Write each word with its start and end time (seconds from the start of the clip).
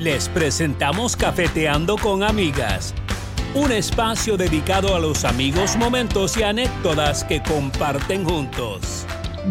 Les 0.00 0.30
presentamos 0.30 1.14
Cafeteando 1.14 1.98
con 1.98 2.22
Amigas, 2.22 2.94
un 3.54 3.70
espacio 3.70 4.38
dedicado 4.38 4.94
a 4.94 4.98
los 4.98 5.26
amigos, 5.26 5.76
momentos 5.76 6.38
y 6.38 6.42
anécdotas 6.42 7.22
que 7.22 7.42
comparten 7.42 8.24
juntos. 8.24 9.04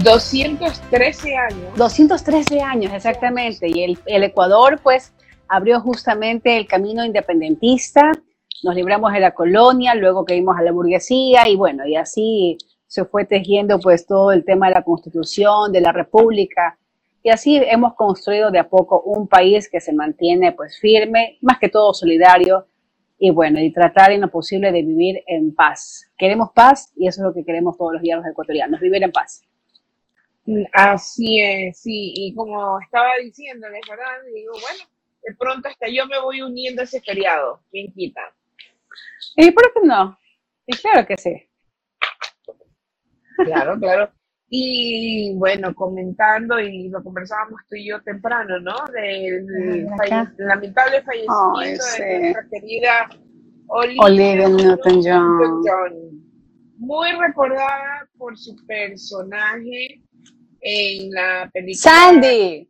213 0.03 1.37
años. 1.37 1.77
213 1.77 2.61
años, 2.61 2.91
exactamente. 2.91 3.67
Y 3.69 3.83
el, 3.83 3.99
el 4.07 4.23
Ecuador, 4.23 4.79
pues, 4.81 5.13
abrió 5.47 5.81
justamente 5.81 6.57
el 6.57 6.65
camino 6.65 7.05
independentista. 7.05 8.11
Nos 8.63 8.73
libramos 8.73 9.13
de 9.13 9.19
la 9.19 9.35
colonia, 9.35 9.93
luego 9.93 10.25
caímos 10.25 10.57
a 10.57 10.63
la 10.63 10.71
burguesía 10.71 11.47
y 11.47 11.55
bueno, 11.57 11.85
y 11.85 11.95
así 11.95 12.57
se 12.87 13.05
fue 13.05 13.23
tejiendo 13.25 13.79
pues 13.79 14.07
todo 14.07 14.31
el 14.31 14.43
tema 14.43 14.69
de 14.69 14.73
la 14.73 14.83
constitución, 14.83 15.71
de 15.71 15.81
la 15.81 15.91
república. 15.91 16.79
Y 17.21 17.29
así 17.29 17.61
hemos 17.63 17.95
construido 17.95 18.49
de 18.51 18.59
a 18.59 18.69
poco 18.69 19.01
un 19.01 19.27
país 19.27 19.69
que 19.69 19.81
se 19.81 19.93
mantiene 19.93 20.53
pues 20.53 20.79
firme, 20.79 21.37
más 21.41 21.59
que 21.59 21.69
todo 21.69 21.93
solidario, 21.93 22.67
y 23.17 23.31
bueno, 23.31 23.59
y 23.59 23.71
tratar 23.73 24.11
en 24.11 24.21
lo 24.21 24.31
posible 24.31 24.71
de 24.71 24.81
vivir 24.81 25.23
en 25.27 25.53
paz. 25.53 26.09
Queremos 26.17 26.51
paz 26.53 26.93
y 26.95 27.07
eso 27.07 27.21
es 27.21 27.25
lo 27.27 27.33
que 27.33 27.43
queremos 27.43 27.77
todos 27.77 27.93
los 27.93 28.01
días 28.01 28.19
los 28.19 28.27
ecuatorianos, 28.27 28.79
vivir 28.79 29.03
en 29.03 29.11
paz. 29.11 29.43
Así 30.71 31.41
es, 31.41 31.81
sí, 31.81 32.13
y 32.15 32.33
como 32.33 32.79
estaba 32.79 33.09
diciéndoles, 33.21 33.81
¿verdad? 33.87 34.05
Digo, 34.33 34.53
bueno, 34.53 34.89
de 35.21 35.35
pronto 35.35 35.67
hasta 35.67 35.87
yo 35.89 36.07
me 36.07 36.19
voy 36.19 36.41
uniendo 36.41 36.81
a 36.81 36.85
ese 36.85 37.01
feriado, 37.01 37.61
¿quién 37.69 37.91
quita? 37.91 38.21
¿Y 39.35 39.51
por 39.51 39.73
qué 39.73 39.81
no? 39.83 40.17
Y 40.65 40.77
claro 40.77 41.05
que 41.05 41.17
sí. 41.17 41.49
Claro, 43.45 43.77
claro. 43.79 44.11
Y 44.51 45.33
bueno, 45.35 45.75
comentando, 45.75 46.59
y 46.59 46.89
lo 46.89 47.03
conversábamos 47.03 47.61
tú 47.69 47.75
y 47.75 47.87
yo 47.89 48.01
temprano, 48.01 48.59
¿no? 48.59 48.73
Del 48.93 49.85
falle- 49.95 50.33
lamentable 50.39 51.03
fallecimiento 51.03 51.85
de 51.99 52.19
nuestra 52.19 52.47
querida 52.49 53.09
Olivia, 53.67 54.03
Olivia 54.03 54.49
Newton-John. 54.49 55.37
Newton-John. 55.37 55.93
Muy 56.77 57.11
recordada 57.11 58.09
por 58.17 58.35
su 58.37 58.55
personaje 58.65 60.01
en 60.61 61.11
la 61.11 61.49
película 61.53 61.77
Sandy. 61.91 62.69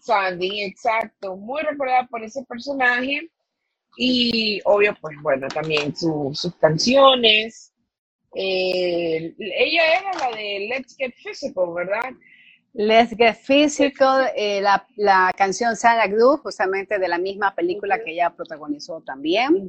Sandy, 0.00 0.62
exacto. 0.64 1.36
Muy 1.36 1.62
recordada 1.62 2.06
por 2.08 2.24
ese 2.24 2.44
personaje. 2.48 3.30
Y 3.96 4.60
obvio, 4.64 4.96
pues 5.00 5.16
bueno, 5.22 5.46
también 5.48 5.94
su- 5.94 6.30
sus 6.34 6.54
canciones. 6.56 7.71
Eh, 8.34 9.34
ella 9.38 9.82
era 10.00 10.30
la 10.30 10.36
de 10.36 10.66
Let's 10.70 10.96
Get 10.96 11.14
Physical, 11.22 11.74
¿verdad? 11.74 12.10
Let's 12.74 13.14
Get 13.14 13.36
Physical, 13.36 14.28
eh, 14.34 14.62
la, 14.62 14.86
la 14.96 15.30
canción 15.36 15.76
Santa 15.76 16.08
Cruz, 16.10 16.40
justamente 16.40 16.98
de 16.98 17.06
la 17.08 17.18
misma 17.18 17.54
película 17.54 17.98
que 18.02 18.12
ella 18.12 18.30
protagonizó 18.30 19.02
también. 19.02 19.68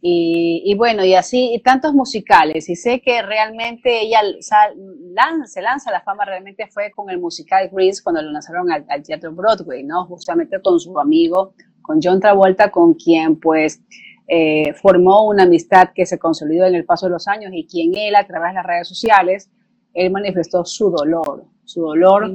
Y, 0.00 0.62
y 0.64 0.74
bueno, 0.74 1.04
y 1.04 1.14
así, 1.14 1.52
y 1.52 1.60
tantos 1.60 1.92
musicales. 1.94 2.68
Y 2.68 2.76
sé 2.76 3.00
que 3.00 3.22
realmente 3.22 4.02
ella 4.02 4.20
sal- 4.40 4.76
lan- 5.14 5.46
se 5.46 5.62
lanza 5.62 5.90
la 5.90 6.00
fama, 6.02 6.24
realmente 6.24 6.68
fue 6.68 6.92
con 6.92 7.10
el 7.10 7.18
musical 7.18 7.68
Grease 7.72 8.00
cuando 8.02 8.22
lo 8.22 8.30
lanzaron 8.30 8.70
al, 8.70 8.84
al 8.88 9.02
Teatro 9.02 9.32
Broadway, 9.32 9.82
¿no? 9.82 10.06
Justamente 10.06 10.60
con 10.62 10.78
su 10.78 10.96
amigo, 11.00 11.54
con 11.82 11.98
John 12.00 12.20
Travolta, 12.20 12.70
con 12.70 12.94
quien 12.94 13.38
pues 13.40 13.80
eh, 14.28 14.72
formó 14.74 15.26
una 15.28 15.42
amistad 15.44 15.90
que 15.94 16.06
se 16.06 16.18
consolidó 16.18 16.66
en 16.66 16.74
el 16.74 16.84
paso 16.84 17.06
de 17.06 17.12
los 17.12 17.28
años 17.28 17.52
y 17.54 17.66
quien 17.66 17.96
él, 17.96 18.14
a 18.14 18.26
través 18.26 18.50
de 18.50 18.54
las 18.54 18.66
redes 18.66 18.88
sociales, 18.88 19.50
él 19.94 20.10
manifestó 20.10 20.64
su 20.64 20.90
dolor, 20.90 21.44
su 21.64 21.82
dolor, 21.82 22.32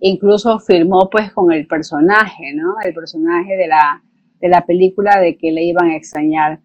incluso 0.00 0.58
firmó 0.60 1.08
pues 1.10 1.32
con 1.32 1.52
el 1.52 1.66
personaje, 1.66 2.52
¿no? 2.54 2.74
El 2.84 2.94
personaje 2.94 3.56
de 3.56 3.66
la, 3.66 4.02
de 4.38 4.48
la 4.48 4.64
película 4.64 5.18
de 5.18 5.36
que 5.36 5.50
le 5.50 5.64
iban 5.64 5.90
a 5.90 5.96
extrañar, 5.96 6.60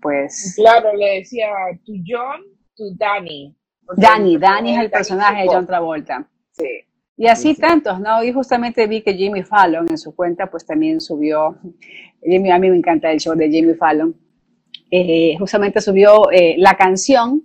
pues, 0.00 0.54
Claro, 0.56 0.94
le 0.94 1.18
decía 1.18 1.48
to 1.84 1.92
John, 2.06 2.42
to 2.76 2.84
Danny. 2.96 3.54
Danny, 3.96 4.38
Danny 4.38 4.70
es 4.70 4.76
el 4.76 4.82
Danny 4.84 4.88
personaje 4.90 5.42
de. 5.42 5.48
John 5.48 5.66
Travolta. 5.66 6.28
Sí. 6.52 6.68
Y 7.16 7.28
así 7.28 7.50
Sí, 7.50 7.54
sí. 7.54 7.60
tantos, 7.60 8.00
¿no? 8.00 8.24
Y 8.24 8.32
justamente 8.32 8.86
vi 8.88 9.02
que 9.02 9.14
Jimmy 9.14 9.42
Fallon 9.44 9.88
en 9.88 9.98
su 9.98 10.14
cuenta, 10.14 10.50
pues 10.50 10.66
también 10.66 11.00
subió, 11.00 11.56
Jimmy, 12.22 12.50
a 12.50 12.58
mí 12.58 12.70
me 12.70 12.76
encanta 12.76 13.10
el 13.12 13.20
show 13.20 13.34
de 13.36 13.48
Jimmy 13.50 13.74
Fallon, 13.74 14.16
eh, 14.90 15.36
justamente 15.38 15.80
subió 15.80 16.30
eh, 16.32 16.56
la 16.58 16.76
canción, 16.76 17.42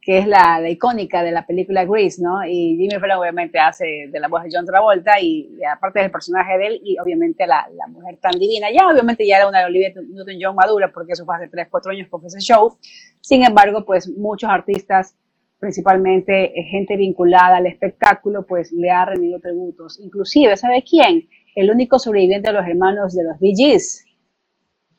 que 0.00 0.18
es 0.18 0.26
la, 0.26 0.58
la 0.60 0.70
icónica 0.70 1.22
de 1.22 1.32
la 1.32 1.46
película 1.46 1.84
Grease, 1.84 2.22
¿no? 2.22 2.44
Y 2.46 2.76
Jimmy 2.78 2.98
Fallon 3.00 3.18
obviamente 3.18 3.58
hace 3.58 4.08
de 4.10 4.20
la 4.20 4.28
voz 4.28 4.42
de 4.44 4.50
John 4.52 4.64
Travolta 4.66 5.20
y, 5.20 5.50
y 5.60 5.64
aparte 5.64 6.00
del 6.00 6.10
personaje 6.10 6.56
de 6.58 6.66
él 6.68 6.80
y 6.82 6.98
obviamente 6.98 7.46
la, 7.46 7.68
la 7.74 7.86
mujer 7.88 8.16
tan 8.18 8.32
divina, 8.38 8.68
ya 8.72 8.88
obviamente 8.88 9.26
ya 9.26 9.36
era 9.38 9.48
una 9.48 9.66
Olivia 9.66 9.92
Newton-John 9.94 10.56
madura 10.56 10.90
porque 10.92 11.12
eso 11.12 11.26
fue 11.26 11.36
hace 11.36 11.48
3, 11.48 11.68
4 11.70 11.92
años 11.92 12.08
con 12.08 12.24
ese 12.24 12.40
show, 12.40 12.78
sin 13.20 13.44
embargo, 13.44 13.84
pues 13.84 14.08
muchos 14.08 14.48
artistas 14.50 15.14
principalmente 15.58 16.58
eh, 16.58 16.64
gente 16.64 16.96
vinculada 16.96 17.56
al 17.56 17.66
espectáculo, 17.66 18.46
pues 18.46 18.72
le 18.72 18.90
ha 18.90 19.04
rendido 19.04 19.40
tributos. 19.40 19.98
Inclusive, 20.00 20.56
¿sabe 20.56 20.84
quién? 20.88 21.28
El 21.54 21.70
único 21.70 21.98
sobreviviente 21.98 22.48
de 22.48 22.54
los 22.54 22.66
hermanos 22.66 23.14
de 23.14 23.24
los 23.24 23.38
Bee 23.38 23.54
Gees, 23.56 24.04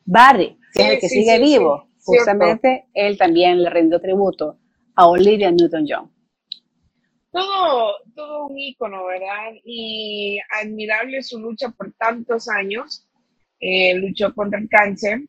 Barry, 0.04 0.58
que 0.74 0.82
es 0.82 0.88
el 0.90 1.00
que 1.00 1.08
sí, 1.08 1.20
sigue 1.20 1.36
sí, 1.36 1.42
vivo. 1.42 1.88
Justamente 2.02 2.86
él 2.94 3.16
también 3.18 3.62
le 3.62 3.70
rindió 3.70 4.00
tributo 4.00 4.58
a 4.94 5.08
Olivia 5.08 5.50
Newton-John. 5.50 6.10
Todo, 7.30 7.92
todo 8.14 8.46
un 8.46 8.58
ícono, 8.58 9.06
¿verdad? 9.06 9.52
Y 9.64 10.38
admirable 10.60 11.22
su 11.22 11.38
lucha 11.38 11.70
por 11.70 11.92
tantos 11.92 12.48
años. 12.48 13.06
Eh, 13.60 13.94
luchó 13.94 14.34
contra 14.34 14.58
el 14.58 14.68
cáncer 14.70 15.20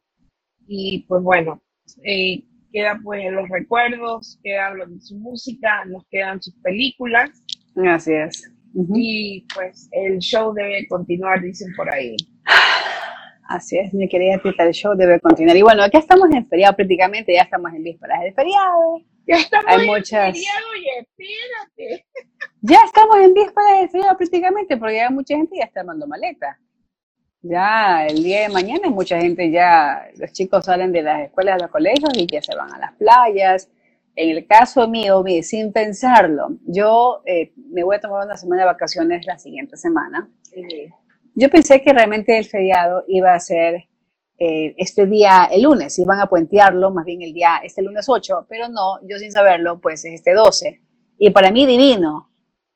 y 0.65 0.99
pues 0.99 1.21
bueno, 1.21 1.61
eh, 2.01 2.41
queda 2.71 2.99
pues 3.03 3.23
los 3.31 3.47
recuerdos, 3.49 4.39
queda 4.43 4.73
lo 4.73 4.85
de 4.87 4.99
su 5.01 5.15
música, 5.17 5.85
nos 5.85 6.05
quedan 6.09 6.41
sus 6.41 6.53
películas 6.61 7.29
Así 7.87 8.13
es. 8.13 8.51
Y 8.73 9.45
pues 9.53 9.87
el 9.91 10.19
show 10.19 10.53
debe 10.53 10.87
continuar, 10.87 11.41
dicen 11.41 11.73
por 11.75 11.93
ahí. 11.93 12.15
Así 13.47 13.77
es, 13.77 13.93
mi 13.93 14.07
querida 14.07 14.37
Tita, 14.41 14.63
el 14.63 14.71
show 14.73 14.95
debe 14.95 15.19
continuar. 15.19 15.57
Y 15.57 15.61
bueno, 15.61 15.83
acá 15.83 15.97
estamos 15.99 16.29
en 16.33 16.47
feriado 16.47 16.75
prácticamente, 16.75 17.33
ya 17.33 17.41
estamos 17.41 17.73
en 17.73 17.83
vísperas 17.83 18.21
del 18.21 18.33
feriado. 18.33 19.01
Ya 19.27 19.35
estamos 19.35 19.65
Hay 19.67 19.81
en 19.81 19.87
muchas- 19.87 20.33
feriado, 20.35 20.65
oye, 20.73 20.99
espérate. 20.99 22.05
Ya 22.61 22.79
estamos 22.85 23.17
en 23.17 23.33
vísperas 23.33 23.79
del 23.81 23.89
feriado 23.89 24.17
prácticamente, 24.17 24.77
porque 24.77 24.95
ya 24.95 25.09
mucha 25.09 25.35
gente 25.35 25.57
ya 25.57 25.65
está 25.65 25.81
armando 25.81 26.07
maleta. 26.07 26.57
Ya 27.43 28.05
el 28.05 28.23
día 28.23 28.41
de 28.41 28.49
mañana 28.49 28.89
mucha 28.89 29.19
gente 29.19 29.49
ya, 29.49 30.09
los 30.17 30.31
chicos 30.31 30.65
salen 30.65 30.91
de 30.91 31.01
las 31.01 31.23
escuelas, 31.23 31.55
de 31.55 31.63
los 31.63 31.71
colegios 31.71 32.11
y 32.15 32.27
ya 32.27 32.41
se 32.41 32.55
van 32.55 32.71
a 32.71 32.77
las 32.77 32.93
playas. 32.93 33.69
En 34.15 34.29
el 34.29 34.45
caso 34.45 34.87
mío, 34.87 35.23
sin 35.41 35.71
pensarlo, 35.71 36.57
yo 36.67 37.23
eh, 37.25 37.53
me 37.55 37.83
voy 37.83 37.95
a 37.95 37.99
tomar 37.99 38.25
una 38.25 38.37
semana 38.37 38.63
de 38.63 38.67
vacaciones 38.67 39.25
la 39.25 39.39
siguiente 39.39 39.77
semana. 39.77 40.29
Yo 41.33 41.49
pensé 41.49 41.81
que 41.81 41.93
realmente 41.93 42.37
el 42.37 42.45
feriado 42.45 43.05
iba 43.07 43.33
a 43.33 43.39
ser 43.39 43.87
eh, 44.37 44.75
este 44.77 45.05
día, 45.05 45.47
el 45.51 45.63
lunes, 45.63 45.97
iban 45.97 46.19
a 46.19 46.27
puentearlo, 46.27 46.91
más 46.91 47.05
bien 47.05 47.21
el 47.21 47.33
día, 47.33 47.61
este 47.63 47.81
lunes 47.81 48.07
8, 48.09 48.47
pero 48.49 48.67
no, 48.67 48.99
yo 49.07 49.17
sin 49.17 49.31
saberlo, 49.31 49.79
pues 49.79 50.03
es 50.03 50.15
este 50.15 50.33
12. 50.33 50.81
Y 51.17 51.29
para 51.29 51.51
mí 51.51 51.65
divino, 51.65 52.30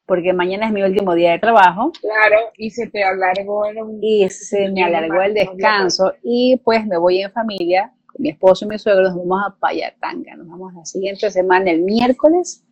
porque 0.05 0.33
mañana 0.33 0.67
es 0.67 0.71
mi 0.71 0.83
último 0.83 1.13
día 1.15 1.31
de 1.31 1.39
trabajo 1.39 1.91
Claro, 1.99 2.51
y 2.57 2.69
se 2.69 2.87
te 2.87 3.03
alargó 3.03 3.67
un- 3.67 3.99
y 4.03 4.29
se 4.29 4.69
me 4.69 4.83
alargó 4.83 5.21
el 5.21 5.33
descanso 5.33 6.13
y 6.23 6.57
pues 6.63 6.85
me 6.85 6.97
voy 6.97 7.21
en 7.21 7.31
familia 7.31 7.91
con 8.05 8.21
mi 8.21 8.29
esposo 8.29 8.65
y 8.65 8.69
mi 8.69 8.77
suegro, 8.79 9.03
nos 9.03 9.15
vamos 9.17 9.41
a 9.47 9.55
Payatanga, 9.59 10.35
nos 10.35 10.47
vamos 10.47 10.73
la 10.73 10.85
siguiente 10.85 11.29
semana, 11.31 11.71
el 11.71 11.81
miércoles, 11.81 12.63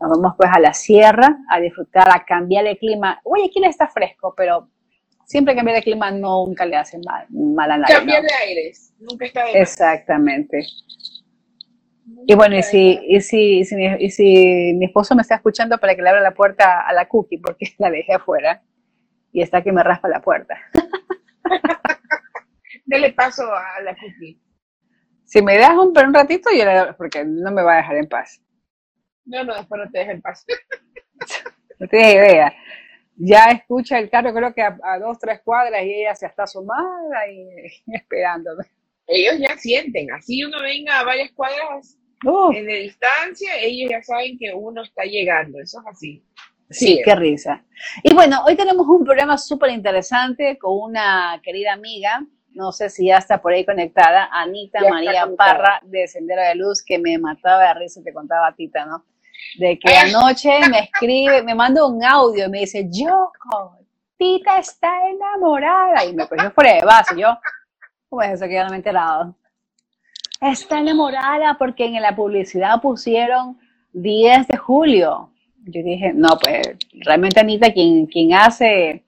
nos 0.00 0.10
vamos 0.10 0.32
pues 0.38 0.48
a 0.52 0.58
la 0.58 0.72
sierra 0.72 1.38
a 1.50 1.60
disfrutar, 1.60 2.08
a 2.08 2.24
cambiar 2.24 2.66
el 2.66 2.78
clima. 2.78 3.20
Oye, 3.24 3.44
aquí 3.44 3.62
está 3.64 3.86
fresco, 3.86 4.32
pero 4.36 4.68
siempre 5.26 5.54
cambiar 5.54 5.76
el 5.76 5.84
clima 5.84 6.10
nunca 6.10 6.64
le 6.64 6.76
hace 6.76 6.98
mal, 7.06 7.26
mal 7.28 7.70
a 7.70 7.76
nadie. 7.78 7.94
Cambiar 7.94 8.22
de 8.22 8.32
aires, 8.46 8.94
nunca 8.98 9.26
está 9.26 9.44
de. 9.44 9.60
Exactamente. 9.60 10.66
Y 12.26 12.34
bueno, 12.34 12.56
y 12.56 12.62
si, 12.62 13.00
y, 13.08 13.20
si, 13.20 13.58
y, 13.58 13.64
si 13.64 13.76
mi, 13.76 13.86
y 13.98 14.10
si 14.10 14.72
mi 14.74 14.86
esposo 14.86 15.14
me 15.14 15.22
está 15.22 15.36
escuchando 15.36 15.78
para 15.78 15.94
que 15.94 16.02
le 16.02 16.08
abra 16.08 16.20
la 16.20 16.34
puerta 16.34 16.86
a 16.86 16.92
la 16.92 17.08
cookie, 17.08 17.38
porque 17.38 17.66
la 17.78 17.90
dejé 17.90 18.14
afuera 18.14 18.62
y 19.32 19.42
está 19.42 19.62
que 19.62 19.72
me 19.72 19.82
raspa 19.82 20.08
la 20.08 20.20
puerta. 20.20 20.56
Dele 22.84 23.12
paso 23.12 23.44
a 23.52 23.80
la 23.82 23.94
cookie. 23.94 24.40
Si 25.24 25.42
me 25.42 25.58
das 25.58 25.72
un, 25.72 25.96
un 25.96 26.14
ratito, 26.14 26.50
yo 26.56 26.64
le 26.64 26.92
porque 26.94 27.24
no 27.24 27.52
me 27.52 27.62
va 27.62 27.74
a 27.74 27.76
dejar 27.78 27.96
en 27.96 28.08
paz. 28.08 28.42
No, 29.24 29.44
no, 29.44 29.54
después 29.54 29.80
no 29.84 29.90
te 29.90 30.00
dejen 30.00 30.20
paso. 30.20 30.44
No 31.78 31.88
tienes 31.88 32.12
idea. 32.12 32.52
Ya 33.16 33.44
escucha 33.46 33.98
el 33.98 34.10
carro, 34.10 34.34
creo 34.34 34.52
que 34.52 34.60
a, 34.60 34.78
a 34.82 34.98
dos, 34.98 35.18
tres 35.18 35.40
cuadras 35.42 35.82
y 35.82 35.94
ella 35.94 36.14
se 36.14 36.26
está 36.26 36.42
asomada 36.42 37.26
y 37.26 37.48
esperándome. 37.86 38.64
Ellos 39.06 39.36
ya 39.38 39.56
sienten, 39.56 40.12
así 40.12 40.44
uno 40.44 40.60
venga 40.60 41.00
a 41.00 41.04
varias 41.04 41.32
cuadras 41.32 41.98
Uf, 42.24 42.54
eh, 42.54 42.62
de 42.62 42.74
distancia, 42.74 43.56
ellos 43.60 43.90
ya 43.90 44.02
saben 44.02 44.38
que 44.38 44.52
uno 44.54 44.82
está 44.82 45.04
llegando, 45.04 45.60
eso 45.60 45.80
es 45.80 45.86
así. 45.86 46.24
Sí, 46.68 47.00
qué 47.04 47.16
risa. 47.16 47.64
Y 48.04 48.14
bueno, 48.14 48.44
hoy 48.46 48.54
tenemos 48.54 48.86
un 48.86 49.04
programa 49.04 49.36
súper 49.36 49.70
interesante 49.70 50.56
con 50.58 50.78
una 50.90 51.40
querida 51.42 51.72
amiga, 51.72 52.24
no 52.52 52.72
sé 52.72 52.90
si 52.90 53.06
ya 53.06 53.18
está 53.18 53.40
por 53.40 53.52
ahí 53.52 53.64
conectada, 53.64 54.28
Anita 54.32 54.80
María 54.88 55.28
Parra 55.36 55.80
de 55.82 56.06
Sendero 56.06 56.42
de 56.42 56.54
Luz, 56.54 56.82
que 56.84 56.98
me 56.98 57.18
mataba 57.18 57.68
de 57.68 57.74
risa, 57.74 58.02
te 58.02 58.12
contaba 58.12 58.48
a 58.48 58.54
Tita, 58.54 58.84
¿no? 58.86 59.04
De 59.58 59.78
que 59.78 59.96
anoche 59.96 60.60
me 60.68 60.80
escribe, 60.80 61.42
me 61.42 61.54
manda 61.54 61.84
un 61.86 62.04
audio 62.04 62.46
y 62.46 62.50
me 62.50 62.60
dice, 62.60 62.88
yo, 62.90 63.32
Tita 64.16 64.58
está 64.58 65.08
enamorada. 65.08 66.04
Y 66.04 66.14
me 66.14 66.28
cogió 66.28 66.50
fuera 66.50 66.74
de 66.74 66.84
base. 66.84 67.18
Yo, 67.18 67.38
¿cómo 68.08 68.22
es 68.22 68.32
eso 68.32 68.46
que 68.46 68.54
yo 68.54 68.64
no 68.64 68.68
me 68.70 68.76
he 68.76 68.78
enterado? 68.78 69.34
Está 70.40 70.80
enamorada 70.80 71.56
porque 71.58 71.84
en 71.84 72.00
la 72.00 72.16
publicidad 72.16 72.80
pusieron 72.80 73.58
10 73.92 74.48
de 74.48 74.56
julio. 74.56 75.30
Yo 75.64 75.82
dije, 75.82 76.12
no, 76.14 76.38
pues 76.40 76.76
realmente 77.04 77.40
Anita, 77.40 77.72
quien, 77.72 78.06
quien 78.06 78.32
hace 78.32 79.04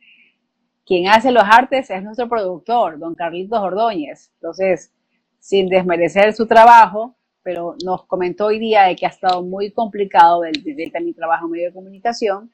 quien 0.84 1.08
hace 1.08 1.30
los 1.30 1.44
artes 1.44 1.90
es 1.90 2.02
nuestro 2.02 2.28
productor, 2.28 2.98
don 2.98 3.14
Carlitos 3.14 3.58
Ordóñez. 3.58 4.30
Entonces, 4.34 4.92
sin 5.38 5.68
desmerecer 5.68 6.32
su 6.34 6.46
trabajo, 6.46 7.16
pero 7.42 7.76
nos 7.84 8.04
comentó 8.06 8.46
hoy 8.46 8.58
día 8.58 8.84
de 8.84 8.96
que 8.96 9.06
ha 9.06 9.08
estado 9.08 9.42
muy 9.42 9.72
complicado 9.72 10.44
el, 10.44 10.62
el, 10.64 11.04
mi 11.04 11.14
trabajo 11.14 11.46
en 11.46 11.50
medio 11.52 11.68
de 11.68 11.74
comunicación. 11.74 12.52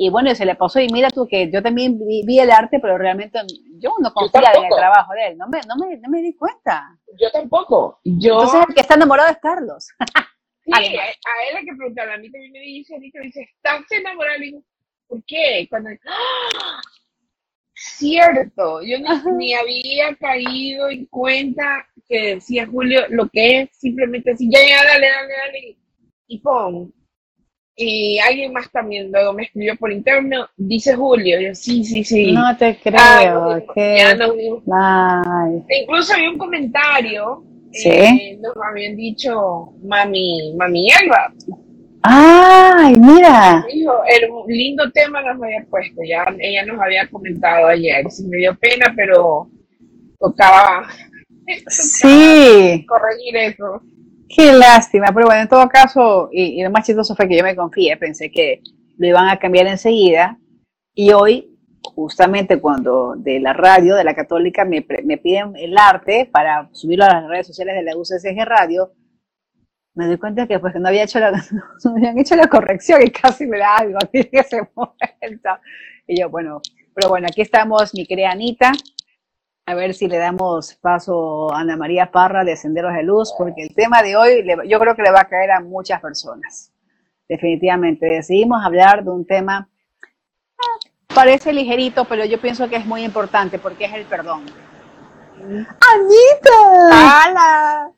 Y 0.00 0.10
bueno, 0.10 0.32
se 0.32 0.46
le 0.46 0.54
pasó, 0.54 0.78
y 0.78 0.86
mira 0.92 1.10
tú 1.10 1.26
que 1.26 1.50
yo 1.50 1.60
también 1.60 1.98
vi, 1.98 2.38
el 2.38 2.52
arte, 2.52 2.78
pero 2.78 2.96
realmente 2.96 3.40
yo 3.80 3.94
no 3.98 4.12
confía 4.14 4.52
en 4.54 4.64
el 4.66 4.70
trabajo 4.70 5.12
de 5.12 5.26
él, 5.26 5.36
no 5.36 5.48
me, 5.48 5.60
no 5.66 5.74
me, 5.74 5.96
no 5.96 6.08
me 6.08 6.22
di 6.22 6.36
cuenta. 6.36 6.96
Yo 7.20 7.28
tampoco. 7.32 7.98
Yo... 8.04 8.34
Entonces 8.34 8.60
el 8.68 8.74
que 8.76 8.80
está 8.80 8.94
enamorado 8.94 9.30
es 9.30 9.38
Carlos. 9.38 9.88
Sí, 10.64 10.72
a, 10.74 10.80
él 10.80 11.56
hay 11.56 11.64
que 11.64 11.74
preguntarle, 11.74 12.12
a 12.12 12.18
mí 12.18 12.30
también 12.30 12.52
me 12.52 12.58
dice, 12.58 12.94
a 12.94 12.98
mí 12.98 13.10
me 13.14 13.20
dice, 13.22 13.40
¿estás 13.40 13.90
enamorado? 13.90 14.38
Digo, 14.38 14.62
¿por 15.06 15.24
qué? 15.24 15.66
Cuando, 15.70 15.88
¡Ah! 16.04 16.82
Cierto, 17.72 18.82
yo 18.82 18.98
ni 19.38 19.54
había 19.54 20.14
caído 20.16 20.90
en 20.90 21.06
cuenta 21.06 21.86
que 22.06 22.34
decía 22.34 22.66
Julio 22.66 23.00
lo 23.08 23.30
que 23.30 23.62
es 23.62 23.70
simplemente 23.72 24.32
así, 24.32 24.50
ya, 24.52 24.58
ya, 24.60 24.84
dale, 24.84 25.08
dale, 25.08 25.34
dale, 25.34 25.76
y 26.26 26.38
pon. 26.38 26.92
Y 27.80 28.18
alguien 28.18 28.52
más 28.52 28.68
también 28.72 29.12
luego 29.12 29.32
me 29.34 29.44
escribió 29.44 29.76
por 29.76 29.92
interno, 29.92 30.48
dice 30.56 30.96
Julio, 30.96 31.40
yo 31.40 31.54
sí, 31.54 31.84
sí, 31.84 32.02
sí. 32.02 32.32
No 32.32 32.56
te 32.56 32.76
creo, 32.76 33.64
que... 33.72 34.02
Incluso 35.82 36.14
había 36.14 36.28
un 36.28 36.38
comentario, 36.38 37.44
¿Sí? 37.70 37.88
Eh, 37.88 38.38
nos 38.40 38.52
habían 38.68 38.96
dicho 38.96 39.74
mami, 39.84 40.54
mami 40.56 40.88
Elba. 40.90 41.32
¡Ay, 42.02 42.96
mira! 42.96 43.64
el 43.68 44.28
lindo 44.48 44.90
tema 44.90 45.22
nos 45.22 45.40
había 45.40 45.64
puesto, 45.70 46.00
ya 46.04 46.24
ella 46.40 46.64
nos 46.64 46.80
había 46.80 47.08
comentado 47.08 47.68
ayer, 47.68 48.10
sí 48.10 48.24
me 48.26 48.38
dio 48.38 48.56
pena, 48.58 48.92
pero 48.96 49.48
tocaba, 50.18 50.88
sí. 51.68 52.84
corregir 52.88 53.36
eso. 53.36 53.82
Qué 54.28 54.52
lástima, 54.52 55.06
pero 55.14 55.26
bueno, 55.26 55.42
en 55.42 55.48
todo 55.48 55.68
caso, 55.68 56.28
y, 56.32 56.62
lo 56.62 56.70
más 56.70 56.86
chistoso 56.86 57.16
fue 57.16 57.28
que 57.28 57.36
yo 57.36 57.42
me 57.42 57.56
confié, 57.56 57.96
pensé 57.96 58.30
que 58.30 58.62
lo 58.98 59.06
iban 59.06 59.28
a 59.28 59.38
cambiar 59.38 59.66
enseguida, 59.66 60.38
y 60.94 61.12
hoy, 61.12 61.56
justamente 61.82 62.60
cuando 62.60 63.14
de 63.16 63.40
la 63.40 63.52
radio, 63.52 63.94
de 63.94 64.04
la 64.04 64.14
católica, 64.14 64.64
me, 64.64 64.86
me 65.04 65.16
piden 65.16 65.56
el 65.56 65.78
arte 65.78 66.28
para 66.30 66.68
subirlo 66.72 67.04
a 67.04 67.20
las 67.20 67.28
redes 67.28 67.46
sociales 67.46 67.76
de 67.76 67.82
la 67.84 67.96
UCSG 67.96 68.44
Radio, 68.44 68.92
me 69.94 70.06
doy 70.06 70.18
cuenta 70.18 70.46
que 70.46 70.58
pues 70.60 70.74
no 70.76 70.88
había 70.88 71.02
hecho 71.04 71.18
la, 71.18 71.32
no 71.84 71.90
habían 71.90 72.18
hecho 72.18 72.36
la 72.36 72.46
corrección 72.46 73.02
y 73.02 73.10
casi 73.10 73.46
me 73.46 73.58
da 73.58 73.78
algo, 73.78 73.98
tiene 74.12 74.28
que 74.28 74.44
se 74.44 74.60
vuelta. 74.74 75.60
Y 76.06 76.20
yo, 76.20 76.30
bueno, 76.30 76.60
pero 76.94 77.08
bueno, 77.08 77.26
aquí 77.28 77.42
estamos, 77.42 77.92
mi 77.94 78.06
querida 78.06 78.30
Anita, 78.30 78.72
a 79.68 79.74
ver 79.74 79.92
si 79.92 80.08
le 80.08 80.16
damos 80.16 80.76
paso 80.76 81.52
a 81.52 81.60
Ana 81.60 81.76
María 81.76 82.10
Parra 82.10 82.42
de 82.42 82.56
Senderos 82.56 82.94
de 82.94 83.02
Luz, 83.02 83.34
porque 83.36 83.64
el 83.64 83.74
tema 83.74 84.02
de 84.02 84.16
hoy 84.16 84.42
yo 84.66 84.80
creo 84.80 84.96
que 84.96 85.02
le 85.02 85.10
va 85.10 85.20
a 85.20 85.28
caer 85.28 85.50
a 85.50 85.60
muchas 85.60 86.00
personas. 86.00 86.72
Definitivamente, 87.28 88.06
decidimos 88.06 88.64
hablar 88.64 89.04
de 89.04 89.10
un 89.10 89.26
tema, 89.26 89.68
parece 91.14 91.52
ligerito, 91.52 92.06
pero 92.06 92.24
yo 92.24 92.40
pienso 92.40 92.66
que 92.70 92.76
es 92.76 92.86
muy 92.86 93.04
importante 93.04 93.58
porque 93.58 93.84
es 93.84 93.92
el 93.92 94.06
perdón. 94.06 94.46
¡Anita! 95.36 97.26
¡Hala! 97.26 97.90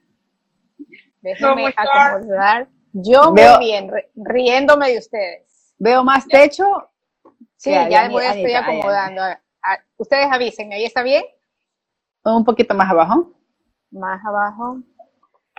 Déjenme 1.20 1.72
acomodar. 1.76 2.66
Yo 2.92 3.32
muy 3.32 3.58
bien, 3.60 3.92
riéndome 4.16 4.90
de 4.90 4.98
ustedes. 4.98 5.76
¿Veo 5.78 6.02
más 6.02 6.26
techo? 6.26 6.64
Sí, 7.54 7.70
ya, 7.70 8.08
voy, 8.08 8.24
estoy 8.24 8.54
acomodando. 8.54 9.22
Ustedes 9.98 10.26
avisen, 10.32 10.72
¿ahí 10.72 10.84
está 10.84 11.04
bien? 11.04 11.22
Un 12.24 12.44
poquito 12.44 12.74
más 12.74 12.90
abajo. 12.90 13.32
Más 13.90 14.24
abajo. 14.24 14.78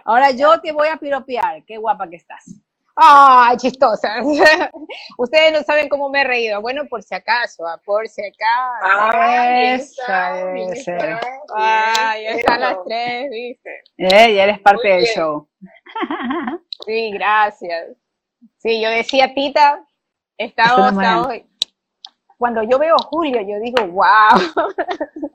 Ahora 0.06 0.32
yo 0.32 0.60
te 0.62 0.72
voy 0.72 0.88
a 0.88 0.98
piropear. 0.98 1.64
Qué 1.66 1.78
guapa 1.78 2.10
que 2.10 2.16
estás. 2.18 2.46
¡Ay, 2.96 3.58
chistosa! 3.58 4.22
Ustedes 5.18 5.54
no 5.54 5.64
saben 5.64 5.90
cómo 5.90 6.10
me 6.10 6.22
he 6.22 6.24
reído. 6.24 6.62
Bueno, 6.62 6.86
por 6.90 7.02
si 7.02 7.16
acaso, 7.16 7.66
ah, 7.66 7.80
por 7.84 8.08
si 8.08 8.22
acaso. 8.22 9.18
Ay, 9.18 9.82
Ay, 11.56 12.26
están 12.28 12.62
las 12.62 12.78
tres, 12.86 13.30
¿viste? 13.32 13.84
Eh, 13.98 14.36
ya 14.36 14.44
eres 14.44 14.60
parte 14.60 14.88
del 14.88 15.06
show. 15.06 15.48
Sí, 16.86 17.12
gracias. 17.12 17.96
Sí, 18.58 18.82
yo 18.82 18.90
decía, 18.90 19.34
Tita, 19.34 19.86
estamos, 20.38 20.94
hoy. 21.28 21.46
Cuando 22.38 22.64
yo 22.64 22.80
veo 22.80 22.98
Julio, 22.98 23.40
yo 23.42 23.60
digo, 23.60 23.86
wow. 23.88 24.66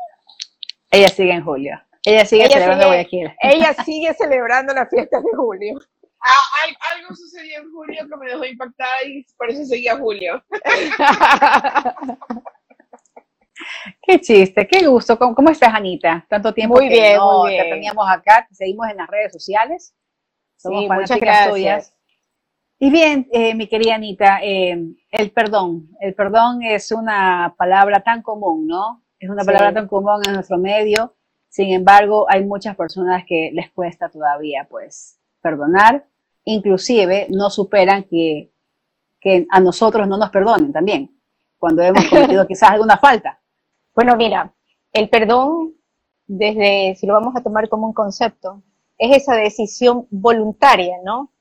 Ella 0.91 1.09
sigue 1.09 1.33
en 1.33 1.45
Julio. 1.45 1.81
Ella 2.05 2.25
sigue 2.25 2.49
celebrando 2.49 2.87
Guayaquil. 2.87 3.35
Ella 3.41 3.75
sigue 3.85 4.15
celebrando 4.15 4.73
la 4.73 4.87
fiesta 4.87 5.21
de 5.21 5.37
Julio. 5.37 5.79
Ah, 6.21 6.95
algo 6.95 7.15
sucedió 7.15 7.61
en 7.61 7.73
Julio 7.73 8.09
que 8.09 8.17
me 8.17 8.31
dejó 8.31 8.45
impactada 8.45 9.05
y 9.05 9.25
por 9.37 9.51
eso 9.51 9.65
seguía 9.65 9.97
Julio. 9.97 10.43
Qué 14.03 14.21
chiste, 14.21 14.67
qué 14.67 14.87
gusto. 14.87 15.19
¿Cómo, 15.19 15.51
estás, 15.51 15.75
Anita? 15.75 16.25
Tanto 16.29 16.53
tiempo 16.53 16.77
muy 16.77 16.89
bien, 16.89 17.19
muy 17.21 17.53
bien. 17.53 17.65
te 17.65 17.71
teníamos 17.71 18.07
acá, 18.09 18.47
seguimos 18.53 18.89
en 18.89 18.99
las 18.99 19.09
redes 19.09 19.33
sociales. 19.33 19.95
Somos 20.57 20.83
sí, 20.83 20.89
muchas 20.89 21.21
gracias. 21.21 21.51
tuyas. 21.51 21.97
Y 22.79 22.91
bien, 22.91 23.27
eh, 23.33 23.55
mi 23.55 23.67
querida 23.67 23.95
Anita, 23.95 24.41
eh, 24.43 24.79
el 25.11 25.31
perdón. 25.31 25.89
El 26.01 26.15
perdón 26.15 26.63
es 26.63 26.93
una 26.93 27.55
palabra 27.57 28.01
tan 28.01 28.23
común, 28.23 28.67
¿no? 28.67 29.03
Es 29.27 29.31
una 29.31 29.45
palabra 29.45 29.75
tan 29.75 29.89
común 29.89 30.23
en 30.25 30.35
nuestro 30.35 30.57
medio. 30.57 31.13
Sin 31.49 31.73
embargo, 31.73 32.27
hay 32.29 32.45
muchas 32.45 32.77
personas 32.77 33.25
que 33.27 33.51
les 33.53 33.73
cuesta 33.73 34.09
todavía, 34.09 34.69
pues, 34.71 35.19
perdonar. 35.41 36.07
Inclusive 36.45 37.27
no 37.31 37.51
superan 37.51 38.05
que, 38.05 38.53
que 39.21 39.45
a 39.51 39.59
nosotros 39.59 40.07
no 40.07 40.17
nos 40.17 40.31
perdonen 40.31 40.73
también, 40.73 41.11
cuando 41.59 41.83
hemos 41.83 42.09
cometido 42.09 42.47
quizás 42.49 42.71
alguna 42.71 42.99
falta. 42.99 43.41
Bueno, 43.97 44.15
mira, 44.15 44.55
el 44.93 45.09
perdón, 45.09 45.75
desde, 46.29 46.95
si 46.95 47.05
lo 47.05 47.15
vamos 47.15 47.35
a 47.35 47.43
tomar 47.43 47.69
como 47.69 47.89
un 47.89 47.95
concepto, 47.95 48.63
es 48.97 49.23
esa 49.23 49.35
decisión 49.35 50.07
voluntaria, 50.11 50.99
¿no? 51.05 51.33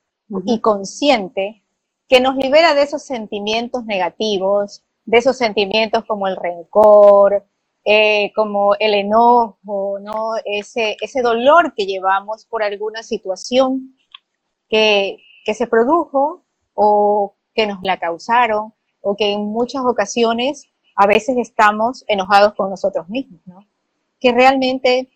Y 0.44 0.60
consciente 0.60 1.64
que 2.08 2.20
nos 2.20 2.36
libera 2.36 2.74
de 2.74 2.82
esos 2.82 3.04
sentimientos 3.04 3.86
negativos, 3.86 4.84
de 5.06 5.20
esos 5.20 5.38
sentimientos 5.38 6.04
como 6.06 6.28
el 6.28 6.36
rencor, 6.36 7.46
eh, 7.86 8.32
como 8.34 8.76
el 8.80 8.96
enojo, 8.96 10.00
¿no? 10.02 10.32
Ese, 10.44 10.98
ese 11.02 11.22
dolor 11.22 11.74
que 11.76 11.86
llevamos 11.86 12.46
por 12.46 12.64
alguna 12.64 13.04
situación 13.04 13.96
que, 14.68 15.20
que 15.46 15.54
se 15.54 15.68
produjo 15.68 16.44
o 16.74 17.36
que 17.54 17.68
nos 17.68 17.80
la 17.84 17.98
causaron 18.00 18.74
o 19.02 19.16
que 19.16 19.32
en 19.32 19.46
muchas 19.46 19.84
ocasiones 19.86 20.66
a 20.96 21.06
veces 21.06 21.38
estamos 21.38 22.04
enojados 22.08 22.56
con 22.56 22.72
nosotros 22.72 23.08
mismos, 23.08 23.42
¿no? 23.46 23.68
Que 24.20 24.32
realmente, 24.32 25.12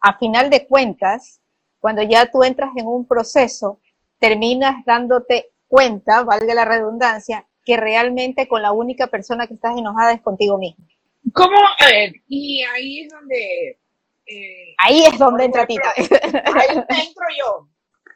a 0.00 0.18
final 0.18 0.50
de 0.50 0.66
cuentas, 0.66 1.40
cuando 1.78 2.02
ya 2.02 2.30
tú 2.30 2.42
entras 2.42 2.70
en 2.76 2.88
un 2.88 3.06
proceso, 3.06 3.80
terminas 4.18 4.84
dándote 4.84 5.52
cuenta, 5.68 6.24
valga 6.24 6.54
la 6.54 6.64
redundancia, 6.64 7.46
que 7.64 7.76
realmente 7.76 8.48
con 8.48 8.62
la 8.62 8.72
única 8.72 9.06
persona 9.06 9.46
que 9.46 9.54
estás 9.54 9.76
enojada 9.76 10.12
es 10.12 10.22
contigo 10.22 10.58
mismo. 10.58 10.84
¿Cómo? 11.32 11.56
A 11.78 11.86
ver, 11.86 12.14
y 12.28 12.62
ahí 12.62 13.00
es 13.00 13.08
donde... 13.10 13.78
Eh, 14.26 14.74
ahí 14.78 15.02
es 15.02 15.18
donde 15.18 15.44
entra 15.44 15.66
Tita. 15.66 15.92
Ahí 15.96 16.76
entro 16.78 17.24
yo. 17.38 17.68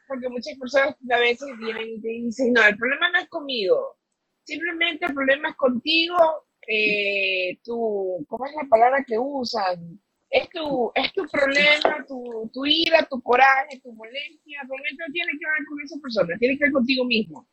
Porque 0.07 0.29
muchas 0.29 0.57
personas 0.57 0.95
a 1.11 1.19
veces 1.19 1.47
vienen 1.57 1.89
y 1.89 2.01
te 2.01 2.07
dicen, 2.07 2.53
no, 2.53 2.63
el 2.65 2.77
problema 2.77 3.09
no 3.11 3.19
es 3.19 3.27
conmigo. 3.29 3.97
Simplemente 4.43 5.05
el 5.07 5.13
problema 5.13 5.49
es 5.49 5.55
contigo. 5.55 6.17
Eh, 6.67 7.59
tu, 7.63 8.25
¿Cómo 8.27 8.45
es 8.45 8.53
la 8.55 8.67
palabra 8.69 9.03
que 9.05 9.17
usan? 9.19 9.99
Es 10.29 10.49
tu, 10.49 10.91
es 10.95 11.13
tu 11.13 11.25
problema, 11.27 12.05
tu, 12.07 12.49
tu 12.53 12.65
ira, 12.65 13.07
tu 13.09 13.21
coraje, 13.21 13.79
tu 13.81 13.91
molestia. 13.93 14.61
Realmente 14.67 15.03
no 15.07 15.13
tiene 15.13 15.31
que 15.31 15.45
ver 15.45 15.65
con 15.67 15.81
esa 15.81 15.95
persona, 16.01 16.37
tiene 16.39 16.57
que 16.57 16.65
ver 16.65 16.73
contigo 16.73 17.05
mismo. 17.05 17.47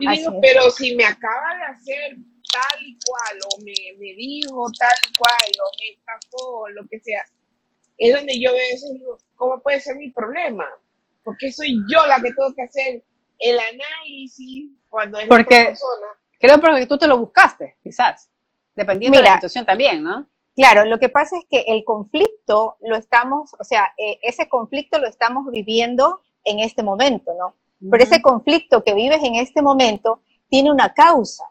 y 0.00 0.08
digo, 0.08 0.38
pero 0.40 0.70
si 0.70 0.94
me 0.94 1.04
acaba 1.04 1.56
de 1.56 1.62
hacer 1.64 2.16
tal 2.52 2.86
y 2.86 2.98
cual, 3.04 3.38
o 3.48 3.60
me, 3.62 3.74
me 3.98 4.14
dijo 4.14 4.70
tal 4.78 4.92
y 5.08 5.16
cual, 5.16 5.52
o 5.58 5.70
me 5.80 5.88
estafó, 5.96 6.68
lo 6.68 6.86
que 6.86 7.00
sea, 7.00 7.24
es 7.98 8.14
donde 8.14 8.38
yo 8.40 8.52
veo 8.52 8.62
eso 8.72 8.86
y 8.90 8.98
digo, 8.98 9.18
¿cómo 9.36 9.60
puede 9.60 9.80
ser 9.80 9.96
mi 9.96 10.10
problema? 10.10 10.66
Porque 11.24 11.50
soy 11.52 11.76
yo 11.90 12.06
la 12.06 12.16
que 12.16 12.32
tengo 12.32 12.54
que 12.54 12.62
hacer 12.62 13.02
el 13.38 13.58
análisis 13.58 14.70
cuando 14.88 15.18
es 15.18 15.28
porque, 15.28 15.54
otra 15.54 15.66
persona. 15.66 16.06
Creo 16.38 16.60
porque 16.60 16.86
tú 16.86 16.98
te 16.98 17.06
lo 17.06 17.18
buscaste, 17.18 17.76
quizás, 17.82 18.30
dependiendo 18.74 19.18
de 19.18 19.24
la 19.24 19.34
situación 19.34 19.64
también, 19.64 20.02
¿no? 20.02 20.28
Claro, 20.54 20.84
lo 20.84 20.98
que 20.98 21.08
pasa 21.08 21.38
es 21.38 21.44
que 21.48 21.64
el 21.68 21.82
conflicto 21.84 22.76
lo 22.80 22.96
estamos, 22.96 23.54
o 23.58 23.64
sea, 23.64 23.94
eh, 23.96 24.18
ese 24.22 24.48
conflicto 24.48 24.98
lo 24.98 25.08
estamos 25.08 25.50
viviendo 25.50 26.20
en 26.44 26.58
este 26.58 26.82
momento, 26.82 27.32
¿no? 27.38 27.54
Pero 27.90 28.04
ese 28.04 28.20
conflicto 28.20 28.84
que 28.84 28.94
vives 28.94 29.20
en 29.24 29.36
este 29.36 29.62
momento 29.62 30.20
tiene 30.48 30.70
una 30.70 30.92
causa. 30.92 31.44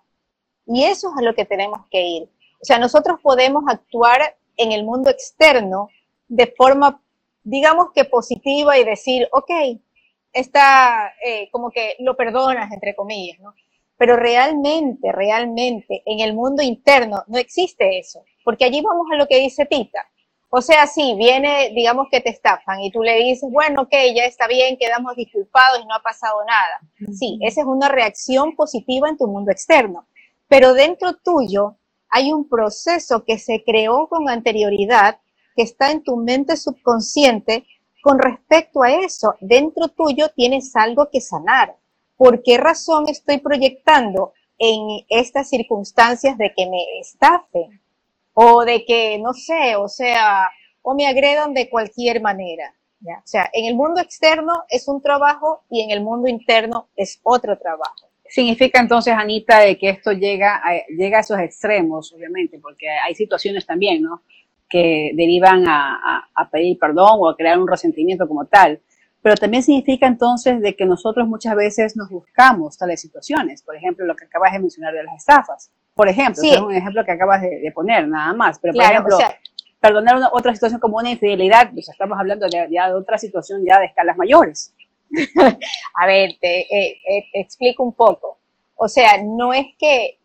Y 0.73 0.83
eso 0.83 1.09
es 1.09 1.17
a 1.17 1.21
lo 1.21 1.35
que 1.35 1.45
tenemos 1.45 1.81
que 1.89 2.01
ir. 2.01 2.23
O 2.61 2.65
sea, 2.65 2.79
nosotros 2.79 3.19
podemos 3.21 3.63
actuar 3.67 4.37
en 4.57 4.71
el 4.71 4.83
mundo 4.83 5.09
externo 5.09 5.89
de 6.27 6.53
forma, 6.55 7.01
digamos 7.43 7.91
que 7.93 8.05
positiva 8.05 8.77
y 8.77 8.83
decir, 8.83 9.27
ok, 9.31 9.51
está 10.31 11.13
eh, 11.25 11.49
como 11.51 11.71
que 11.71 11.95
lo 11.99 12.15
perdonas, 12.15 12.71
entre 12.71 12.95
comillas, 12.95 13.39
¿no? 13.39 13.53
Pero 13.97 14.15
realmente, 14.15 15.11
realmente, 15.11 16.01
en 16.05 16.21
el 16.21 16.33
mundo 16.33 16.63
interno 16.63 17.23
no 17.27 17.37
existe 17.37 17.99
eso, 17.99 18.23
porque 18.43 18.65
allí 18.65 18.81
vamos 18.81 19.07
a 19.11 19.15
lo 19.15 19.27
que 19.27 19.39
dice 19.39 19.65
Tita. 19.65 20.07
O 20.53 20.61
sea, 20.61 20.85
sí, 20.85 21.15
viene, 21.17 21.71
digamos 21.73 22.07
que 22.11 22.19
te 22.19 22.29
estafan 22.29 22.81
y 22.81 22.91
tú 22.91 23.01
le 23.01 23.15
dices, 23.15 23.49
bueno, 23.49 23.83
ok, 23.83 23.93
ya 24.13 24.25
está 24.25 24.47
bien, 24.47 24.77
quedamos 24.77 25.15
disculpados 25.15 25.79
y 25.81 25.85
no 25.85 25.95
ha 25.95 26.01
pasado 26.01 26.43
nada. 26.45 27.13
Sí, 27.17 27.39
esa 27.41 27.61
es 27.61 27.67
una 27.67 27.87
reacción 27.87 28.55
positiva 28.57 29.07
en 29.07 29.17
tu 29.17 29.27
mundo 29.27 29.49
externo. 29.49 30.05
Pero 30.51 30.73
dentro 30.73 31.13
tuyo 31.13 31.77
hay 32.09 32.33
un 32.33 32.49
proceso 32.49 33.23
que 33.23 33.39
se 33.39 33.63
creó 33.63 34.09
con 34.09 34.27
anterioridad, 34.27 35.17
que 35.55 35.61
está 35.61 35.91
en 35.91 36.03
tu 36.03 36.17
mente 36.17 36.57
subconsciente 36.57 37.65
con 38.03 38.19
respecto 38.19 38.83
a 38.83 38.91
eso. 38.91 39.35
Dentro 39.39 39.87
tuyo 39.87 40.27
tienes 40.35 40.75
algo 40.75 41.07
que 41.09 41.21
sanar. 41.21 41.77
¿Por 42.17 42.43
qué 42.43 42.57
razón 42.57 43.05
estoy 43.07 43.37
proyectando 43.37 44.33
en 44.57 45.05
estas 45.07 45.47
circunstancias 45.47 46.37
de 46.37 46.53
que 46.53 46.67
me 46.69 46.99
estafen? 46.99 47.79
o 48.33 48.63
de 48.63 48.85
que, 48.85 49.19
no 49.19 49.33
sé, 49.33 49.75
o 49.75 49.87
sea, 49.87 50.49
o 50.81 50.95
me 50.95 51.07
agredan 51.07 51.53
de 51.53 51.69
cualquier 51.69 52.21
manera. 52.21 52.73
¿ya? 52.99 53.19
O 53.19 53.27
sea, 53.27 53.49
en 53.53 53.65
el 53.65 53.75
mundo 53.75 54.01
externo 54.01 54.63
es 54.69 54.87
un 54.87 55.01
trabajo 55.01 55.63
y 55.69 55.81
en 55.81 55.91
el 55.91 56.01
mundo 56.01 56.27
interno 56.27 56.87
es 56.95 57.19
otro 57.23 57.57
trabajo. 57.57 58.10
Significa 58.33 58.79
entonces, 58.79 59.13
Anita, 59.13 59.59
de 59.59 59.77
que 59.77 59.89
esto 59.89 60.11
llega 60.13 60.57
a, 60.57 60.85
llega 60.87 61.17
a 61.17 61.21
esos 61.21 61.39
extremos, 61.39 62.13
obviamente, 62.13 62.59
porque 62.59 62.87
hay 62.89 63.13
situaciones 63.13 63.65
también, 63.65 64.01
¿no? 64.01 64.23
Que 64.69 65.11
derivan 65.13 65.67
a, 65.67 66.29
a 66.33 66.49
pedir 66.49 66.79
perdón 66.79 67.17
o 67.19 67.29
a 67.29 67.35
crear 67.35 67.59
un 67.59 67.67
resentimiento 67.67 68.27
como 68.27 68.45
tal 68.45 68.81
pero 69.21 69.35
también 69.35 69.61
significa 69.61 70.07
entonces 70.07 70.61
de 70.61 70.75
que 70.75 70.85
nosotros 70.85 71.27
muchas 71.27 71.55
veces 71.55 71.95
nos 71.95 72.09
buscamos 72.09 72.77
tales 72.77 73.01
situaciones, 73.01 73.61
por 73.61 73.75
ejemplo, 73.75 74.05
lo 74.05 74.15
que 74.15 74.25
acabas 74.25 74.53
de 74.53 74.59
mencionar 74.59 74.93
de 74.93 75.03
las 75.03 75.15
estafas, 75.15 75.71
por 75.93 76.09
ejemplo, 76.09 76.41
es 76.43 76.59
un 76.59 76.73
ejemplo 76.73 77.05
que 77.05 77.11
acabas 77.11 77.41
de, 77.41 77.71
poner, 77.73 78.07
nada 78.07 78.33
más, 78.33 78.57
pero 78.59 78.73
por 78.73 78.83
ejemplo, 78.83 79.17
perdonar 79.79 80.17
otra 80.31 80.53
situación 80.53 80.79
como 80.79 80.97
una 80.97 81.11
infidelidad, 81.11 81.71
pues 81.71 81.89
estamos 81.89 82.17
hablando 82.19 82.47
de, 82.47 82.67
ya 82.71 82.87
de 82.87 82.93
otra 82.93 83.17
situación 83.17 83.63
ya 83.65 83.79
de 83.79 83.85
escalas 83.85 84.17
mayores. 84.17 84.73
A 85.95 86.07
ver, 86.07 86.37
te 86.39 86.61
eh, 86.61 87.01
eh, 87.07 87.25
explico 87.33 87.83
un 87.83 87.93
poco. 87.93 88.39
O 88.75 88.87
sea, 88.87 89.21
no 89.23 89.53
es 89.53 89.67
que 89.77 90.19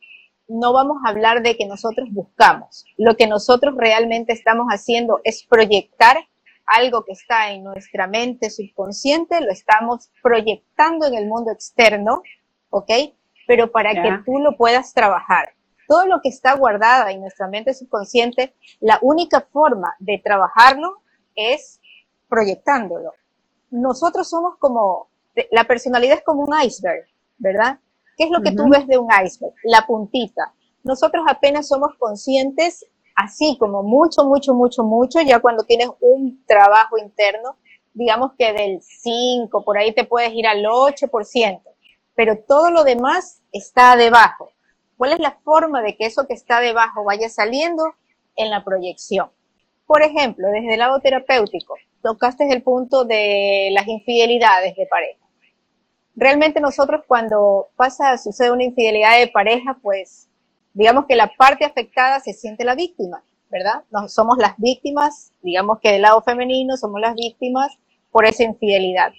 no 0.49 0.73
vamos 0.73 0.99
a 1.05 1.11
hablar 1.11 1.43
de 1.43 1.57
que 1.57 1.67
nosotros 1.67 2.09
buscamos. 2.11 2.85
Lo 2.97 3.17
que 3.17 3.27
nosotros 3.27 3.75
realmente 3.77 4.33
estamos 4.33 4.69
haciendo 4.69 5.21
es 5.25 5.45
proyectar 5.45 6.17
algo 6.67 7.05
que 7.05 7.13
está 7.13 7.51
en 7.51 7.65
nuestra 7.65 8.07
mente 8.07 8.51
subconsciente, 8.51 9.41
lo 9.41 9.53
estamos 9.53 10.11
proyectando 10.23 11.07
en 11.07 11.15
el 11.15 11.27
mundo 11.27 11.53
externo, 11.53 12.23
¿ok? 12.71 12.91
Pero 13.47 13.71
para 13.71 13.93
que 13.93 14.19
tú 14.25 14.39
lo 14.39 14.57
puedas 14.57 14.93
trabajar. 14.93 15.55
Todo 15.87 16.07
lo 16.07 16.21
que 16.21 16.29
está 16.29 16.55
guardado 16.57 17.09
en 17.09 17.21
nuestra 17.21 17.47
mente 17.47 17.73
subconsciente, 17.73 18.55
la 18.81 18.99
única 19.03 19.43
forma 19.53 19.95
de 20.01 20.19
trabajarlo 20.19 21.03
es 21.37 21.81
proyectándolo. 22.29 23.13
Nosotros 23.71 24.29
somos 24.29 24.57
como, 24.59 25.09
la 25.51 25.65
personalidad 25.65 26.19
es 26.19 26.25
como 26.25 26.45
un 26.45 26.55
iceberg, 26.63 27.07
¿verdad? 27.39 27.79
¿Qué 28.17 28.25
es 28.25 28.31
lo 28.31 28.41
que 28.41 28.53
tú 28.53 28.69
ves 28.69 28.87
de 28.87 28.99
un 28.99 29.09
iceberg? 29.11 29.55
La 29.65 29.87
puntita. 29.87 30.55
Nosotros 30.83 31.25
apenas 31.29 31.69
somos 31.69 31.95
conscientes 31.99 32.87
así 33.17 33.57
como 33.59 33.83
mucho, 33.83 34.25
mucho, 34.25 34.55
mucho, 34.55 34.85
mucho, 34.85 35.21
ya 35.23 35.41
cuando 35.41 35.65
tienes 35.65 35.89
un 36.01 36.45
trabajo 36.47 36.99
interno, 36.99 37.57
digamos 37.95 38.33
que 38.39 38.53
del 38.53 38.81
5, 38.83 39.65
por 39.65 39.79
ahí 39.79 39.93
te 39.93 40.05
puedes 40.05 40.33
ir 40.33 40.47
al 40.47 40.63
8%, 40.63 41.63
pero 42.15 42.39
todo 42.39 42.71
lo 42.71 42.85
demás 42.85 43.43
está 43.53 43.97
debajo. 43.97 44.51
¿Cuál 44.97 45.13
es 45.13 45.19
la 45.19 45.33
forma 45.45 45.83
de 45.83 45.97
que 45.97 46.07
eso 46.07 46.27
que 46.27 46.35
está 46.35 46.61
debajo 46.61 47.05
vaya 47.05 47.29
saliendo? 47.29 47.95
En 48.39 48.51
la 48.51 48.65
proyección. 48.65 49.31
Por 49.87 50.03
ejemplo, 50.03 50.49
desde 50.49 50.73
el 50.75 50.81
lado 50.81 51.01
terapéutico, 51.01 51.75
tocaste 52.03 52.49
el 52.53 52.63
punto 52.63 53.05
de 53.05 53.71
las 53.73 53.87
infidelidades 53.87 54.75
de 54.77 54.87
pareja. 54.87 55.21
Realmente 56.17 56.61
nosotros 56.61 57.03
cuando 57.07 57.69
pasa, 57.77 58.17
sucede 58.19 58.51
una 58.51 58.65
infidelidad 58.65 59.19
de 59.19 59.29
pareja, 59.29 59.79
pues 59.83 60.29
digamos 60.73 61.07
que 61.07 61.15
la 61.15 61.31
parte 61.37 61.65
afectada 61.65 62.21
se 62.21 62.33
siente 62.33 62.65
la 62.65 62.75
víctima, 62.75 63.23
¿verdad? 63.51 63.85
No, 63.91 64.09
somos 64.09 64.39
las 64.39 64.57
víctimas, 64.57 65.33
digamos 65.43 65.79
que 65.81 65.93
del 65.93 66.03
lado 66.03 66.23
femenino 66.23 66.77
somos 66.77 67.01
las 67.01 67.15
víctimas 67.15 67.79
por 68.11 68.25
esa 68.25 68.45
infidelidad. 68.45 69.13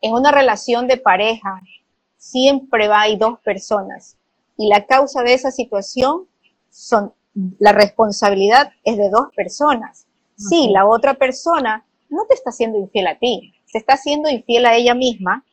En 0.00 0.14
una 0.14 0.32
relación 0.32 0.88
de 0.88 0.96
pareja 0.96 1.60
siempre 2.16 2.88
va 2.88 3.02
hay 3.02 3.16
dos 3.16 3.38
personas 3.40 4.16
y 4.56 4.68
la 4.68 4.86
causa 4.86 5.22
de 5.22 5.34
esa 5.34 5.50
situación 5.50 6.26
son 6.70 7.12
la 7.58 7.72
responsabilidad 7.72 8.72
es 8.84 8.96
de 8.96 9.10
dos 9.10 9.28
personas. 9.34 10.06
Sí, 10.36 10.68
la 10.70 10.86
otra 10.86 11.14
persona 11.14 11.86
no 12.08 12.24
te 12.26 12.34
está 12.34 12.52
siendo 12.52 12.78
infiel 12.78 13.06
a 13.06 13.18
ti, 13.18 13.54
se 13.64 13.78
está 13.78 13.96
siendo 13.96 14.28
infiel 14.28 14.66
a 14.66 14.76
ella 14.76 14.94
misma, 14.94 15.44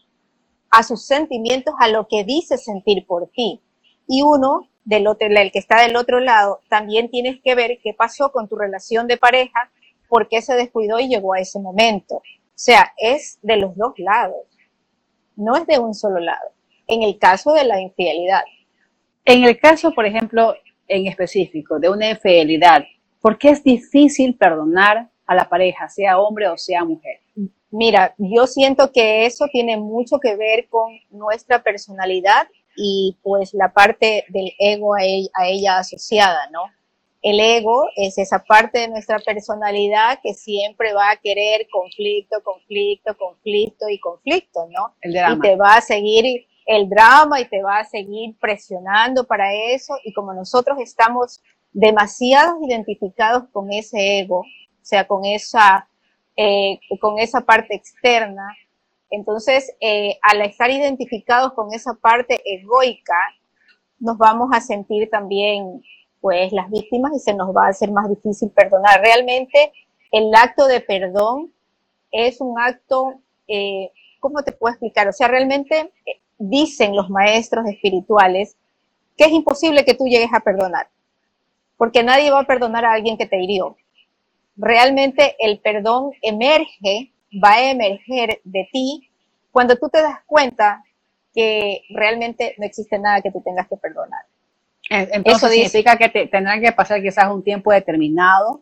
a 0.69 0.83
sus 0.83 1.05
sentimientos, 1.05 1.73
a 1.79 1.87
lo 1.87 2.07
que 2.07 2.23
dice 2.23 2.57
sentir 2.57 3.05
por 3.05 3.27
ti. 3.27 3.61
Y 4.07 4.23
uno 4.23 4.67
del 4.85 5.07
otro, 5.07 5.27
el 5.27 5.51
que 5.51 5.59
está 5.59 5.81
del 5.81 5.95
otro 5.95 6.19
lado, 6.19 6.59
también 6.69 7.09
tienes 7.09 7.41
que 7.41 7.55
ver 7.55 7.79
qué 7.81 7.93
pasó 7.93 8.31
con 8.31 8.47
tu 8.47 8.55
relación 8.55 9.07
de 9.07 9.17
pareja, 9.17 9.71
por 10.09 10.27
qué 10.27 10.41
se 10.41 10.55
descuidó 10.55 10.99
y 10.99 11.07
llegó 11.07 11.33
a 11.33 11.39
ese 11.39 11.59
momento. 11.59 12.15
O 12.15 12.21
sea, 12.55 12.93
es 12.97 13.39
de 13.41 13.57
los 13.57 13.75
dos 13.75 13.93
lados, 13.97 14.45
no 15.35 15.55
es 15.55 15.65
de 15.65 15.79
un 15.79 15.93
solo 15.93 16.19
lado. 16.19 16.51
En 16.87 17.03
el 17.03 17.17
caso 17.17 17.53
de 17.53 17.63
la 17.63 17.79
infidelidad. 17.79 18.43
En 19.25 19.43
el 19.45 19.57
caso, 19.57 19.93
por 19.93 20.05
ejemplo, 20.05 20.53
en 20.87 21.07
específico, 21.07 21.79
de 21.79 21.89
una 21.89 22.09
infidelidad, 22.11 22.83
¿por 23.21 23.37
qué 23.37 23.49
es 23.49 23.63
difícil 23.63 24.35
perdonar 24.35 25.09
a 25.25 25.35
la 25.35 25.47
pareja, 25.47 25.87
sea 25.89 26.19
hombre 26.19 26.47
o 26.47 26.57
sea 26.57 26.83
mujer? 26.83 27.19
Mira, 27.71 28.13
yo 28.17 28.45
siento 28.45 28.91
que 28.91 29.25
eso 29.25 29.45
tiene 29.51 29.77
mucho 29.77 30.19
que 30.19 30.35
ver 30.35 30.67
con 30.69 30.91
nuestra 31.09 31.63
personalidad 31.63 32.47
y 32.75 33.17
pues 33.23 33.53
la 33.53 33.73
parte 33.73 34.25
del 34.29 34.51
ego 34.59 34.93
a 34.95 35.03
ella, 35.03 35.79
asociada, 35.79 36.49
¿no? 36.51 36.65
El 37.21 37.39
ego 37.39 37.85
es 37.95 38.17
esa 38.17 38.43
parte 38.43 38.79
de 38.79 38.89
nuestra 38.89 39.17
personalidad 39.19 40.19
que 40.21 40.33
siempre 40.33 40.93
va 40.93 41.11
a 41.11 41.15
querer 41.15 41.67
conflicto, 41.71 42.43
conflicto, 42.43 43.17
conflicto 43.17 43.89
y 43.89 43.99
conflicto, 43.99 44.67
¿no? 44.69 44.93
El 45.01 45.13
drama. 45.13 45.35
Y 45.35 45.39
te 45.39 45.55
va 45.55 45.75
a 45.75 45.81
seguir 45.81 46.45
el 46.65 46.89
drama 46.89 47.41
y 47.41 47.45
te 47.45 47.61
va 47.61 47.79
a 47.79 47.85
seguir 47.85 48.35
presionando 48.39 49.25
para 49.25 49.53
eso. 49.53 49.95
Y 50.03 50.13
como 50.13 50.33
nosotros 50.33 50.77
estamos 50.79 51.41
demasiado 51.71 52.57
identificados 52.63 53.45
con 53.51 53.71
ese 53.71 54.19
ego, 54.19 54.39
o 54.39 54.85
sea, 54.85 55.07
con 55.07 55.25
esa, 55.25 55.87
eh, 56.35 56.79
con 56.99 57.19
esa 57.19 57.41
parte 57.41 57.75
externa, 57.75 58.47
entonces, 59.13 59.75
eh, 59.79 60.17
al 60.23 60.41
estar 60.41 60.71
identificados 60.71 61.53
con 61.53 61.71
esa 61.71 61.93
parte 61.93 62.41
egoica, 62.45 63.13
nos 63.99 64.17
vamos 64.17 64.49
a 64.51 64.59
sentir 64.59 65.07
también, 65.11 65.83
pues, 66.19 66.51
las 66.51 66.67
víctimas 66.71 67.11
y 67.15 67.19
se 67.19 67.35
nos 67.35 67.55
va 67.55 67.67
a 67.67 67.69
hacer 67.69 67.91
más 67.91 68.09
difícil 68.09 68.49
perdonar. 68.49 69.01
Realmente, 69.01 69.71
el 70.11 70.33
acto 70.33 70.65
de 70.65 70.79
perdón 70.81 71.53
es 72.11 72.41
un 72.41 72.59
acto, 72.59 73.13
eh, 73.47 73.91
¿cómo 74.19 74.41
te 74.41 74.51
puedo 74.51 74.71
explicar? 74.73 75.07
O 75.07 75.13
sea, 75.13 75.27
realmente 75.27 75.91
eh, 76.07 76.21
dicen 76.49 76.95
los 76.95 77.09
maestros 77.09 77.65
espirituales 77.67 78.57
que 79.17 79.25
es 79.25 79.31
imposible 79.31 79.85
que 79.85 79.93
tú 79.93 80.05
llegues 80.05 80.33
a 80.33 80.39
perdonar, 80.39 80.89
porque 81.77 82.03
nadie 82.03 82.31
va 82.31 82.41
a 82.41 82.47
perdonar 82.47 82.85
a 82.85 82.93
alguien 82.93 83.17
que 83.17 83.27
te 83.27 83.41
hirió. 83.41 83.77
Realmente 84.55 85.35
el 85.39 85.59
perdón 85.59 86.11
emerge 86.21 87.11
va 87.43 87.53
a 87.53 87.71
emerger 87.71 88.41
de 88.43 88.69
ti 88.71 89.09
cuando 89.51 89.75
tú 89.77 89.89
te 89.89 90.01
das 90.01 90.19
cuenta 90.25 90.83
que 91.33 91.81
realmente 91.89 92.55
no 92.57 92.65
existe 92.65 92.99
nada 92.99 93.21
que 93.21 93.31
tú 93.31 93.41
tengas 93.41 93.67
que 93.67 93.77
perdonar. 93.77 94.21
Entonces 94.89 95.43
Eso 95.43 95.47
significa 95.47 95.97
que 95.97 96.09
te, 96.09 96.27
tendrán 96.27 96.61
que 96.61 96.71
pasar 96.71 97.01
quizás 97.01 97.31
un 97.31 97.43
tiempo 97.43 97.71
determinado 97.71 98.61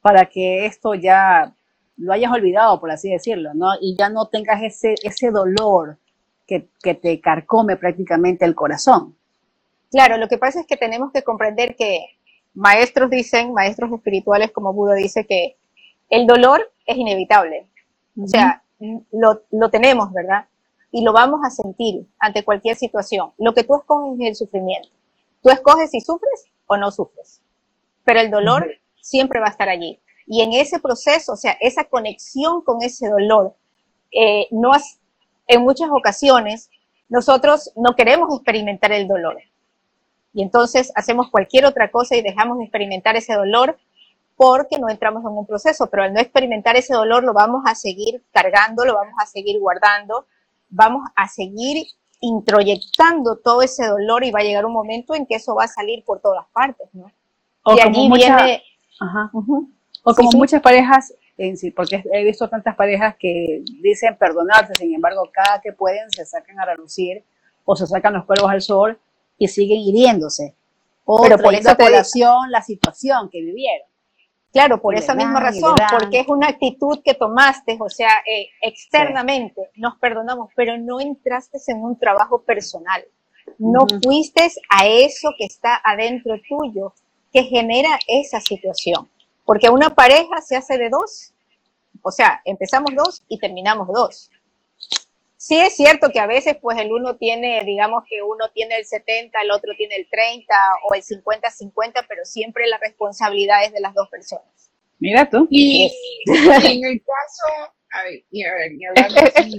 para 0.00 0.26
que 0.26 0.66
esto 0.66 0.94
ya 0.94 1.54
lo 1.96 2.12
hayas 2.12 2.32
olvidado, 2.32 2.80
por 2.80 2.90
así 2.90 3.10
decirlo, 3.10 3.54
¿no? 3.54 3.68
Y 3.80 3.96
ya 3.96 4.08
no 4.08 4.26
tengas 4.26 4.62
ese, 4.62 4.94
ese 5.02 5.30
dolor 5.30 5.98
que, 6.46 6.68
que 6.82 6.94
te 6.94 7.20
carcome 7.20 7.76
prácticamente 7.76 8.44
el 8.44 8.54
corazón. 8.54 9.16
Claro, 9.90 10.16
lo 10.16 10.28
que 10.28 10.38
pasa 10.38 10.60
es 10.60 10.66
que 10.66 10.76
tenemos 10.76 11.12
que 11.12 11.22
comprender 11.22 11.76
que 11.76 12.06
maestros 12.54 13.10
dicen, 13.10 13.52
maestros 13.52 13.92
espirituales 13.92 14.50
como 14.52 14.72
Buda 14.72 14.94
dice 14.94 15.26
que 15.26 15.56
el 16.10 16.26
dolor 16.26 16.70
es 16.86 16.96
inevitable. 16.96 17.66
O 18.20 18.26
sea, 18.26 18.62
lo, 19.10 19.42
lo, 19.50 19.70
tenemos, 19.70 20.12
¿verdad? 20.12 20.46
Y 20.92 21.02
lo 21.02 21.12
vamos 21.12 21.40
a 21.44 21.50
sentir 21.50 22.06
ante 22.18 22.44
cualquier 22.44 22.76
situación. 22.76 23.32
Lo 23.38 23.54
que 23.54 23.64
tú 23.64 23.74
escoges 23.74 24.20
es 24.20 24.28
el 24.28 24.36
sufrimiento. 24.36 24.88
Tú 25.42 25.50
escoges 25.50 25.90
si 25.90 26.00
sufres 26.00 26.46
o 26.66 26.76
no 26.76 26.90
sufres. 26.90 27.40
Pero 28.04 28.20
el 28.20 28.30
dolor 28.30 28.68
siempre 29.00 29.40
va 29.40 29.46
a 29.46 29.50
estar 29.50 29.68
allí. 29.68 29.98
Y 30.26 30.42
en 30.42 30.52
ese 30.52 30.78
proceso, 30.78 31.32
o 31.32 31.36
sea, 31.36 31.52
esa 31.60 31.84
conexión 31.84 32.62
con 32.62 32.82
ese 32.82 33.08
dolor, 33.08 33.54
eh, 34.10 34.46
no 34.50 34.72
en 35.46 35.62
muchas 35.62 35.88
ocasiones 35.90 36.70
nosotros 37.08 37.70
no 37.76 37.94
queremos 37.94 38.34
experimentar 38.34 38.92
el 38.92 39.06
dolor. 39.06 39.38
Y 40.32 40.42
entonces 40.42 40.90
hacemos 40.94 41.30
cualquier 41.30 41.64
otra 41.64 41.90
cosa 41.90 42.16
y 42.16 42.22
dejamos 42.22 42.58
de 42.58 42.64
experimentar 42.64 43.16
ese 43.16 43.34
dolor 43.34 43.78
porque 44.36 44.78
no 44.78 44.88
entramos 44.88 45.22
en 45.24 45.30
un 45.30 45.46
proceso, 45.46 45.88
pero 45.88 46.02
al 46.02 46.12
no 46.12 46.20
experimentar 46.20 46.76
ese 46.76 46.92
dolor 46.92 47.22
lo 47.22 47.32
vamos 47.32 47.62
a 47.66 47.74
seguir 47.74 48.22
cargando, 48.32 48.84
lo 48.84 48.94
vamos 48.94 49.14
a 49.22 49.26
seguir 49.26 49.60
guardando, 49.60 50.26
vamos 50.68 51.08
a 51.14 51.28
seguir 51.28 51.86
introyectando 52.20 53.36
todo 53.36 53.62
ese 53.62 53.86
dolor 53.86 54.24
y 54.24 54.32
va 54.32 54.40
a 54.40 54.44
llegar 54.44 54.66
un 54.66 54.72
momento 54.72 55.14
en 55.14 55.26
que 55.26 55.36
eso 55.36 55.54
va 55.54 55.64
a 55.64 55.68
salir 55.68 56.04
por 56.04 56.20
todas 56.20 56.46
partes, 56.52 56.88
¿no? 56.92 57.12
O 57.62 57.76
y 57.76 57.80
allí 57.80 58.10
viene... 58.10 58.62
Ajá. 58.98 59.30
O 60.02 60.14
como 60.14 60.30
muchas 60.32 60.60
parejas 60.60 61.14
en 61.36 61.56
sí, 61.56 61.70
porque 61.70 62.02
he 62.12 62.24
visto 62.24 62.48
tantas 62.48 62.76
parejas 62.76 63.16
que 63.18 63.62
dicen 63.82 64.16
perdonarse, 64.16 64.74
sin 64.74 64.94
embargo, 64.94 65.28
cada 65.32 65.60
que 65.60 65.72
pueden 65.72 66.10
se 66.10 66.24
sacan 66.24 66.58
a 66.60 66.66
relucir 66.66 67.24
o 67.64 67.74
se 67.74 67.86
sacan 67.86 68.12
los 68.12 68.24
cuervos 68.24 68.50
al 68.50 68.62
sol 68.62 68.98
y 69.38 69.48
siguen 69.48 69.80
hiriéndose. 69.80 70.54
O 71.04 71.22
Pero 71.22 71.38
por 71.38 71.54
esa 71.54 71.76
población 71.76 72.50
la 72.50 72.62
situación 72.62 73.28
que 73.30 73.40
vivieron. 73.40 73.86
Claro, 74.52 74.80
por 74.80 74.94
esa 74.94 75.16
misma 75.16 75.40
razón, 75.40 75.74
porque 75.98 76.20
es 76.20 76.28
una 76.28 76.46
actitud 76.46 77.00
que 77.04 77.14
tomaste, 77.14 77.76
o 77.80 77.88
sea, 77.88 78.10
eh, 78.24 78.46
externamente 78.62 79.70
nos 79.74 79.96
perdonamos, 79.96 80.50
pero 80.54 80.78
no 80.78 81.00
entraste 81.00 81.58
en 81.66 81.82
un 81.82 81.98
trabajo 81.98 82.40
personal. 82.42 83.04
No 83.58 83.84
fuiste 84.00 84.48
a 84.70 84.86
eso 84.86 85.30
que 85.36 85.44
está 85.44 85.80
adentro 85.82 86.36
tuyo, 86.48 86.94
que 87.32 87.42
genera 87.42 87.98
esa 88.06 88.40
situación. 88.40 89.08
Porque 89.44 89.68
una 89.68 89.90
pareja 89.90 90.40
se 90.40 90.56
hace 90.56 90.78
de 90.78 90.88
dos, 90.88 91.32
o 92.02 92.10
sea, 92.10 92.40
empezamos 92.44 92.92
dos 92.94 93.22
y 93.28 93.38
terminamos 93.38 93.88
dos. 93.88 94.30
Sí 95.36 95.58
es 95.58 95.76
cierto 95.76 96.08
que 96.08 96.20
a 96.20 96.26
veces 96.26 96.56
pues 96.60 96.78
el 96.78 96.90
uno 96.90 97.16
tiene, 97.16 97.62
digamos 97.66 98.04
que 98.08 98.22
uno 98.22 98.48
tiene 98.54 98.76
el 98.76 98.86
70, 98.86 99.42
el 99.42 99.50
otro 99.50 99.72
tiene 99.76 99.96
el 99.96 100.08
30 100.08 100.54
o 100.88 100.94
el 100.94 101.02
50-50, 101.02 102.06
pero 102.08 102.24
siempre 102.24 102.66
la 102.66 102.78
responsabilidad 102.78 103.62
es 103.64 103.72
de 103.72 103.80
las 103.80 103.92
dos 103.92 104.08
personas. 104.08 104.70
Mira 104.98 105.28
tú. 105.28 105.46
Y, 105.50 105.92
en 106.26 106.84
el 106.84 107.02
caso, 107.02 107.72
a 107.94 108.02
ver, 108.02 108.24
y 108.28 108.44
a 108.44 108.54
ver, 108.54 108.72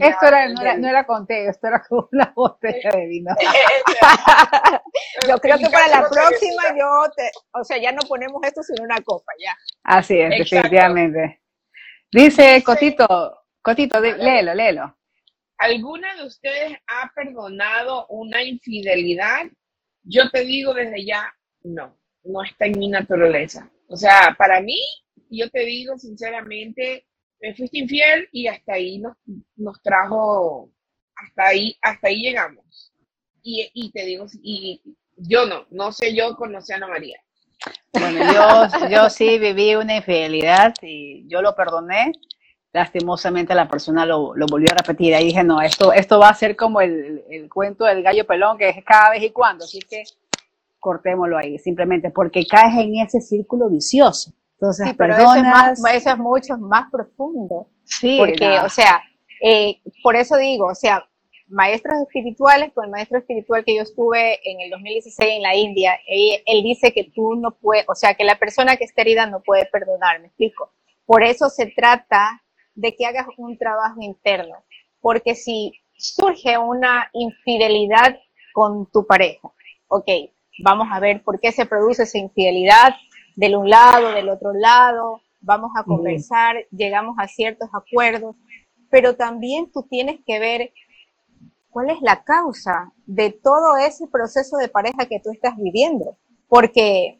esto 0.01 0.27
era, 0.27 0.49
no, 0.49 0.61
era, 0.61 0.77
no 0.77 0.87
era 0.89 1.05
conté, 1.05 1.47
esto 1.47 1.67
era 1.67 1.81
como 1.87 2.09
una 2.11 2.33
botella 2.35 2.89
de 2.91 3.07
vino. 3.07 3.33
yo 5.27 5.37
creo 5.37 5.57
que 5.57 5.69
para 5.69 5.87
la 5.87 6.09
próxima 6.09 6.63
yo, 6.77 7.09
te, 7.15 7.31
o 7.53 7.63
sea, 7.63 7.77
ya 7.77 7.93
no 7.93 8.01
ponemos 8.07 8.41
esto 8.43 8.61
sino 8.61 8.83
una 8.83 9.01
copa, 9.01 9.31
ya. 9.39 9.57
Así 9.83 10.19
es, 10.19 10.29
definitivamente. 10.31 11.41
Dice 12.11 12.61
Cotito, 12.61 13.45
Cotito, 13.61 14.01
léelo, 14.01 14.53
léelo. 14.53 14.97
¿Alguna 15.57 16.15
de 16.15 16.25
ustedes 16.25 16.77
ha 16.87 17.09
perdonado 17.15 18.05
una 18.07 18.43
infidelidad? 18.43 19.45
Yo 20.03 20.29
te 20.29 20.41
digo 20.41 20.73
desde 20.73 21.05
ya, 21.05 21.33
no, 21.63 21.97
no 22.25 22.43
está 22.43 22.65
en 22.65 22.77
mi 22.77 22.89
naturaleza. 22.89 23.71
O 23.87 23.95
sea, 23.95 24.35
para 24.37 24.59
mí, 24.59 24.77
yo 25.29 25.49
te 25.49 25.61
digo 25.61 25.97
sinceramente, 25.97 27.05
me 27.45 27.53
fuiste 27.53 27.77
infiel 27.77 28.27
y 28.31 28.47
hasta 28.47 28.73
ahí 28.73 28.97
nos, 28.97 29.15
nos 29.55 29.79
trajo, 29.83 30.71
hasta 31.15 31.47
ahí, 31.47 31.77
hasta 31.81 32.07
ahí 32.07 32.23
llegamos. 32.23 32.91
Y, 33.43 33.69
y 33.73 33.91
te 33.91 34.03
digo, 34.03 34.25
y 34.41 34.81
yo 35.15 35.45
no, 35.45 35.67
no 35.69 35.91
sé 35.91 36.15
yo 36.15 36.35
con 36.35 36.55
Ana 36.55 36.87
María. 36.87 37.19
Bueno, 37.93 38.33
yo, 38.33 38.89
yo 38.89 39.09
sí 39.11 39.37
viví 39.37 39.75
una 39.75 39.97
infidelidad 39.97 40.73
y 40.81 41.27
yo 41.27 41.41
lo 41.43 41.55
perdoné 41.55 42.13
lastimosamente 42.73 43.55
la 43.55 43.69
persona 43.69 44.05
lo, 44.05 44.33
volvió 44.49 44.71
a 44.71 44.75
repetir. 44.75 45.15
Ahí 45.15 45.27
dije, 45.27 45.43
no, 45.43 45.61
esto, 45.61 45.93
esto 45.93 46.19
va 46.19 46.29
a 46.29 46.33
ser 46.33 46.57
como 46.57 46.81
el, 46.81 47.47
cuento 47.49 47.85
del 47.85 48.03
gallo 48.03 48.25
pelón, 48.25 48.57
que 48.57 48.67
es 48.67 48.83
cada 48.83 49.11
vez 49.11 49.23
y 49.23 49.29
cuando. 49.29 49.63
Así 49.63 49.79
que 49.79 50.03
cortémoslo 50.79 51.37
ahí, 51.37 51.57
simplemente 51.57 52.09
porque 52.09 52.45
caes 52.45 52.75
en 52.77 52.97
ese 52.97 53.21
círculo 53.21 53.69
vicioso. 53.69 54.33
Entonces, 54.59 54.93
pero 54.97 55.15
perdonas. 55.15 55.79
Eso 55.93 56.09
es, 56.09 56.17
mucho 56.17 56.57
más 56.57 56.89
profundo. 56.91 57.67
Sí, 57.83 58.17
porque, 58.17 58.59
o 58.59 58.69
sea, 58.69 59.01
eh, 59.41 59.81
por 60.01 60.15
eso 60.15 60.37
digo, 60.37 60.67
o 60.67 60.75
sea, 60.75 61.07
maestros 61.47 61.99
espirituales, 62.01 62.71
con 62.73 62.85
el 62.85 62.91
maestro 62.91 63.19
espiritual 63.19 63.63
que 63.63 63.75
yo 63.75 63.83
estuve 63.83 64.39
en 64.49 64.61
el 64.61 64.71
2016 64.71 65.33
en 65.35 65.41
la 65.41 65.55
India, 65.55 65.99
él, 66.07 66.41
él 66.45 66.63
dice 66.63 66.93
que 66.93 67.03
tú 67.03 67.35
no 67.35 67.51
puedes, 67.51 67.85
o 67.87 67.95
sea, 67.95 68.15
que 68.15 68.23
la 68.23 68.39
persona 68.39 68.77
que 68.77 68.85
está 68.85 69.01
herida 69.01 69.27
no 69.27 69.41
puede 69.41 69.65
perdonar, 69.65 70.19
me 70.21 70.27
explico. 70.27 70.71
Por 71.05 71.23
eso 71.23 71.49
se 71.49 71.67
trata 71.67 72.41
de 72.75 72.95
que 72.95 73.05
hagas 73.05 73.27
un 73.37 73.57
trabajo 73.57 74.01
interno. 74.01 74.63
Porque 75.01 75.35
si 75.35 75.73
surge 75.97 76.57
una 76.57 77.09
infidelidad 77.13 78.17
con 78.53 78.89
tu 78.91 79.05
pareja, 79.05 79.51
ok, 79.87 80.07
vamos 80.63 80.87
a 80.91 80.99
ver 80.99 81.23
por 81.23 81.39
qué 81.39 81.51
se 81.51 81.65
produce 81.65 82.03
esa 82.03 82.17
infidelidad 82.17 82.95
del 83.35 83.55
un 83.55 83.69
lado, 83.69 84.11
del 84.11 84.29
otro 84.29 84.53
lado, 84.53 85.21
vamos 85.41 85.71
a 85.75 85.83
conversar, 85.83 86.55
llegamos 86.71 87.15
a 87.19 87.27
ciertos 87.27 87.69
acuerdos, 87.73 88.35
pero 88.89 89.15
también 89.15 89.71
tú 89.71 89.83
tienes 89.83 90.19
que 90.25 90.39
ver 90.39 90.71
cuál 91.69 91.89
es 91.89 92.01
la 92.01 92.23
causa 92.23 92.93
de 93.05 93.31
todo 93.31 93.77
ese 93.77 94.07
proceso 94.07 94.57
de 94.57 94.69
pareja 94.69 95.05
que 95.07 95.19
tú 95.19 95.29
estás 95.31 95.55
viviendo, 95.57 96.17
porque 96.47 97.19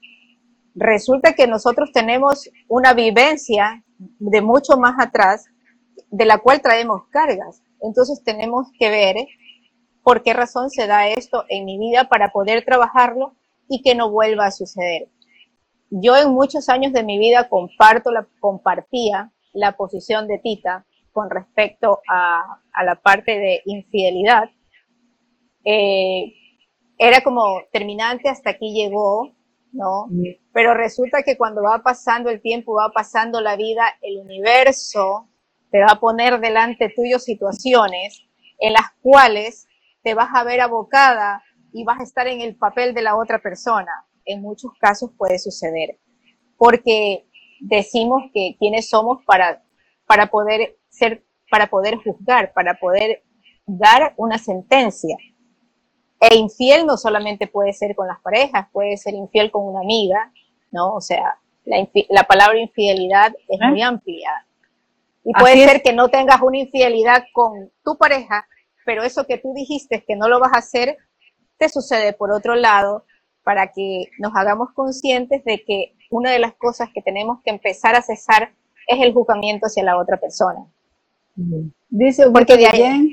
resulta 0.73 1.33
que 1.33 1.47
nosotros 1.47 1.91
tenemos 1.93 2.49
una 2.67 2.93
vivencia 2.93 3.83
de 3.97 4.41
mucho 4.41 4.77
más 4.77 4.95
atrás, 4.99 5.45
de 6.09 6.25
la 6.25 6.37
cual 6.37 6.61
traemos 6.61 7.07
cargas. 7.09 7.61
Entonces 7.81 8.23
tenemos 8.23 8.67
que 8.79 8.89
ver 8.89 9.15
por 10.03 10.23
qué 10.23 10.33
razón 10.33 10.69
se 10.69 10.87
da 10.87 11.07
esto 11.07 11.45
en 11.49 11.65
mi 11.65 11.77
vida 11.77 12.07
para 12.09 12.31
poder 12.31 12.63
trabajarlo 12.63 13.35
y 13.67 13.81
que 13.81 13.95
no 13.95 14.09
vuelva 14.09 14.45
a 14.45 14.51
suceder. 14.51 15.09
Yo 15.97 16.17
en 16.17 16.33
muchos 16.33 16.67
años 16.67 16.91
de 16.91 17.03
mi 17.03 17.17
vida 17.17 17.47
comparto 17.47 18.11
la, 18.11 18.27
compartía 18.41 19.31
la 19.53 19.77
posición 19.77 20.27
de 20.27 20.39
Tita 20.39 20.85
con 21.13 21.29
respecto 21.29 22.01
a, 22.09 22.59
la 22.83 22.95
parte 22.95 23.39
de 23.39 23.61
infidelidad. 23.63 24.49
Eh, 25.63 26.33
era 26.97 27.21
como 27.21 27.61
terminante, 27.71 28.27
hasta 28.27 28.49
aquí 28.49 28.73
llegó, 28.73 29.31
¿no? 29.71 30.09
Pero 30.51 30.73
resulta 30.73 31.23
que 31.23 31.37
cuando 31.37 31.63
va 31.63 31.81
pasando 31.81 32.29
el 32.29 32.41
tiempo, 32.41 32.73
va 32.73 32.91
pasando 32.93 33.39
la 33.39 33.55
vida, 33.55 33.85
el 34.01 34.17
universo 34.17 35.29
te 35.71 35.79
va 35.79 35.93
a 35.93 35.99
poner 36.01 36.41
delante 36.41 36.91
tuyo 36.93 37.19
situaciones 37.19 38.21
en 38.59 38.73
las 38.73 38.91
cuales 39.01 39.69
te 40.03 40.13
vas 40.13 40.29
a 40.33 40.43
ver 40.43 40.59
abocada 40.59 41.41
y 41.71 41.85
vas 41.85 42.01
a 42.01 42.03
estar 42.03 42.27
en 42.27 42.41
el 42.41 42.57
papel 42.57 42.93
de 42.93 43.01
la 43.01 43.15
otra 43.15 43.39
persona. 43.39 44.05
En 44.25 44.41
muchos 44.41 44.71
casos 44.79 45.11
puede 45.17 45.39
suceder, 45.39 45.99
porque 46.57 47.25
decimos 47.59 48.23
que 48.33 48.55
quiénes 48.59 48.89
somos 48.89 49.23
para, 49.25 49.63
para 50.05 50.27
poder 50.27 50.77
ser, 50.89 51.23
para 51.49 51.67
poder 51.67 51.97
juzgar, 51.97 52.53
para 52.53 52.79
poder 52.79 53.23
dar 53.65 54.13
una 54.17 54.37
sentencia. 54.37 55.17
E 56.19 56.35
infiel 56.35 56.85
no 56.85 56.97
solamente 56.97 57.47
puede 57.47 57.73
ser 57.73 57.95
con 57.95 58.07
las 58.07 58.19
parejas, 58.21 58.67
puede 58.71 58.97
ser 58.97 59.13
infiel 59.13 59.51
con 59.51 59.65
una 59.67 59.81
amiga, 59.81 60.31
¿no? 60.71 60.93
O 60.93 61.01
sea, 61.01 61.37
la, 61.65 61.87
la 62.09 62.23
palabra 62.23 62.59
infidelidad 62.59 63.33
es 63.47 63.59
muy 63.69 63.81
amplia. 63.81 64.45
Y 65.23 65.33
puede 65.33 65.67
ser 65.67 65.81
que 65.81 65.91
no 65.91 66.09
tengas 66.09 66.41
una 66.41 66.59
infidelidad 66.59 67.25
con 67.33 67.71
tu 67.83 67.97
pareja, 67.97 68.47
pero 68.85 69.03
eso 69.03 69.25
que 69.25 69.39
tú 69.39 69.53
dijiste 69.53 70.03
que 70.05 70.15
no 70.15 70.29
lo 70.29 70.39
vas 70.39 70.53
a 70.53 70.59
hacer, 70.59 70.97
te 71.57 71.67
sucede 71.67 72.13
por 72.13 72.31
otro 72.31 72.55
lado, 72.55 73.05
para 73.45 73.71
que 73.71 74.09
nos 74.17 74.33
hagamos 74.35 74.71
conscientes 74.73 75.45
de 75.45 75.63
que 75.63 75.93
una 76.09 76.31
de 76.31 76.39
las 76.39 76.55
cosas 76.55 76.89
que 76.93 77.01
tenemos 77.01 77.39
que 77.43 77.51
empezar 77.51 77.95
a 77.95 78.01
cesar 78.01 78.51
es 78.87 78.99
el 79.01 79.13
juzgamiento 79.13 79.67
hacia 79.67 79.83
la 79.83 79.97
otra 79.97 80.17
persona. 80.17 80.65
Dice 81.89 82.29
Porque 82.31 82.57
de 82.57 82.65
Guillén, 82.65 83.09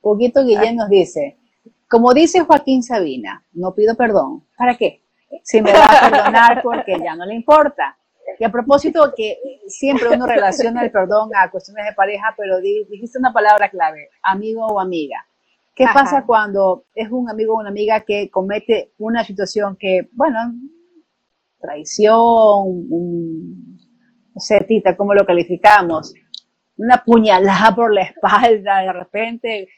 poquito 0.00 0.44
Guillén 0.44 0.76
nos 0.76 0.88
dice, 0.88 1.38
como 1.88 2.12
dice 2.12 2.40
Joaquín 2.40 2.82
Sabina, 2.82 3.44
no 3.52 3.72
pido 3.72 3.94
perdón. 3.94 4.44
¿Para 4.56 4.76
qué? 4.76 5.02
Si 5.44 5.62
me 5.62 5.72
va 5.72 5.84
a 5.84 6.10
perdonar 6.10 6.62
porque 6.62 6.98
ya 7.02 7.14
no 7.14 7.24
le 7.24 7.34
importa. 7.34 7.96
Y 8.38 8.44
a 8.44 8.50
propósito 8.50 9.12
que 9.16 9.38
siempre 9.68 10.08
uno 10.08 10.26
relaciona 10.26 10.82
el 10.82 10.90
perdón 10.90 11.30
a 11.34 11.50
cuestiones 11.50 11.86
de 11.86 11.92
pareja, 11.92 12.34
pero 12.36 12.60
dijiste 12.60 13.18
una 13.18 13.32
palabra 13.32 13.70
clave, 13.70 14.10
amigo 14.22 14.66
o 14.66 14.80
amiga. 14.80 15.24
¿Qué 15.78 15.84
pasa 15.94 16.26
cuando 16.26 16.86
es 16.92 17.08
un 17.08 17.30
amigo 17.30 17.54
o 17.54 17.60
una 17.60 17.68
amiga 17.68 18.00
que 18.00 18.28
comete 18.30 18.94
una 18.98 19.22
situación 19.22 19.76
que, 19.78 20.08
bueno, 20.10 20.38
traición, 21.60 22.16
un, 22.18 23.78
no 24.34 24.40
sé, 24.40 24.64
Tita, 24.66 24.96
¿cómo 24.96 25.14
lo 25.14 25.24
calificamos? 25.24 26.14
Una 26.76 27.04
puñalada 27.04 27.76
por 27.76 27.94
la 27.94 28.02
espalda, 28.02 28.80
de 28.80 28.92
repente 28.92 29.68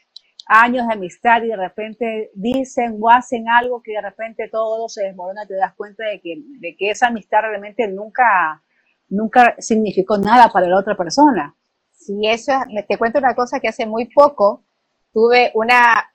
años 0.47 0.87
de 0.87 0.93
amistad 0.93 1.43
y 1.43 1.49
de 1.49 1.55
repente 1.55 2.31
dicen 2.33 2.97
o 2.99 3.09
hacen 3.09 3.47
algo 3.47 3.83
que 3.83 3.93
de 3.93 4.01
repente 4.01 4.49
todo 4.49 4.89
se 4.89 5.03
desmorona, 5.03 5.45
te 5.45 5.53
das 5.53 5.75
cuenta 5.75 6.03
de 6.05 6.19
que, 6.19 6.35
de 6.59 6.75
que 6.75 6.89
esa 6.89 7.07
amistad 7.07 7.41
realmente 7.41 7.87
nunca, 7.87 8.61
nunca 9.07 9.55
significó 9.59 10.17
nada 10.17 10.49
para 10.51 10.67
la 10.67 10.79
otra 10.79 10.97
persona. 10.97 11.55
Sí, 11.91 12.21
eso, 12.23 12.53
te 12.87 12.97
cuento 12.97 13.19
una 13.19 13.35
cosa 13.35 13.59
que 13.59 13.67
hace 13.67 13.85
muy 13.85 14.09
poco 14.11 14.65
tuve 15.13 15.51
una, 15.53 16.09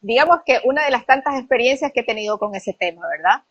digamos 0.00 0.38
que 0.44 0.60
una 0.64 0.84
de 0.84 0.90
las 0.90 1.06
tantas 1.06 1.38
experiencias 1.38 1.92
que 1.92 2.00
he 2.00 2.04
tenido 2.04 2.38
con 2.38 2.54
ese 2.54 2.72
tema, 2.72 3.02
¿verdad? 3.08 3.44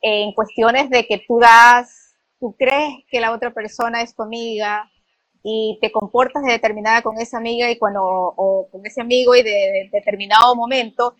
En 0.00 0.32
cuestiones 0.32 0.90
de 0.90 1.06
que 1.06 1.24
tú 1.26 1.38
das, 1.38 2.16
tú 2.38 2.54
crees 2.58 2.94
que 3.08 3.20
la 3.20 3.32
otra 3.32 3.52
persona 3.52 4.02
es 4.02 4.14
tu 4.14 4.22
amiga, 4.22 4.90
y 5.48 5.78
te 5.80 5.92
comportas 5.92 6.42
de 6.42 6.50
determinada 6.50 7.02
con 7.02 7.20
esa 7.20 7.38
amiga 7.38 7.70
y 7.70 7.78
cuando, 7.78 8.02
o 8.02 8.68
con 8.68 8.84
ese 8.84 9.00
amigo 9.00 9.36
y 9.36 9.44
de, 9.44 9.88
determinado 9.92 10.56
momento, 10.56 11.14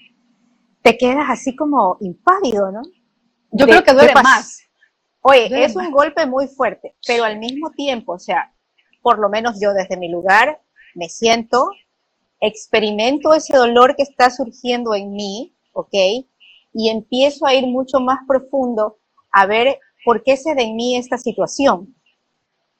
te 0.82 0.98
quedas 0.98 1.26
así 1.30 1.54
como 1.54 1.96
impávido, 2.00 2.72
¿no? 2.72 2.82
Yo 3.52 3.66
creo 3.66 3.84
que 3.84 3.92
duele 3.92 4.12
más. 4.14 4.62
Oye, 5.20 5.64
es 5.64 5.76
un 5.76 5.92
golpe 5.92 6.26
muy 6.26 6.48
fuerte, 6.48 6.96
pero 7.06 7.22
al 7.22 7.38
mismo 7.38 7.70
tiempo, 7.70 8.14
o 8.14 8.18
sea, 8.18 8.52
por 9.00 9.20
lo 9.20 9.28
menos 9.28 9.60
yo 9.60 9.72
desde 9.72 9.96
mi 9.96 10.08
lugar 10.10 10.60
me 10.96 11.08
siento, 11.08 11.70
experimento 12.40 13.34
ese 13.34 13.56
dolor 13.56 13.96
que 13.96 14.02
está 14.02 14.30
surgiendo 14.30 14.94
en 14.94 15.12
mí, 15.12 15.54
¿ok? 15.72 15.94
Y 16.72 16.90
empiezo 16.90 17.46
a 17.46 17.54
ir 17.54 17.66
mucho 17.66 18.00
más 18.00 18.20
profundo 18.26 18.98
a 19.32 19.46
ver 19.46 19.78
por 20.04 20.22
qué 20.22 20.36
se 20.36 20.54
da 20.54 20.62
en 20.62 20.76
mí 20.76 20.96
esta 20.96 21.18
situación. 21.18 21.96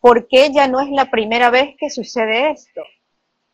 ¿por 0.07 0.29
qué 0.29 0.53
ya 0.53 0.69
no 0.69 0.81
es 0.81 0.89
la 0.91 1.11
primera 1.11 1.51
vez 1.51 1.75
que 1.79 1.91
sucede 1.91 2.53
esto? 2.53 2.81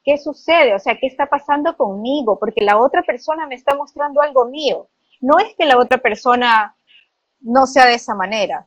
¿Qué 0.04 0.18
sucede? 0.18 0.74
O 0.74 0.78
sea, 0.78 0.98
¿qué 0.98 1.06
está 1.06 1.24
pasando 1.24 1.74
conmigo? 1.78 2.38
Porque 2.38 2.60
la 2.60 2.78
otra 2.78 3.02
persona 3.02 3.46
me 3.46 3.54
está 3.54 3.74
mostrando 3.74 4.20
algo 4.20 4.44
mío. 4.50 4.90
No 5.22 5.38
es 5.38 5.54
que 5.56 5.64
la 5.64 5.78
otra 5.78 5.96
persona 5.96 6.76
no 7.40 7.66
sea 7.66 7.86
de 7.86 7.94
esa 7.94 8.14
manera, 8.14 8.66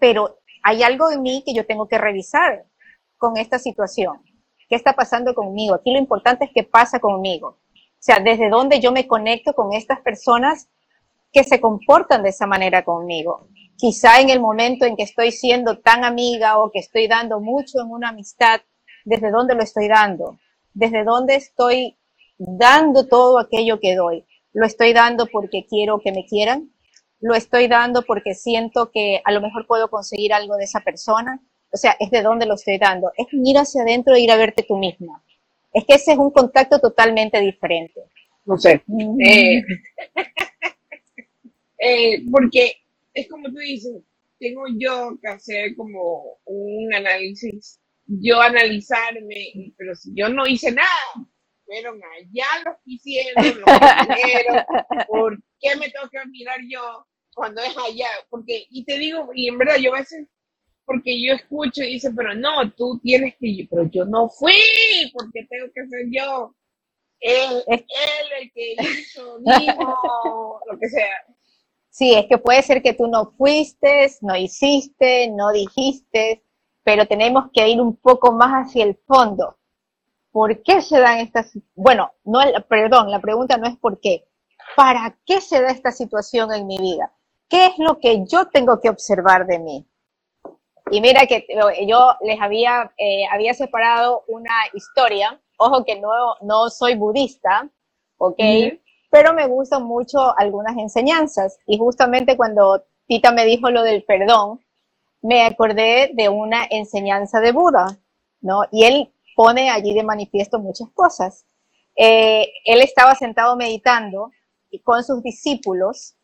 pero 0.00 0.40
hay 0.64 0.82
algo 0.82 1.08
en 1.12 1.22
mí 1.22 1.44
que 1.46 1.54
yo 1.54 1.64
tengo 1.64 1.86
que 1.86 1.98
revisar 1.98 2.64
con 3.16 3.36
esta 3.36 3.60
situación. 3.60 4.20
¿Qué 4.68 4.76
está 4.76 4.94
pasando 4.94 5.34
conmigo? 5.34 5.74
Aquí 5.74 5.92
lo 5.92 5.98
importante 5.98 6.44
es 6.44 6.50
qué 6.54 6.64
pasa 6.64 6.98
conmigo. 6.98 7.58
O 7.74 7.98
sea, 8.06 8.20
desde 8.20 8.48
dónde 8.48 8.80
yo 8.80 8.92
me 8.92 9.06
conecto 9.06 9.54
con 9.54 9.72
estas 9.72 10.00
personas 10.00 10.68
que 11.32 11.44
se 11.44 11.60
comportan 11.60 12.22
de 12.22 12.30
esa 12.30 12.46
manera 12.46 12.84
conmigo 12.84 13.48
quizá 13.76 14.20
en 14.20 14.30
el 14.30 14.40
momento 14.40 14.86
en 14.86 14.96
que 14.96 15.02
estoy 15.02 15.32
siendo 15.32 15.78
tan 15.78 16.04
amiga 16.04 16.58
o 16.58 16.70
que 16.70 16.78
estoy 16.78 17.08
dando 17.08 17.40
mucho 17.40 17.80
en 17.80 17.90
una 17.90 18.08
amistad, 18.08 18.60
¿desde 19.04 19.30
dónde 19.30 19.54
lo 19.54 19.62
estoy 19.62 19.88
dando? 19.88 20.38
¿Desde 20.72 21.04
dónde 21.04 21.36
estoy 21.36 21.96
dando 22.38 23.06
todo 23.06 23.38
aquello 23.38 23.78
que 23.80 23.94
doy? 23.94 24.24
¿Lo 24.52 24.66
estoy 24.66 24.92
dando 24.92 25.26
porque 25.26 25.66
quiero 25.68 26.00
que 26.00 26.12
me 26.12 26.24
quieran? 26.26 26.70
¿Lo 27.20 27.34
estoy 27.34 27.68
dando 27.68 28.02
porque 28.02 28.34
siento 28.34 28.90
que 28.90 29.20
a 29.24 29.32
lo 29.32 29.40
mejor 29.40 29.66
puedo 29.66 29.88
conseguir 29.88 30.32
algo 30.32 30.56
de 30.56 30.64
esa 30.64 30.80
persona? 30.80 31.40
O 31.76 31.78
sea, 31.78 31.94
es 32.00 32.10
de 32.10 32.22
dónde 32.22 32.46
lo 32.46 32.54
estoy 32.54 32.78
dando. 32.78 33.12
Es 33.18 33.26
ir 33.32 33.58
hacia 33.58 33.82
adentro 33.82 34.14
e 34.14 34.20
ir 34.20 34.30
a 34.30 34.38
verte 34.38 34.64
tú 34.66 34.78
misma. 34.78 35.22
Es 35.74 35.84
que 35.84 35.92
ese 35.92 36.12
es 36.12 36.18
un 36.18 36.30
contacto 36.30 36.80
totalmente 36.80 37.38
diferente. 37.38 38.00
No 38.46 38.56
sé. 38.56 38.82
Mm. 38.86 39.20
Eh, 39.20 39.62
eh, 41.78 42.24
porque 42.32 42.78
es 43.12 43.28
como 43.28 43.48
tú 43.48 43.58
dices, 43.58 43.92
tengo 44.40 44.62
yo 44.78 45.18
que 45.20 45.28
hacer 45.28 45.76
como 45.76 46.38
un 46.46 46.94
análisis, 46.94 47.78
yo 48.06 48.40
analizarme, 48.40 49.74
pero 49.76 49.94
si 49.94 50.14
yo 50.14 50.30
no 50.30 50.46
hice 50.46 50.72
nada, 50.72 51.28
fueron 51.66 52.00
allá 52.18 52.46
los 52.64 52.76
que 52.76 52.92
hicieron, 52.92 53.44
los 53.44 53.78
que 54.16 54.46
¿por 55.08 55.38
qué 55.60 55.76
me 55.76 55.90
tengo 55.90 56.08
que 56.08 56.26
mirar 56.30 56.60
yo 56.66 57.06
cuando 57.34 57.60
es 57.60 57.76
allá? 57.76 58.08
Porque, 58.30 58.64
y 58.70 58.82
te 58.86 58.96
digo, 58.96 59.28
y 59.34 59.48
en 59.48 59.58
verdad 59.58 59.76
yo 59.78 59.94
a 59.94 59.98
veces, 59.98 60.26
porque 60.86 61.20
yo 61.20 61.34
escucho 61.34 61.82
y 61.82 61.94
dice, 61.94 62.10
pero 62.16 62.34
no, 62.34 62.70
tú 62.72 62.98
tienes 63.02 63.34
que, 63.38 63.66
pero 63.68 63.84
yo 63.90 64.04
no 64.04 64.28
fui, 64.28 64.54
porque 65.12 65.46
tengo 65.50 65.66
que 65.74 65.86
ser 65.88 66.06
yo. 66.10 66.54
Él, 67.20 67.64
él 67.66 67.84
el 68.40 68.52
que 68.52 68.76
hizo, 68.78 69.38
dijo, 69.38 70.60
lo 70.70 70.78
que 70.78 70.88
sea. 70.88 71.26
Sí, 71.90 72.14
es 72.14 72.26
que 72.26 72.38
puede 72.38 72.62
ser 72.62 72.82
que 72.82 72.92
tú 72.92 73.08
no 73.08 73.32
fuiste, 73.32 74.06
no 74.20 74.36
hiciste, 74.36 75.30
no 75.30 75.50
dijiste, 75.50 76.44
pero 76.84 77.06
tenemos 77.06 77.46
que 77.52 77.68
ir 77.68 77.80
un 77.80 77.96
poco 77.96 78.32
más 78.32 78.66
hacia 78.66 78.84
el 78.84 78.96
fondo. 79.06 79.58
¿Por 80.30 80.62
qué 80.62 80.82
se 80.82 81.00
dan 81.00 81.18
estas, 81.18 81.58
bueno, 81.74 82.12
no, 82.24 82.40
perdón, 82.68 83.10
la 83.10 83.20
pregunta 83.20 83.56
no 83.56 83.66
es 83.66 83.76
por 83.78 83.98
qué, 83.98 84.28
¿para 84.76 85.18
qué 85.24 85.40
se 85.40 85.60
da 85.62 85.70
esta 85.70 85.90
situación 85.90 86.52
en 86.52 86.66
mi 86.66 86.78
vida? 86.78 87.12
¿Qué 87.48 87.66
es 87.66 87.78
lo 87.78 87.98
que 87.98 88.24
yo 88.26 88.46
tengo 88.48 88.80
que 88.80 88.90
observar 88.90 89.46
de 89.46 89.58
mí? 89.58 89.88
Y 90.90 91.00
mira 91.00 91.26
que 91.26 91.46
yo 91.86 92.14
les 92.22 92.40
había, 92.40 92.92
eh, 92.96 93.24
había 93.32 93.54
separado 93.54 94.24
una 94.28 94.54
historia, 94.72 95.40
ojo 95.58 95.84
que 95.84 95.98
no, 96.00 96.08
no 96.42 96.70
soy 96.70 96.94
budista, 96.94 97.68
¿ok? 98.18 98.38
pero 99.10 99.32
me 99.32 99.46
gustan 99.46 99.84
mucho 99.84 100.36
algunas 100.36 100.76
enseñanzas. 100.76 101.58
Y 101.66 101.78
justamente 101.78 102.36
cuando 102.36 102.84
Tita 103.06 103.32
me 103.32 103.46
dijo 103.46 103.70
lo 103.70 103.82
del 103.82 104.04
perdón, 104.04 104.60
me 105.22 105.44
acordé 105.44 106.10
de 106.12 106.28
una 106.28 106.66
enseñanza 106.68 107.40
de 107.40 107.52
Buda, 107.52 107.98
¿no? 108.40 108.64
Y 108.70 108.84
él 108.84 109.12
pone 109.34 109.70
allí 109.70 109.94
de 109.94 110.02
manifiesto 110.02 110.58
muchas 110.58 110.88
cosas. 110.90 111.46
Eh, 111.96 112.46
él 112.64 112.82
estaba 112.82 113.14
sentado 113.14 113.56
meditando 113.56 114.30
con 114.84 115.02
sus 115.02 115.22
discípulos, 115.22 116.14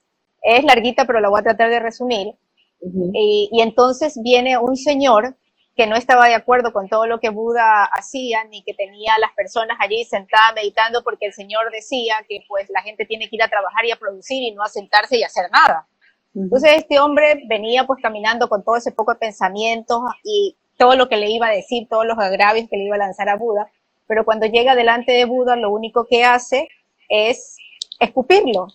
es 0.42 0.64
larguita, 0.64 1.06
pero 1.06 1.20
la 1.20 1.30
voy 1.30 1.40
a 1.40 1.44
tratar 1.44 1.70
de 1.70 1.80
resumir, 1.80 2.34
y, 2.82 3.48
y, 3.52 3.60
entonces 3.62 4.18
viene 4.22 4.58
un 4.58 4.76
señor 4.76 5.36
que 5.76 5.86
no 5.86 5.96
estaba 5.96 6.28
de 6.28 6.34
acuerdo 6.34 6.72
con 6.72 6.88
todo 6.88 7.06
lo 7.06 7.18
que 7.18 7.30
Buda 7.30 7.84
hacía, 7.84 8.44
ni 8.44 8.62
que 8.62 8.74
tenía 8.74 9.14
a 9.14 9.18
las 9.18 9.32
personas 9.32 9.78
allí 9.80 10.04
sentadas 10.04 10.54
meditando, 10.54 11.02
porque 11.02 11.26
el 11.26 11.32
Señor 11.32 11.70
decía 11.72 12.16
que 12.28 12.44
pues 12.46 12.68
la 12.68 12.82
gente 12.82 13.06
tiene 13.06 13.28
que 13.28 13.36
ir 13.36 13.42
a 13.42 13.48
trabajar 13.48 13.84
y 13.86 13.90
a 13.90 13.96
producir 13.96 14.42
y 14.42 14.52
no 14.52 14.62
a 14.62 14.68
sentarse 14.68 15.16
y 15.16 15.22
hacer 15.22 15.50
nada. 15.50 15.86
Entonces 16.34 16.72
este 16.76 16.98
hombre 16.98 17.42
venía 17.46 17.86
pues 17.86 18.00
caminando 18.02 18.48
con 18.48 18.62
todo 18.62 18.76
ese 18.76 18.92
poco 18.92 19.12
de 19.12 19.18
pensamientos 19.18 20.02
y 20.24 20.56
todo 20.76 20.96
lo 20.96 21.08
que 21.08 21.16
le 21.16 21.30
iba 21.30 21.46
a 21.46 21.54
decir, 21.54 21.86
todos 21.88 22.06
los 22.06 22.18
agravios 22.18 22.68
que 22.70 22.76
le 22.76 22.84
iba 22.84 22.96
a 22.96 22.98
lanzar 22.98 23.28
a 23.28 23.36
Buda, 23.36 23.70
pero 24.06 24.24
cuando 24.24 24.46
llega 24.46 24.74
delante 24.74 25.12
de 25.12 25.24
Buda 25.24 25.56
lo 25.56 25.70
único 25.70 26.06
que 26.06 26.24
hace 26.24 26.68
es 27.08 27.56
escupirlo. 28.00 28.68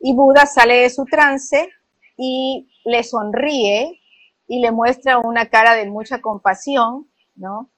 Y 0.00 0.14
Buda 0.14 0.46
sale 0.46 0.74
de 0.82 0.90
su 0.90 1.04
trance 1.06 1.70
y 2.16 2.68
le 2.84 3.02
sonríe 3.02 4.00
y 4.48 4.60
le 4.60 4.70
muestra 4.70 5.18
una 5.18 5.46
cara 5.46 5.74
de 5.74 5.88
mucha 5.88 6.20
compasión, 6.20 7.08
¿no? 7.34 7.70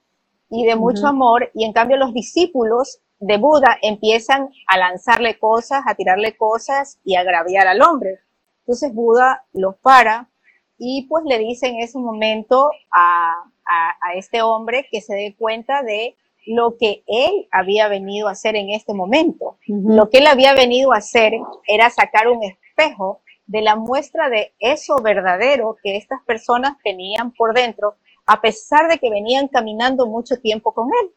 Y 0.51 0.65
de 0.65 0.77
mucho 0.77 1.07
amor, 1.07 1.51
y 1.55 1.65
en 1.65 1.73
cambio 1.73 1.97
los 1.97 2.15
discípulos 2.15 3.01
de 3.21 3.37
Buda 3.37 3.77
empiezan 3.83 4.49
a 4.67 4.79
lanzarle 4.79 5.39
cosas, 5.39 5.83
a 5.87 5.95
tirarle 5.95 6.37
cosas 6.37 6.99
y 7.05 7.17
a 7.17 7.21
agraviar 7.21 7.67
al 7.67 7.83
hombre. 7.83 8.21
Entonces 8.61 8.95
Buda 8.95 9.45
los 9.53 9.77
para 9.77 10.31
y 10.79 11.07
pues 11.09 11.25
le 11.27 11.39
dice 11.39 11.67
en 11.67 11.81
ese 11.81 11.99
momento 11.99 12.71
a, 12.93 13.35
a, 13.67 14.15
este 14.15 14.43
hombre 14.43 14.87
que 14.91 15.01
se 15.01 15.15
dé 15.15 15.35
cuenta 15.37 15.83
de 15.83 16.17
lo 16.47 16.77
que 16.79 17.03
él 17.07 17.49
había 17.51 17.89
venido 17.89 18.29
a 18.29 18.33
hacer 18.33 18.57
en 18.57 18.71
este 18.71 18.95
momento. 18.95 19.59
Lo 19.67 20.09
que 20.09 20.19
él 20.19 20.27
había 20.27 20.55
venido 20.55 20.93
a 20.93 20.99
hacer 20.99 21.33
era 21.67 21.91
sacar 21.91 22.29
un 22.29 22.43
espejo 22.43 23.21
de 23.49 23.63
la 23.63 23.77
muestra 23.77 24.29
de 24.29 24.53
eso 24.61 24.97
verdadero 25.03 25.77
que 25.83 25.97
estas 25.97 26.23
personas 26.23 26.77
tenían 26.85 27.33
por 27.33 27.55
dentro, 27.55 27.97
a 28.27 28.41
pesar 28.41 28.89
de 28.89 28.99
que 28.99 29.11
venían 29.11 29.49
caminando 29.49 30.07
mucho 30.07 30.39
tiempo 30.39 30.73
con 30.73 30.91
él. 31.03 31.11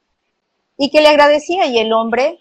Y 0.77 0.89
que 0.89 1.01
le 1.01 1.09
agradecía 1.09 1.67
y 1.67 1.77
el 1.77 1.91
hombre 1.93 2.39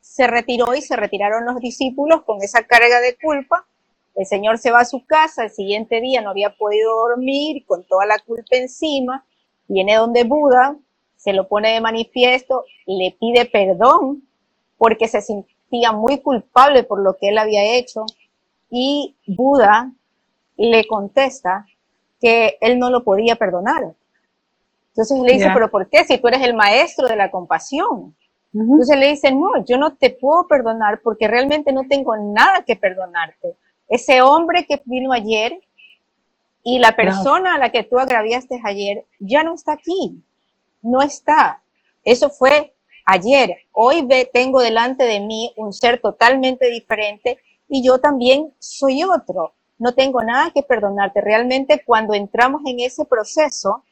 se 0.00 0.28
retiró 0.28 0.74
y 0.74 0.80
se 0.80 0.94
retiraron 0.94 1.44
los 1.44 1.60
discípulos 1.60 2.22
con 2.22 2.40
esa 2.42 2.62
carga 2.62 3.00
de 3.00 3.16
culpa. 3.16 3.66
El 4.14 4.26
Señor 4.26 4.58
se 4.58 4.70
va 4.70 4.80
a 4.80 4.84
su 4.84 5.04
casa, 5.04 5.42
el 5.42 5.50
siguiente 5.50 6.00
día 6.00 6.22
no 6.22 6.30
había 6.30 6.56
podido 6.56 6.94
dormir 6.94 7.66
con 7.66 7.84
toda 7.84 8.06
la 8.06 8.20
culpa 8.20 8.56
encima, 8.56 9.26
viene 9.66 9.96
donde 9.96 10.22
Buda, 10.22 10.76
se 11.16 11.32
lo 11.32 11.48
pone 11.48 11.72
de 11.72 11.80
manifiesto, 11.80 12.64
le 12.86 13.16
pide 13.18 13.44
perdón 13.44 14.22
porque 14.78 15.08
se, 15.08 15.20
sentía 15.20 15.90
muy 15.90 16.20
culpable 16.20 16.84
por 16.84 17.02
lo 17.02 17.16
que 17.16 17.30
él 17.30 17.38
había 17.38 17.76
hecho 17.76 18.06
y 18.70 19.16
Buda 19.26 19.92
le 20.56 20.86
contesta 20.86 21.66
que 22.20 22.56
él 22.60 22.78
no 22.78 22.90
lo 22.90 23.04
podía 23.04 23.36
perdonar. 23.36 23.94
Entonces 24.88 25.18
le 25.20 25.34
dice, 25.34 25.50
pero 25.52 25.70
¿por 25.70 25.88
qué? 25.88 26.04
Si 26.04 26.18
tú 26.18 26.28
eres 26.28 26.42
el 26.42 26.54
maestro 26.54 27.06
de 27.06 27.16
la 27.16 27.30
compasión. 27.30 28.14
Entonces 28.54 28.96
le 28.98 29.08
dice, 29.08 29.30
no, 29.30 29.62
yo 29.66 29.76
no 29.76 29.94
te 29.94 30.08
puedo 30.10 30.48
perdonar 30.48 31.00
porque 31.02 31.28
realmente 31.28 31.72
no 31.72 31.82
tengo 31.88 32.16
nada 32.16 32.64
que 32.66 32.76
perdonarte. 32.76 33.54
Ese 33.88 34.22
hombre 34.22 34.64
que 34.64 34.80
vino 34.86 35.12
ayer 35.12 35.60
y 36.62 36.78
la 36.78 36.96
persona 36.96 37.54
a 37.54 37.58
la 37.58 37.70
que 37.70 37.82
tú 37.82 37.98
agraviaste 37.98 38.60
ayer 38.64 39.04
ya 39.20 39.42
no 39.42 39.54
está 39.54 39.72
aquí, 39.72 40.22
no 40.80 41.02
está. 41.02 41.62
Eso 42.02 42.30
fue 42.30 42.74
ayer. 43.04 43.58
Hoy 43.72 44.02
ve, 44.06 44.28
tengo 44.32 44.60
delante 44.60 45.04
de 45.04 45.20
mí 45.20 45.52
un 45.56 45.74
ser 45.74 46.00
totalmente 46.00 46.70
diferente 46.70 47.38
y 47.68 47.84
yo 47.84 47.98
también 47.98 48.52
soy 48.58 49.02
otro. 49.04 49.54
No 49.78 49.94
tengo 49.94 50.22
nada 50.22 50.50
que 50.52 50.62
perdonarte. 50.62 51.20
Realmente 51.20 51.82
cuando 51.84 52.14
entramos 52.14 52.62
en 52.66 52.80
ese 52.80 53.04
proceso, 53.04 53.82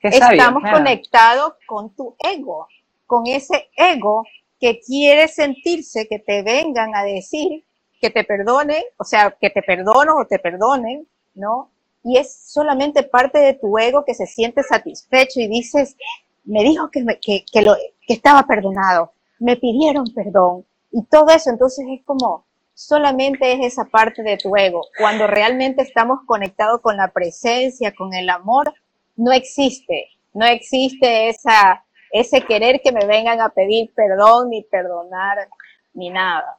estamos 0.00 0.62
conectados 0.70 1.54
con 1.66 1.90
tu 1.90 2.14
ego, 2.18 2.68
con 3.06 3.26
ese 3.26 3.68
ego 3.76 4.24
que 4.60 4.80
quiere 4.80 5.28
sentirse 5.28 6.06
que 6.08 6.18
te 6.18 6.42
vengan 6.42 6.94
a 6.94 7.04
decir 7.04 7.64
que 8.00 8.10
te 8.10 8.24
perdonen, 8.24 8.82
o 8.96 9.04
sea, 9.04 9.30
que 9.40 9.50
te 9.50 9.62
perdono 9.62 10.16
o 10.18 10.24
te 10.24 10.38
perdonen, 10.38 11.06
¿no? 11.34 11.70
Y 12.04 12.16
es 12.16 12.32
solamente 12.32 13.02
parte 13.02 13.38
de 13.38 13.54
tu 13.54 13.76
ego 13.76 14.04
que 14.04 14.14
se 14.14 14.26
siente 14.26 14.62
satisfecho 14.62 15.40
y 15.40 15.48
dices, 15.48 15.96
me 16.44 16.62
dijo 16.62 16.90
que, 16.90 17.04
que, 17.20 17.44
que, 17.50 17.62
lo, 17.62 17.74
que 18.06 18.14
estaba 18.14 18.46
perdonado, 18.46 19.12
me 19.40 19.56
pidieron 19.56 20.06
perdón 20.14 20.64
y 20.92 21.02
todo 21.04 21.30
eso, 21.30 21.50
entonces 21.50 21.84
es 21.90 22.04
como, 22.04 22.44
solamente 22.78 23.52
es 23.54 23.72
esa 23.72 23.86
parte 23.86 24.22
de 24.22 24.36
tu 24.36 24.56
ego. 24.56 24.86
Cuando 24.96 25.26
realmente 25.26 25.82
estamos 25.82 26.20
conectados 26.24 26.80
con 26.80 26.96
la 26.96 27.10
presencia, 27.10 27.92
con 27.92 28.14
el 28.14 28.30
amor, 28.30 28.72
no 29.16 29.32
existe, 29.32 30.10
no 30.32 30.46
existe 30.46 31.28
esa, 31.28 31.84
ese 32.12 32.42
querer 32.42 32.80
que 32.80 32.92
me 32.92 33.04
vengan 33.04 33.40
a 33.40 33.48
pedir 33.48 33.90
perdón, 33.96 34.50
ni 34.50 34.62
perdonar, 34.62 35.48
ni 35.94 36.08
nada. 36.10 36.56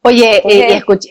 Oye, 0.00 0.42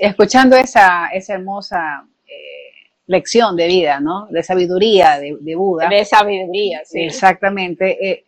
escuchando 0.02 0.56
esa, 0.56 1.10
esa 1.10 1.36
hermosa 1.36 2.04
eh, 2.26 2.90
lección 3.06 3.56
de 3.56 3.68
vida, 3.68 4.00
¿no? 4.00 4.26
De 4.32 4.42
sabiduría 4.42 5.20
de, 5.20 5.56
Buda. 5.56 5.90
De 5.90 6.04
sabiduría, 6.06 6.82
sí. 6.86 7.02
Exactamente. 7.02 8.10
Eh, 8.10 8.26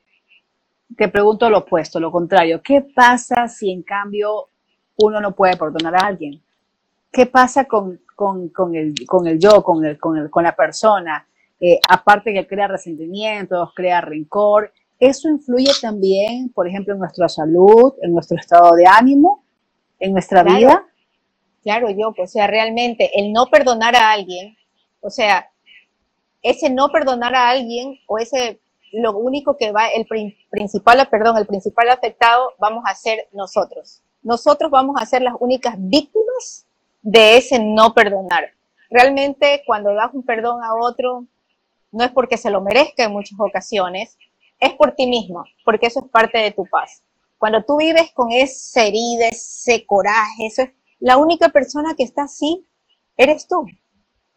te 0.96 1.08
pregunto 1.08 1.50
lo 1.50 1.60
opuesto, 1.60 2.00
lo 2.00 2.12
contrario. 2.12 2.62
¿Qué 2.62 2.82
pasa 2.96 3.48
si 3.48 3.72
en 3.72 3.82
cambio 3.82 4.50
uno 4.98 5.20
no 5.20 5.34
puede 5.34 5.58
perdonar 5.58 5.96
a 5.96 6.08
alguien? 6.08 6.42
¿Qué 7.12 7.26
pasa 7.26 7.66
con, 7.66 8.00
con, 8.16 8.50
con, 8.50 8.76
el, 8.76 8.94
con 9.08 9.28
el 9.28 9.40
yo, 9.40 9.64
con, 9.64 9.86
el, 9.86 9.98
con, 10.00 10.18
el, 10.18 10.30
con 10.30 10.44
la 10.44 10.56
persona? 10.56 11.28
Eh, 11.60 11.80
aparte 11.90 12.34
que 12.34 12.46
crea 12.46 12.68
resentimientos, 12.68 13.72
crea 13.74 14.02
rencor, 14.02 14.72
eso 15.00 15.30
influye 15.30 15.72
también, 15.82 16.50
por 16.50 16.68
ejemplo, 16.68 16.94
en 16.94 17.00
nuestra 17.00 17.28
salud, 17.28 17.94
en 18.02 18.14
nuestro 18.14 18.38
estado 18.38 18.76
de 18.76 18.86
ánimo, 18.88 19.44
en 20.00 20.14
nuestra 20.14 20.44
vida. 20.44 20.86
Claro, 21.64 21.90
yo, 21.90 22.14
o 22.18 22.28
sea, 22.28 22.48
realmente 22.48 23.12
el 23.20 23.34
no 23.34 23.48
perdonar 23.48 23.96
a 23.96 24.12
alguien, 24.12 24.56
o 25.02 25.10
sea, 25.10 25.50
ese 26.42 26.70
no 26.70 26.90
perdonar 26.90 27.34
a 27.36 27.50
alguien 27.50 28.00
o 28.08 28.20
ese 28.20 28.60
lo 28.92 29.18
único 29.18 29.58
que 29.58 29.72
va, 29.72 29.88
el 29.88 30.08
principal, 30.50 31.06
perdón, 31.10 31.38
el 31.38 31.48
principal 31.48 31.90
afectado 31.90 32.54
vamos 32.60 32.84
a 32.88 32.96
ser 32.96 33.28
nosotros. 33.34 34.02
Nosotros 34.26 34.72
vamos 34.72 35.00
a 35.00 35.06
ser 35.06 35.22
las 35.22 35.36
únicas 35.40 35.76
víctimas 35.78 36.66
de 37.04 37.38
ese 37.38 37.60
no 37.60 37.94
perdonar. 37.94 38.50
Realmente 38.90 39.62
cuando 39.68 39.94
das 39.94 40.12
un 40.16 40.24
perdón 40.24 40.64
a 40.64 40.74
otro, 40.74 41.28
no 41.92 42.04
es 42.04 42.10
porque 42.10 42.36
se 42.36 42.50
lo 42.50 42.60
merezca 42.60 43.04
en 43.04 43.12
muchas 43.12 43.40
ocasiones, 43.40 44.18
es 44.60 44.74
por 44.74 44.94
ti 44.94 45.06
mismo, 45.06 45.44
porque 45.64 45.86
eso 45.86 46.00
es 46.00 46.10
parte 46.10 46.40
de 46.40 46.50
tu 46.50 46.66
paz. 46.66 47.04
Cuando 47.38 47.64
tú 47.64 47.78
vives 47.78 48.12
con 48.16 48.32
esa 48.32 48.86
herida, 48.86 49.28
ese 49.28 49.86
coraje, 49.86 50.48
eso 50.48 50.64
es, 50.64 50.72
la 51.00 51.18
única 51.18 51.50
persona 51.50 51.94
que 51.94 52.04
está 52.04 52.24
así, 52.24 52.66
eres 53.18 53.48
tú, 53.48 53.68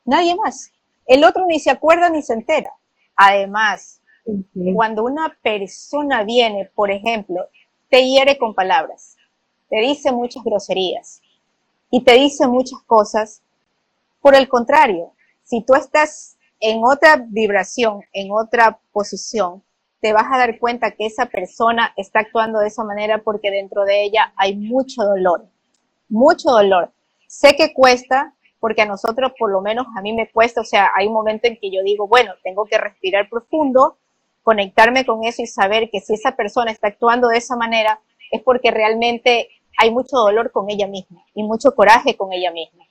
nadie 0.05 0.35
más. 0.35 0.71
El 1.07 1.25
otro 1.25 1.47
ni 1.47 1.61
se 1.61 1.71
acuerda 1.71 2.11
ni 2.11 2.21
se 2.21 2.35
entera. 2.35 2.73
Además, 3.17 4.03
cuando 4.75 5.05
una 5.05 5.35
persona 5.41 6.25
viene, 6.25 6.71
por 6.75 6.91
ejemplo, 6.91 7.49
te 7.89 8.07
hiere 8.07 8.37
con 8.37 8.55
palabras, 8.55 9.17
te 9.69 9.81
dice 9.81 10.13
muchas 10.13 10.43
groserías 10.45 11.21
y 11.91 12.03
te 12.03 12.15
dice 12.15 12.47
muchas 12.47 12.81
cosas, 12.83 13.43
por 14.21 14.35
el 14.35 14.49
contrario, 14.49 15.13
si 15.45 15.63
tú 15.63 15.75
estás 15.75 16.37
en 16.61 16.83
otra 16.85 17.25
vibración, 17.29 18.03
en 18.13 18.31
otra 18.33 18.79
posición, 18.93 19.63
te 20.01 20.13
vas 20.13 20.27
a 20.31 20.39
dar 20.39 20.59
cuenta 20.59 20.93
que 20.93 21.07
esa 21.07 21.27
persona 21.27 21.93
está 21.97 22.21
actuando 22.21 22.61
de 22.61 22.69
esa 22.69 22.85
manera 22.85 23.19
porque 23.19 23.51
dentro 23.51 23.85
de 23.85 24.05
ella 24.05 24.33
hay 24.37 24.57
mucho 24.57 25.03
dolor, 25.03 25.47
mucho 26.09 26.51
dolor. 26.51 26.93
Sé 27.27 27.57
que 27.57 27.73
cuesta, 27.75 28.35
porque 28.61 28.83
a 28.83 28.87
nosotros, 28.87 29.33
por 29.39 29.51
lo 29.51 29.61
menos 29.61 29.87
a 29.97 30.03
mí 30.03 30.13
me 30.13 30.29
cuesta, 30.31 30.61
o 30.61 30.65
sea, 30.65 30.91
hay 30.97 31.07
un 31.07 31.13
momento 31.13 31.47
en 31.47 31.57
que 31.57 31.71
yo 31.71 31.83
digo, 31.83 32.07
bueno, 32.07 32.33
tengo 32.43 32.65
que 32.65 32.79
respirar 32.79 33.29
profundo, 33.29 33.97
conectarme 34.43 35.05
con 35.05 35.25
eso 35.25 35.43
y 35.43 35.47
saber 35.47 35.91
que 35.91 36.01
si 36.01 36.15
esa 36.15 36.37
persona 36.37 36.71
está 36.71 36.89
actuando 36.89 37.29
de 37.29 37.39
esa 37.39 37.57
manera 37.57 38.01
es 38.31 38.43
porque 38.43 38.71
realmente 38.71 39.49
hay 39.79 39.93
mucho 39.93 40.17
dolor 40.17 40.51
con 40.51 40.69
ella 40.69 40.89
misma 40.89 41.25
y 41.35 41.45
mucho 41.45 41.71
coraje 41.71 42.17
con 42.17 42.33
ella 42.33 42.51
misma. 42.51 42.85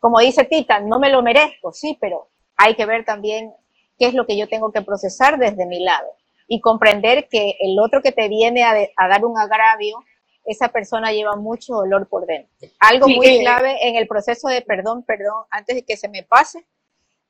Como 0.00 0.18
dice 0.18 0.44
Tita, 0.44 0.80
no 0.80 0.98
me 0.98 1.10
lo 1.10 1.22
merezco, 1.22 1.72
sí, 1.72 1.98
pero 2.00 2.28
hay 2.56 2.74
que 2.74 2.86
ver 2.86 3.04
también 3.04 3.52
qué 3.98 4.06
es 4.06 4.14
lo 4.14 4.26
que 4.26 4.36
yo 4.36 4.48
tengo 4.48 4.72
que 4.72 4.80
procesar 4.80 5.38
desde 5.38 5.66
mi 5.66 5.84
lado 5.84 6.08
y 6.48 6.60
comprender 6.60 7.28
que 7.28 7.56
el 7.60 7.78
otro 7.78 8.00
que 8.00 8.10
te 8.10 8.28
viene 8.28 8.64
a, 8.64 9.08
dar 9.08 9.24
un 9.24 9.38
agravio, 9.38 10.02
esa 10.46 10.68
persona 10.68 11.12
lleva 11.12 11.36
mucho 11.36 11.74
dolor 11.74 12.08
por 12.08 12.26
dentro. 12.26 12.68
Algo 12.80 13.06
muy 13.06 13.26
eh, 13.26 13.40
clave 13.40 13.86
en 13.86 13.96
el 13.96 14.08
proceso 14.08 14.48
de 14.48 14.62
perdón, 14.62 15.02
perdón, 15.02 15.44
antes 15.50 15.76
de 15.76 15.84
que 15.84 15.96
se 15.98 16.08
me 16.08 16.22
pase, 16.22 16.66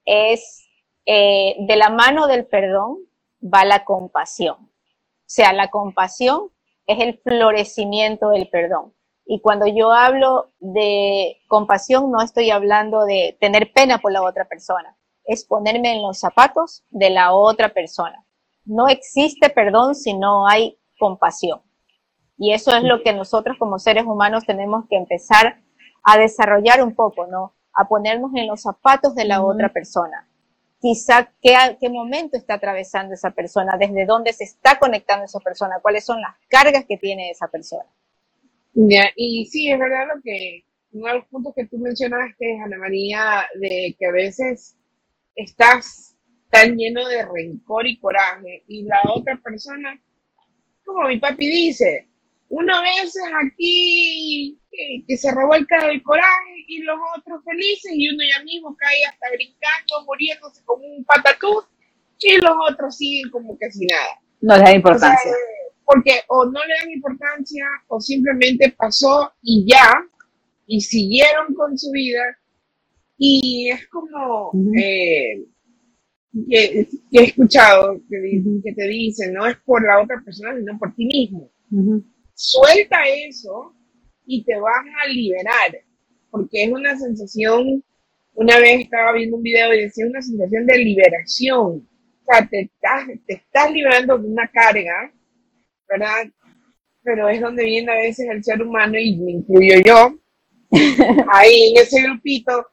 es 0.05 0.69
eh, 1.05 1.57
de 1.59 1.77
la 1.77 1.91
mano 1.91 2.29
del 2.29 2.47
perdón 2.47 2.99
va 3.43 3.65
la 3.65 3.85
compasión. 3.85 4.57
O 4.57 5.27
sea, 5.27 5.53
la 5.53 5.69
compasión 5.69 6.51
es 6.87 7.01
el 7.01 7.19
florecimiento 7.19 8.31
del 8.31 8.49
perdón. 8.49 8.95
Y 9.27 9.41
cuando 9.41 9.67
yo 9.67 9.93
hablo 9.93 10.53
de 10.61 11.39
compasión, 11.49 12.11
no 12.11 12.21
estoy 12.21 12.51
hablando 12.51 13.05
de 13.05 13.37
tener 13.41 13.73
pena 13.73 13.99
por 13.99 14.13
la 14.13 14.23
otra 14.23 14.45
persona, 14.47 14.97
es 15.25 15.45
ponerme 15.45 15.95
en 15.95 16.03
los 16.03 16.19
zapatos 16.19 16.85
de 16.91 17.11
la 17.11 17.33
otra 17.33 17.71
persona. 17.71 18.25
No 18.67 18.89
existe 18.89 19.49
perdón 19.51 19.95
si 19.95 20.15
no 20.15 20.47
hay 20.47 20.79
compasión. 20.99 21.63
Y 22.37 22.53
eso 22.53 22.75
es 22.75 22.83
lo 22.83 23.03
que 23.03 23.13
nosotros 23.13 23.57
como 23.59 23.79
seres 23.79 24.05
humanos 24.05 24.45
tenemos 24.45 24.85
que 24.89 24.97
empezar 24.97 25.63
a 26.03 26.19
desarrollar 26.19 26.83
un 26.83 26.95
poco, 26.95 27.27
¿no? 27.27 27.55
A 27.73 27.89
ponernos 27.89 28.33
en 28.35 28.47
los 28.47 28.63
zapatos 28.63 29.15
de 29.15 29.25
la 29.25 29.43
otra 29.43 29.73
persona 29.73 30.29
quizá 30.85 31.33
qué, 31.41 31.89
momento 31.89 32.37
está 32.37 32.55
atravesando 32.55 33.15
esa 33.15 33.31
persona, 33.31 33.79
desde 33.79 34.05
dónde 34.05 34.35
se 34.35 34.45
está 34.45 34.79
conectando 34.79 35.25
esa 35.25 35.41
persona, 35.41 35.81
cuáles 35.81 36.05
son 36.05 36.21
las 36.21 36.35
cargas 36.47 36.85
que 36.85 36.99
tiene 36.99 37.31
esa 37.31 37.49
persona. 37.49 37.87
y 39.17 39.47
sí, 39.47 39.71
es 39.71 39.79
verdad 39.79 40.09
lo 40.15 40.21
que, 40.23 40.67
uno 40.93 41.07
de 41.07 41.15
los 41.15 41.25
puntos 41.29 41.55
que 41.57 41.65
tú 41.65 41.79
mencionaste, 41.79 42.61
Ana 42.61 42.77
María, 42.77 43.49
de 43.55 43.97
que 43.99 44.07
a 44.07 44.13
veces 44.13 44.77
estás 45.35 46.19
tan 46.51 46.77
lleno 46.77 47.09
de 47.09 47.25
rencor 47.25 47.87
y 47.87 47.97
coraje 47.97 48.65
y 48.69 48.83
la 48.83 49.01
otra 49.11 49.41
persona, 49.43 49.99
como 50.85 51.09
mi 51.09 51.19
papi 51.19 51.49
dice, 51.49 52.09
una 52.55 52.81
vez 52.83 53.13
aquí 53.43 54.57
que, 55.07 55.17
se 55.17 55.33
robó 55.33 55.55
el, 55.55 55.67
el 55.91 56.03
coraje 56.03 56.65
y 56.69 56.83
los 56.83 56.97
otros 57.19 57.43
felices 57.45 57.93
y 57.95 58.09
uno 58.09 58.23
ya 58.23 58.45
mismo 58.45 58.77
cae 58.77 59.05
hasta 59.07 59.27
brincando, 59.35 60.05
muriéndose 60.07 60.63
como 60.65 60.85
un 60.85 61.05
patatús 61.05 61.65
y 62.21 62.37
los 62.37 62.55
otros 62.71 62.97
siguen 62.97 63.31
como 63.31 63.59
que 63.59 63.71
sin 63.73 63.89
nada. 63.89 64.21
No 64.41 64.57
le 64.57 64.63
dan 64.63 64.77
importancia. 64.77 65.33
porque 65.85 66.21
o 66.29 66.45
no 66.45 66.61
le 66.65 66.75
dan 66.81 66.91
importancia 66.93 67.65
o 67.89 68.01
simplemente 68.01 68.71
pasó 68.71 69.33
y 69.43 69.67
ya 69.69 69.93
y 70.67 70.81
siguieron 70.81 71.55
con 71.55 71.77
su 71.77 71.91
vida 71.91 72.23
y 73.19 73.71
es 73.71 73.87
como 73.89 74.53
eh, 74.79 75.45
que, 76.49 76.89
he 77.13 77.23
escuchado 77.25 78.01
que, 78.09 78.73
te 78.75 78.89
dicen 78.89 79.35
no 79.35 79.47
es 79.47 79.57
por 79.59 79.85
la 79.85 80.01
otra 80.01 80.23
persona 80.25 80.57
sino 80.57 80.79
por 80.79 80.95
ti 80.95 81.05
mismo 81.05 81.51
suelta 82.35 83.07
eso 83.07 83.75
y 84.27 84.45
te 84.45 84.59
vas 84.59 84.85
a 85.03 85.09
liberar, 85.09 85.85
porque 86.31 86.65
es 86.65 86.73
una 86.73 86.97
sensación, 86.99 87.85
una 88.35 88.59
vez 88.59 88.81
estaba 88.83 89.13
viendo 89.13 89.37
un 89.37 89.43
video 89.43 89.73
y 89.75 89.83
decía 89.83 90.07
una 90.07 90.23
sensación 90.23 90.67
de 90.67 90.79
liberación, 90.79 91.89
o 92.23 92.25
sea, 92.25 92.47
te 92.49 92.63
estás, 92.63 93.07
te 93.27 93.35
estás 93.35 93.71
liberando 93.71 94.19
de 94.19 94.29
una 94.29 94.49
carga, 94.49 95.13
¿verdad? 95.89 96.27
pero 97.05 97.29
es 97.29 97.41
donde 97.41 97.65
viene 97.65 97.93
a 97.93 97.97
veces 97.97 98.27
el 98.31 98.43
ser 98.43 98.63
humano 98.63 98.99
y 98.99 99.17
me 99.17 99.33
incluyo 99.33 99.75
yo, 99.85 100.19
ahí 101.33 101.71
en 101.71 101.83
ese 101.83 102.03
grupito, 102.03 102.67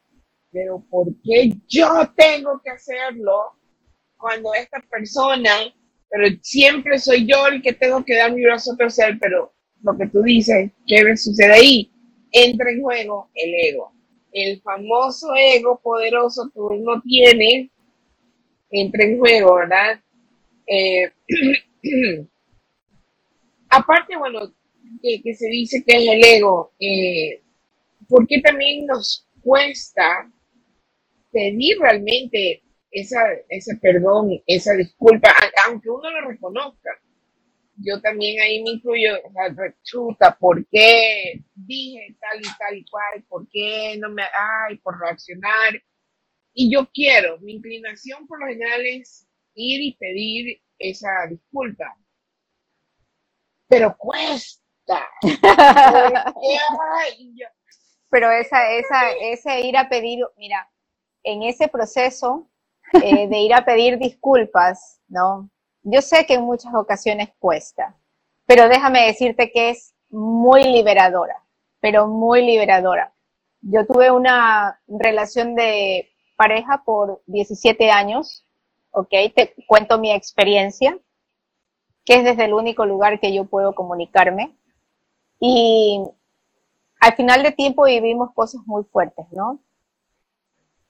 pero 0.51 0.83
¿por 0.89 1.07
qué 1.21 1.51
yo 1.67 2.09
tengo 2.15 2.59
que 2.63 2.71
hacerlo 2.71 3.57
cuando 4.17 4.53
esta 4.53 4.79
persona, 4.89 5.51
pero 6.11 6.27
siempre 6.41 6.99
soy 6.99 7.25
yo 7.25 7.47
el 7.47 7.61
que 7.61 7.71
tengo 7.71 8.03
que 8.03 8.17
dar 8.17 8.33
mi 8.33 8.43
brazo 8.43 8.73
a 8.73 8.77
torcer, 8.77 9.17
pero 9.19 9.53
lo 9.81 9.97
que 9.97 10.07
tú 10.07 10.21
dices, 10.21 10.69
¿qué 10.85 11.15
sucede 11.15 11.53
ahí? 11.53 11.91
Entra 12.33 12.69
en 12.69 12.81
juego 12.81 13.29
el 13.33 13.53
ego. 13.69 13.93
El 14.33 14.61
famoso 14.61 15.27
ego 15.35 15.79
poderoso 15.81 16.51
que 16.53 16.59
uno 16.59 17.01
tiene, 17.01 17.71
entra 18.69 19.05
en 19.05 19.19
juego, 19.19 19.55
¿verdad? 19.55 20.01
Eh, 20.67 21.11
aparte, 23.69 24.17
bueno, 24.17 24.53
que, 25.01 25.33
se 25.33 25.47
dice 25.47 25.81
que 25.85 25.95
es 25.95 26.09
el 26.09 26.23
ego, 26.25 26.73
eh, 26.77 27.41
¿por 28.09 28.27
qué 28.27 28.41
también 28.41 28.85
nos 28.85 29.25
cuesta 29.41 30.29
pedir 31.31 31.77
realmente 31.79 32.61
esa, 32.91 33.19
ese 33.49 33.77
perdón, 33.77 34.29
esa 34.45 34.73
disculpa, 34.73 35.33
aunque 35.65 35.89
uno 35.89 36.09
lo 36.11 36.29
reconozca? 36.29 36.91
Yo 37.77 37.99
también 38.01 38.39
ahí 38.41 38.61
me 38.63 38.71
incluyo, 38.71 39.15
o 39.25 39.31
sea, 39.31 39.49
rechuta, 39.55 40.37
¿por 40.37 40.67
qué 40.67 41.41
dije 41.55 42.15
tal 42.19 42.39
y 42.39 42.57
tal 42.59 42.77
y 42.77 42.85
cual? 42.85 43.23
¿Por 43.27 43.47
qué 43.49 43.97
no 43.97 44.09
me, 44.09 44.23
ay, 44.23 44.77
por 44.77 44.99
reaccionar? 44.99 45.81
Y 46.53 46.71
yo 46.71 46.89
quiero, 46.93 47.39
mi 47.39 47.53
inclinación 47.53 48.27
por 48.27 48.39
lo 48.39 48.47
general 48.47 48.85
es 48.85 49.27
ir 49.55 49.81
y 49.81 49.95
pedir 49.95 50.61
esa 50.77 51.09
disculpa. 51.29 51.97
Pero 53.67 53.95
cuesta. 53.97 55.07
Pero 58.09 58.29
esa, 58.31 58.73
esa, 58.73 59.11
ese 59.21 59.61
ir 59.61 59.77
a 59.77 59.87
pedir, 59.87 60.19
mira, 60.37 60.69
en 61.23 61.43
ese 61.43 61.69
proceso 61.69 62.51
eh, 62.93 63.27
de 63.27 63.39
ir 63.39 63.53
a 63.53 63.65
pedir 63.65 63.97
disculpas, 63.97 64.99
¿no? 65.07 65.49
Yo 65.83 66.01
sé 66.01 66.25
que 66.25 66.35
en 66.35 66.43
muchas 66.43 66.73
ocasiones 66.73 67.29
cuesta, 67.39 67.95
pero 68.45 68.69
déjame 68.69 69.05
decirte 69.05 69.51
que 69.51 69.71
es 69.71 69.93
muy 70.09 70.63
liberadora, 70.63 71.43
pero 71.79 72.07
muy 72.07 72.45
liberadora. 72.45 73.13
Yo 73.61 73.85
tuve 73.85 74.11
una 74.11 74.79
relación 74.87 75.55
de 75.55 76.09
pareja 76.35 76.83
por 76.83 77.21
17 77.27 77.91
años, 77.91 78.45
¿ok? 78.91 79.09
Te 79.35 79.53
cuento 79.67 79.99
mi 79.99 80.11
experiencia, 80.11 80.97
que 82.05 82.15
es 82.15 82.23
desde 82.23 82.45
el 82.45 82.53
único 82.53 82.85
lugar 82.85 83.19
que 83.19 83.33
yo 83.33 83.45
puedo 83.45 83.73
comunicarme. 83.73 84.55
Y 85.39 86.03
al 86.99 87.15
final 87.15 87.43
de 87.43 87.51
tiempo 87.51 87.83
vivimos 87.83 88.33
cosas 88.33 88.61
muy 88.65 88.83
fuertes, 88.83 89.25
¿no? 89.31 89.59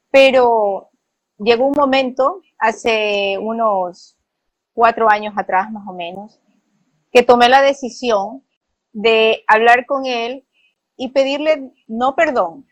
Pero 0.10 0.91
llegó 1.44 1.66
un 1.66 1.76
momento, 1.76 2.42
hace 2.58 3.38
unos 3.40 4.18
cuatro 4.74 5.10
años 5.10 5.34
atrás 5.38 5.72
más 5.72 5.88
o 5.88 5.94
menos, 5.94 6.40
que 7.12 7.24
tomé 7.24 7.50
la 7.50 7.62
decisión 7.62 8.44
de 8.94 9.44
hablar 9.48 9.86
con 9.86 10.06
él 10.06 10.46
y 10.96 11.10
pedirle 11.10 11.72
no 11.88 12.16
perdón, 12.16 12.68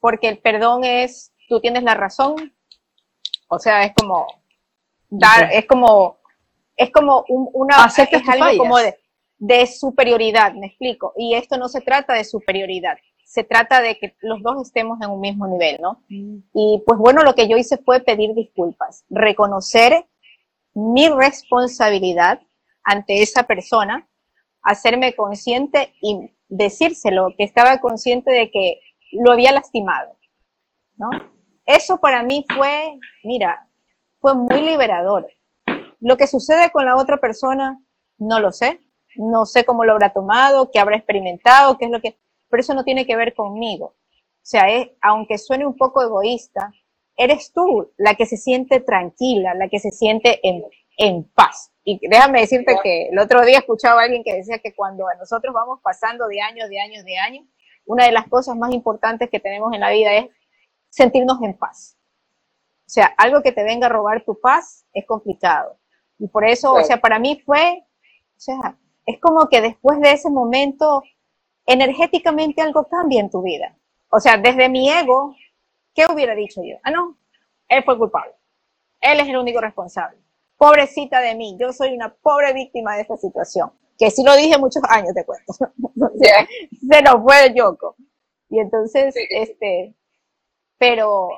porque 0.00 0.28
el 0.28 0.38
perdón 0.38 0.84
es, 0.84 1.32
tú 1.48 1.60
tienes 1.60 1.82
la 1.82 1.94
razón, 1.94 2.34
o 3.48 3.58
sea, 3.58 3.84
es 3.84 3.94
como 3.94 4.26
dar, 5.08 5.50
es 5.52 5.66
como, 5.66 6.18
es 6.76 6.90
como 6.90 7.24
una, 7.28 7.86
es 7.86 8.28
algo 8.28 8.58
como 8.58 8.78
de, 8.78 8.98
de 9.38 9.66
superioridad, 9.66 10.54
me 10.54 10.66
explico, 10.66 11.12
y 11.16 11.34
esto 11.34 11.56
no 11.56 11.68
se 11.68 11.80
trata 11.80 12.14
de 12.14 12.24
superioridad, 12.24 12.96
se 13.32 13.44
trata 13.44 13.80
de 13.80 13.98
que 13.98 14.14
los 14.20 14.42
dos 14.42 14.60
estemos 14.60 15.00
en 15.00 15.10
un 15.10 15.18
mismo 15.18 15.46
nivel, 15.46 15.78
¿no? 15.80 16.02
Mm. 16.10 16.40
Y 16.52 16.82
pues 16.84 16.98
bueno, 16.98 17.22
lo 17.22 17.34
que 17.34 17.48
yo 17.48 17.56
hice 17.56 17.78
fue 17.78 18.00
pedir 18.00 18.34
disculpas, 18.34 19.06
reconocer 19.08 20.06
mi 20.74 21.08
responsabilidad 21.08 22.42
ante 22.84 23.22
esa 23.22 23.44
persona, 23.44 24.06
hacerme 24.60 25.14
consciente 25.14 25.94
y 26.02 26.30
decírselo, 26.48 27.28
que 27.38 27.44
estaba 27.44 27.78
consciente 27.78 28.30
de 28.30 28.50
que 28.50 28.80
lo 29.12 29.32
había 29.32 29.52
lastimado, 29.52 30.14
¿no? 30.96 31.08
Eso 31.64 31.96
para 31.96 32.22
mí 32.22 32.44
fue, 32.54 32.98
mira, 33.24 33.66
fue 34.20 34.34
muy 34.34 34.60
liberador. 34.60 35.26
Lo 36.00 36.18
que 36.18 36.26
sucede 36.26 36.70
con 36.70 36.84
la 36.84 36.96
otra 36.96 37.16
persona, 37.16 37.80
no 38.18 38.40
lo 38.40 38.52
sé. 38.52 38.78
No 39.16 39.46
sé 39.46 39.64
cómo 39.64 39.84
lo 39.84 39.92
habrá 39.92 40.12
tomado, 40.12 40.70
qué 40.70 40.78
habrá 40.78 40.96
experimentado, 40.96 41.78
qué 41.78 41.86
es 41.86 41.90
lo 41.90 42.00
que... 42.00 42.18
Pero 42.52 42.60
eso 42.60 42.74
no 42.74 42.84
tiene 42.84 43.06
que 43.06 43.16
ver 43.16 43.32
conmigo. 43.32 43.86
O 43.86 44.44
sea, 44.44 44.68
es, 44.68 44.90
aunque 45.00 45.38
suene 45.38 45.64
un 45.64 45.74
poco 45.74 46.02
egoísta, 46.02 46.70
eres 47.16 47.50
tú 47.50 47.90
la 47.96 48.14
que 48.14 48.26
se 48.26 48.36
siente 48.36 48.80
tranquila, 48.80 49.54
la 49.54 49.70
que 49.70 49.78
se 49.78 49.90
siente 49.90 50.38
en, 50.46 50.62
en 50.98 51.24
paz. 51.24 51.72
Y 51.82 51.98
déjame 52.06 52.40
decirte 52.40 52.76
que 52.82 53.08
el 53.08 53.18
otro 53.18 53.40
día 53.46 53.60
escuchaba 53.60 54.02
a 54.02 54.04
alguien 54.04 54.22
que 54.22 54.34
decía 54.34 54.58
que 54.58 54.74
cuando 54.74 55.06
nosotros 55.18 55.54
vamos 55.54 55.80
pasando 55.82 56.28
de 56.28 56.42
años, 56.42 56.68
de 56.68 56.78
años, 56.78 57.04
de 57.06 57.16
años, 57.16 57.46
una 57.86 58.04
de 58.04 58.12
las 58.12 58.28
cosas 58.28 58.54
más 58.54 58.70
importantes 58.74 59.30
que 59.30 59.40
tenemos 59.40 59.72
en 59.72 59.80
la 59.80 59.90
vida 59.90 60.12
es 60.14 60.26
sentirnos 60.90 61.40
en 61.40 61.56
paz. 61.56 61.96
O 62.86 62.90
sea, 62.92 63.06
algo 63.16 63.42
que 63.42 63.52
te 63.52 63.64
venga 63.64 63.86
a 63.86 63.90
robar 63.90 64.24
tu 64.26 64.38
paz 64.38 64.84
es 64.92 65.06
complicado. 65.06 65.78
Y 66.18 66.28
por 66.28 66.44
eso, 66.44 66.74
o 66.74 66.84
sea, 66.84 67.00
para 67.00 67.18
mí 67.18 67.40
fue, 67.46 67.82
o 68.36 68.40
sea, 68.40 68.76
es 69.06 69.18
como 69.20 69.48
que 69.48 69.62
después 69.62 69.98
de 70.00 70.12
ese 70.12 70.28
momento, 70.28 71.02
energéticamente 71.66 72.62
algo 72.62 72.84
cambia 72.84 73.20
en 73.20 73.30
tu 73.30 73.42
vida. 73.42 73.76
O 74.10 74.20
sea, 74.20 74.36
desde 74.36 74.68
mi 74.68 74.90
ego, 74.90 75.34
¿qué 75.94 76.06
hubiera 76.12 76.34
dicho 76.34 76.62
yo? 76.62 76.76
Ah, 76.82 76.90
no, 76.90 77.16
él 77.68 77.82
fue 77.84 77.98
culpable. 77.98 78.34
Él 79.00 79.20
es 79.20 79.28
el 79.28 79.36
único 79.36 79.60
responsable. 79.60 80.18
Pobrecita 80.56 81.20
de 81.20 81.34
mí, 81.34 81.56
yo 81.58 81.72
soy 81.72 81.94
una 81.94 82.14
pobre 82.14 82.52
víctima 82.52 82.94
de 82.94 83.02
esta 83.02 83.16
situación. 83.16 83.72
Que 83.98 84.10
sí 84.10 84.22
lo 84.24 84.36
dije 84.36 84.58
muchos 84.58 84.82
años, 84.88 85.14
te 85.14 85.24
cuento. 85.24 85.52
Se 86.88 87.02
nos 87.02 87.22
fue 87.22 87.46
el 87.46 87.54
yoco. 87.54 87.96
Y 88.48 88.60
entonces, 88.60 89.14
este, 89.30 89.94
pero, 90.78 91.28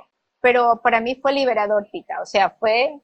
pero 0.40 0.80
para 0.82 1.00
mí 1.00 1.14
fue 1.16 1.32
liberador, 1.32 1.86
Tita. 1.90 2.20
O 2.20 2.26
sea, 2.26 2.50
fue 2.50 3.00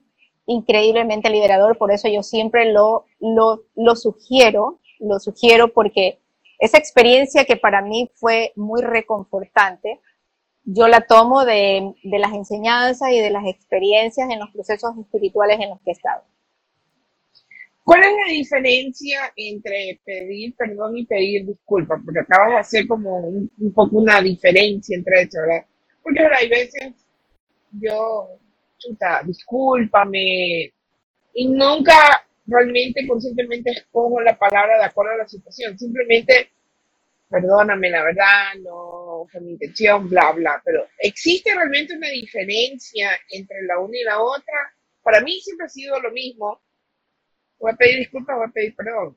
increíblemente 0.46 1.30
liberador, 1.30 1.78
por 1.78 1.92
eso 1.92 2.08
yo 2.08 2.22
siempre 2.22 2.72
lo, 2.72 3.04
lo, 3.20 3.62
lo 3.76 3.94
sugiero, 3.94 4.80
lo 4.98 5.20
sugiero 5.20 5.72
porque 5.72 6.19
esa 6.60 6.78
experiencia 6.78 7.44
que 7.44 7.56
para 7.56 7.82
mí 7.82 8.10
fue 8.14 8.52
muy 8.56 8.82
reconfortante, 8.82 10.00
yo 10.64 10.88
la 10.88 11.00
tomo 11.00 11.44
de, 11.44 11.92
de, 12.02 12.18
las 12.18 12.32
enseñanzas 12.32 13.10
y 13.12 13.18
de 13.18 13.30
las 13.30 13.46
experiencias 13.46 14.28
en 14.30 14.38
los 14.38 14.50
procesos 14.50 14.92
espirituales 14.98 15.58
en 15.58 15.70
los 15.70 15.80
que 15.80 15.90
he 15.90 15.92
estado. 15.92 16.22
¿Cuál 17.82 18.02
es 18.02 18.10
la 18.26 18.32
diferencia 18.32 19.32
entre 19.34 20.00
pedir 20.04 20.54
perdón 20.54 20.98
y 20.98 21.06
pedir 21.06 21.46
disculpas? 21.46 22.00
Porque 22.04 22.20
acabas 22.20 22.50
de 22.50 22.56
hacer 22.58 22.86
como 22.86 23.18
un, 23.18 23.50
un 23.58 23.72
poco 23.72 23.96
una 23.96 24.20
diferencia 24.20 24.96
entre 24.96 25.22
eso, 25.22 25.40
¿verdad? 25.40 25.66
Porque 26.02 26.20
hay 26.20 26.48
veces 26.48 26.92
yo 27.72 28.28
chuta, 28.78 29.22
discúlpame. 29.24 30.72
Y 31.34 31.48
nunca 31.48 32.26
realmente 32.46 33.06
conscientemente 33.06 33.70
escojo 33.70 34.20
la 34.20 34.38
palabra 34.38 34.78
de 34.78 34.84
acuerdo 34.84 35.12
a 35.12 35.18
la 35.18 35.28
situación. 35.28 35.78
Simplemente, 35.78 36.50
perdóname, 37.28 37.90
la 37.90 38.04
verdad, 38.04 38.54
no 38.62 39.26
fue 39.30 39.40
mi 39.40 39.52
intención, 39.52 40.08
bla, 40.08 40.32
bla. 40.32 40.60
Pero 40.64 40.86
¿existe 40.98 41.54
realmente 41.54 41.96
una 41.96 42.08
diferencia 42.08 43.10
entre 43.30 43.62
la 43.62 43.78
una 43.78 43.96
y 43.96 44.04
la 44.04 44.20
otra? 44.20 44.74
Para 45.02 45.20
mí 45.20 45.40
siempre 45.40 45.66
ha 45.66 45.70
sido 45.70 46.00
lo 46.00 46.10
mismo. 46.10 46.60
Voy 47.58 47.72
a 47.72 47.76
pedir 47.76 47.98
disculpas, 47.98 48.36
voy 48.36 48.46
a 48.48 48.52
pedir 48.52 48.74
perdón. 48.74 49.16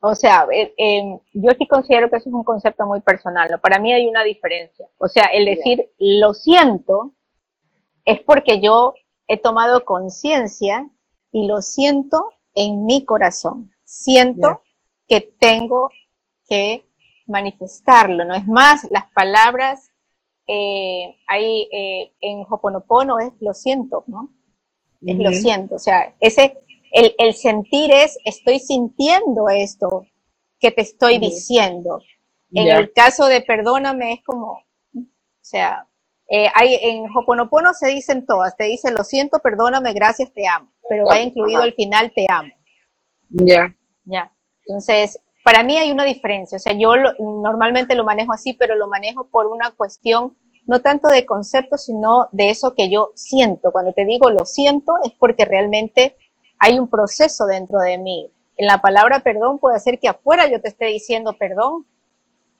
O 0.00 0.14
sea, 0.14 0.46
eh, 0.52 0.74
eh, 0.76 1.18
yo 1.32 1.50
sí 1.58 1.66
considero 1.66 2.10
que 2.10 2.16
eso 2.16 2.28
es 2.28 2.34
un 2.34 2.44
concepto 2.44 2.86
muy 2.86 3.00
personal. 3.00 3.48
¿no? 3.50 3.60
Para 3.60 3.78
mí 3.78 3.92
hay 3.92 4.06
una 4.06 4.22
diferencia. 4.24 4.86
O 4.98 5.08
sea, 5.08 5.24
el 5.32 5.46
decir 5.46 5.90
lo 5.98 6.34
siento 6.34 7.14
es 8.04 8.20
porque 8.20 8.60
yo 8.60 8.94
he 9.26 9.38
tomado 9.38 9.84
conciencia 9.84 10.88
y 11.32 11.46
lo 11.46 11.60
siento 11.60 12.32
en 12.56 12.84
mi 12.86 13.04
corazón. 13.04 13.70
Siento 13.84 14.62
que 15.06 15.20
tengo 15.20 15.90
que 16.48 16.84
manifestarlo, 17.26 18.24
¿no? 18.24 18.34
Es 18.34 18.46
más, 18.48 18.88
las 18.90 19.08
palabras 19.12 19.92
eh, 20.48 21.16
ahí 21.28 21.68
eh, 21.70 22.12
en 22.20 22.44
Hoponopono 22.48 23.20
es 23.20 23.32
lo 23.40 23.54
siento, 23.54 24.02
¿no? 24.08 24.30
Es 25.04 25.18
lo 25.18 25.30
siento, 25.30 25.76
o 25.76 25.78
sea, 25.78 26.16
ese, 26.18 26.58
el, 26.90 27.14
el, 27.18 27.34
sentir 27.34 27.92
es, 27.92 28.18
estoy 28.24 28.58
sintiendo 28.58 29.48
esto 29.48 30.06
que 30.58 30.70
te 30.70 30.80
estoy 30.80 31.18
diciendo. 31.18 32.00
En 32.52 32.68
el 32.68 32.92
caso 32.92 33.26
de 33.26 33.42
perdóname 33.42 34.14
es 34.14 34.24
como, 34.24 34.52
o 34.52 35.04
sea, 35.42 35.86
eh, 36.28 36.48
hay, 36.54 36.78
en 36.82 37.06
Hoponopono 37.14 37.72
se 37.72 37.88
dicen 37.88 38.26
todas, 38.26 38.56
te 38.56 38.64
dicen 38.64 38.94
lo 38.94 39.04
siento, 39.04 39.38
perdóname, 39.38 39.92
gracias, 39.92 40.32
te 40.32 40.46
amo, 40.48 40.72
pero 40.88 41.06
va 41.06 41.20
incluido 41.20 41.62
al 41.62 41.74
final 41.74 42.12
te 42.14 42.26
amo. 42.28 42.52
Ya. 43.28 43.74
Ya. 44.04 44.32
Entonces, 44.66 45.20
para 45.44 45.62
mí 45.62 45.76
hay 45.78 45.92
una 45.92 46.04
diferencia. 46.04 46.56
O 46.56 46.58
sea, 46.58 46.72
yo 46.72 46.92
normalmente 47.18 47.94
lo 47.94 48.04
manejo 48.04 48.32
así, 48.32 48.52
pero 48.54 48.74
lo 48.74 48.88
manejo 48.88 49.28
por 49.28 49.46
una 49.46 49.70
cuestión 49.70 50.36
no 50.66 50.80
tanto 50.80 51.08
de 51.08 51.24
concepto, 51.24 51.78
sino 51.78 52.28
de 52.32 52.50
eso 52.50 52.74
que 52.74 52.90
yo 52.90 53.12
siento. 53.14 53.70
Cuando 53.70 53.92
te 53.92 54.04
digo 54.04 54.30
lo 54.30 54.44
siento, 54.44 54.94
es 55.04 55.12
porque 55.12 55.44
realmente 55.44 56.16
hay 56.58 56.78
un 56.78 56.88
proceso 56.88 57.46
dentro 57.46 57.78
de 57.78 57.98
mí. 57.98 58.30
En 58.56 58.66
la 58.66 58.80
palabra 58.80 59.20
perdón 59.20 59.58
puede 59.58 59.78
ser 59.78 60.00
que 60.00 60.08
afuera 60.08 60.48
yo 60.48 60.60
te 60.60 60.68
esté 60.68 60.86
diciendo 60.86 61.36
perdón, 61.38 61.86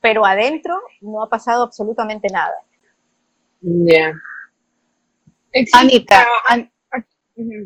pero 0.01 0.25
adentro 0.25 0.79
no 1.01 1.23
ha 1.23 1.29
pasado 1.29 1.65
absolutamente 1.65 2.29
nada. 2.29 2.55
Ya. 3.61 4.15
Anita, 5.73 6.27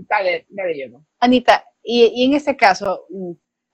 dale, 0.09 0.47
dale 0.49 0.79
yo. 0.79 1.01
Anita, 1.19 1.65
y, 1.83 2.25
en 2.25 2.35
ese 2.35 2.57
caso, 2.57 3.07
mm, 3.11 3.33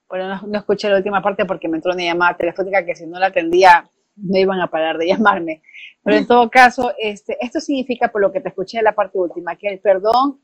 bueno, 0.09 0.41
no, 0.47 0.57
escuché 0.57 0.89
la 0.89 0.97
última 0.97 1.21
parte 1.21 1.45
porque 1.45 1.67
me 1.67 1.77
entró 1.77 1.93
una 1.93 2.03
llamada 2.03 2.37
telefónica 2.37 2.85
que 2.85 2.95
si 2.95 3.05
no 3.05 3.19
la 3.19 3.27
atendía 3.27 3.89
no 4.15 4.39
iban 4.39 4.59
a 4.59 4.69
parar 4.69 4.97
de 4.97 5.07
llamarme. 5.07 5.61
Pero 6.03 6.17
en 6.17 6.27
todo 6.27 6.49
caso, 6.49 6.93
este, 6.97 7.37
esto 7.39 7.59
significa, 7.59 8.11
por 8.11 8.21
lo 8.21 8.31
que 8.31 8.41
te 8.41 8.49
escuché 8.49 8.79
en 8.79 8.85
la 8.85 8.95
parte 8.95 9.17
última, 9.17 9.55
que 9.55 9.67
el 9.67 9.79
perdón 9.79 10.41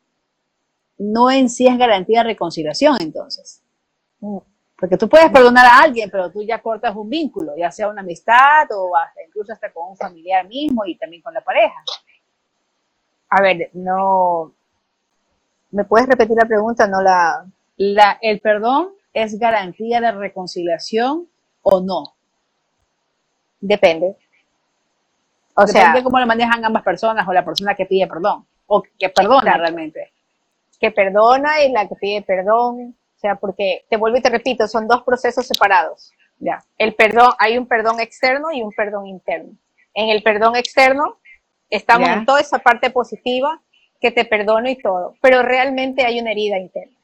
no 0.97 1.31
en 1.31 1.49
sí 1.49 1.67
es 1.67 1.77
garantía 1.77 2.19
de 2.19 2.29
reconciliación, 2.29 2.97
entonces. 3.01 3.63
Porque 4.75 4.97
tú 4.97 5.07
puedes 5.07 5.31
perdonar 5.31 5.65
a 5.65 5.79
alguien, 5.83 6.09
pero 6.09 6.31
tú 6.31 6.43
ya 6.43 6.61
cortas 6.61 6.95
un 6.95 7.09
vínculo, 7.09 7.53
ya 7.55 7.71
sea 7.71 7.87
una 7.87 8.01
amistad 8.01 8.67
o 8.71 8.95
hasta, 8.97 9.23
incluso 9.23 9.53
hasta 9.53 9.71
con 9.71 9.91
un 9.91 9.97
familiar 9.97 10.47
mismo 10.47 10.85
y 10.85 10.97
también 10.97 11.21
con 11.21 11.33
la 11.33 11.41
pareja. 11.41 11.83
A 13.29 13.41
ver, 13.41 13.69
no. 13.73 14.53
¿Me 15.71 15.85
puedes 15.85 16.07
repetir 16.07 16.35
la 16.35 16.45
pregunta? 16.45 16.87
No 16.87 17.01
la. 17.01 17.45
la 17.77 18.17
¿El 18.21 18.39
perdón 18.41 18.89
es 19.13 19.39
garantía 19.39 20.01
de 20.01 20.11
reconciliación 20.11 21.27
o 21.61 21.79
no? 21.79 22.15
Depende. 23.59 24.17
O 25.55 25.65
Depende 25.65 25.99
de 25.99 26.03
cómo 26.03 26.19
lo 26.19 26.25
manejan 26.25 26.65
ambas 26.65 26.83
personas 26.83 27.27
o 27.27 27.33
la 27.33 27.45
persona 27.45 27.75
que 27.75 27.85
pide 27.85 28.07
perdón 28.07 28.45
o 28.67 28.81
que 28.81 29.09
perdona 29.09 29.57
realmente. 29.57 30.11
Que 30.79 30.91
perdona 30.91 31.63
y 31.63 31.71
la 31.71 31.87
que 31.87 31.95
pide 31.95 32.21
perdón 32.23 32.95
sea, 33.23 33.35
porque 33.35 33.85
te 33.89 33.97
vuelvo 33.97 34.17
y 34.17 34.21
te 34.21 34.29
repito, 34.29 34.67
son 34.67 34.87
dos 34.87 35.03
procesos 35.03 35.47
separados. 35.47 36.11
Ya. 36.39 36.63
El 36.77 36.93
perdón, 36.93 37.31
hay 37.39 37.57
un 37.57 37.65
perdón 37.67 38.01
externo 38.01 38.51
y 38.51 38.61
un 38.61 38.71
perdón 38.71 39.07
interno. 39.07 39.53
En 39.93 40.09
el 40.09 40.21
perdón 40.23 40.55
externo 40.55 41.17
estamos 41.69 42.09
en 42.09 42.25
toda 42.25 42.41
esa 42.41 42.59
parte 42.59 42.89
positiva 42.89 43.61
que 44.01 44.11
te 44.11 44.25
perdono 44.25 44.69
y 44.69 44.75
todo, 44.75 45.15
pero 45.21 45.41
realmente 45.41 46.05
hay 46.05 46.19
una 46.19 46.31
herida 46.31 46.59
interna. 46.59 46.97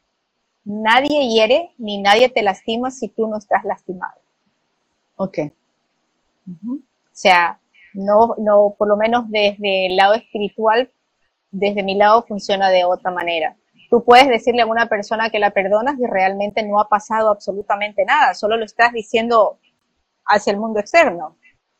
Nadie 0.65 1.29
hiere 1.29 1.71
ni 1.77 2.01
nadie 2.01 2.27
te 2.27 2.43
lastima 2.43 2.91
si 2.91 3.07
tú 3.07 3.27
no 3.27 3.37
estás 3.37 3.63
lastimado. 3.63 4.19
Ok. 5.15 5.39
O 6.65 6.79
sea, 7.13 7.59
no, 7.93 8.35
no, 8.37 8.75
por 8.77 8.89
lo 8.89 8.97
menos 8.97 9.29
desde 9.29 9.85
el 9.85 9.95
lado 9.95 10.15
espiritual, 10.15 10.91
desde 11.51 11.83
mi 11.83 11.95
lado 11.95 12.25
funciona 12.27 12.69
de 12.69 12.83
otra 12.83 13.11
manera. 13.11 13.55
Tú 13.89 14.03
puedes 14.03 14.27
decirle 14.27 14.61
a 14.61 14.67
una 14.67 14.87
persona 14.87 15.29
que 15.29 15.39
la 15.39 15.51
perdonas 15.51 15.99
y 15.99 16.05
realmente 16.05 16.63
no 16.63 16.79
ha 16.79 16.87
pasado 16.87 17.31
absolutamente 17.31 18.05
nada, 18.05 18.33
solo 18.33 18.55
lo 18.55 18.65
estás 18.65 18.93
diciendo 18.93 19.59
hacia 20.25 20.51
el 20.51 20.59
mundo 20.59 20.79
externo, 20.79 21.37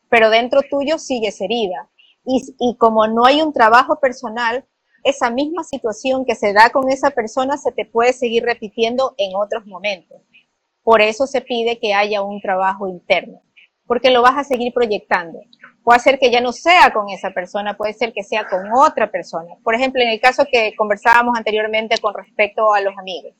pero 0.08 0.28
dentro 0.28 0.62
tuyo 0.68 0.98
sigues 0.98 1.40
herida. 1.40 1.88
Y, 2.24 2.54
y 2.58 2.76
como 2.76 3.06
no 3.06 3.24
hay 3.24 3.40
un 3.42 3.52
trabajo 3.52 4.00
personal, 4.00 4.64
esa 5.04 5.30
misma 5.30 5.64
situación 5.64 6.24
que 6.24 6.34
se 6.34 6.52
da 6.52 6.70
con 6.70 6.90
esa 6.90 7.10
persona 7.10 7.56
se 7.56 7.72
te 7.72 7.86
puede 7.86 8.12
seguir 8.12 8.44
repitiendo 8.44 9.14
en 9.16 9.32
otros 9.34 9.66
momentos. 9.66 10.20
Por 10.82 11.00
eso 11.00 11.26
se 11.26 11.40
pide 11.40 11.78
que 11.78 11.94
haya 11.94 12.22
un 12.22 12.40
trabajo 12.40 12.88
interno, 12.88 13.40
porque 13.86 14.10
lo 14.10 14.22
vas 14.22 14.36
a 14.36 14.44
seguir 14.44 14.72
proyectando. 14.72 15.40
Puede 15.82 16.00
ser 16.00 16.18
que 16.18 16.30
ya 16.30 16.40
no 16.40 16.52
sea 16.52 16.92
con 16.92 17.08
esa 17.08 17.30
persona, 17.30 17.76
puede 17.76 17.94
ser 17.94 18.12
que 18.12 18.22
sea 18.22 18.46
con 18.46 18.70
otra 18.72 19.10
persona. 19.10 19.54
Por 19.62 19.74
ejemplo, 19.74 20.02
en 20.02 20.10
el 20.10 20.20
caso 20.20 20.44
que 20.50 20.74
conversábamos 20.76 21.36
anteriormente 21.36 21.98
con 21.98 22.14
respecto 22.14 22.72
a 22.72 22.80
los 22.80 22.96
amigos. 22.98 23.32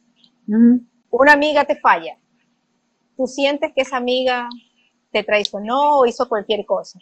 Una 1.11 1.33
amiga 1.33 1.65
te 1.65 1.77
falla. 1.77 2.17
Tú 3.17 3.27
sientes 3.27 3.73
que 3.75 3.83
esa 3.83 3.99
amiga 3.99 4.49
te 5.13 5.23
traicionó 5.23 5.99
o 5.99 6.07
hizo 6.07 6.29
cualquier 6.29 6.65
cosa. 6.65 6.99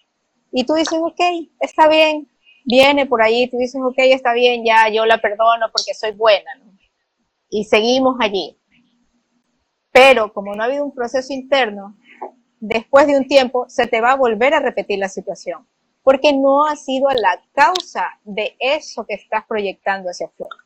Y 0.50 0.64
tú 0.64 0.74
dices, 0.74 0.98
ok, 1.00 1.20
está 1.60 1.88
bien, 1.88 2.28
viene 2.64 3.06
por 3.06 3.22
ahí, 3.22 3.48
tú 3.48 3.56
dices, 3.58 3.80
ok, 3.82 3.96
está 3.98 4.32
bien, 4.32 4.64
ya 4.64 4.88
yo 4.88 5.06
la 5.06 5.18
perdono 5.18 5.66
porque 5.72 5.94
soy 5.94 6.12
buena, 6.12 6.50
Y 7.50 7.64
seguimos 7.64 8.16
allí. 8.20 8.58
Pero 9.92 10.32
como 10.32 10.54
no 10.54 10.62
ha 10.62 10.66
habido 10.66 10.84
un 10.84 10.94
proceso 10.94 11.32
interno, 11.32 11.96
después 12.60 13.06
de 13.06 13.16
un 13.16 13.26
tiempo 13.26 13.66
se 13.68 13.86
te 13.86 14.00
va 14.00 14.12
a 14.12 14.16
volver 14.16 14.54
a 14.54 14.60
repetir 14.60 14.98
la 14.98 15.08
situación, 15.08 15.66
porque 16.02 16.32
no 16.32 16.66
ha 16.66 16.76
sido 16.76 17.08
la 17.10 17.40
causa 17.52 18.18
de 18.24 18.56
eso 18.58 19.04
que 19.04 19.14
estás 19.14 19.44
proyectando 19.46 20.10
hacia 20.10 20.26
afuera. 20.26 20.56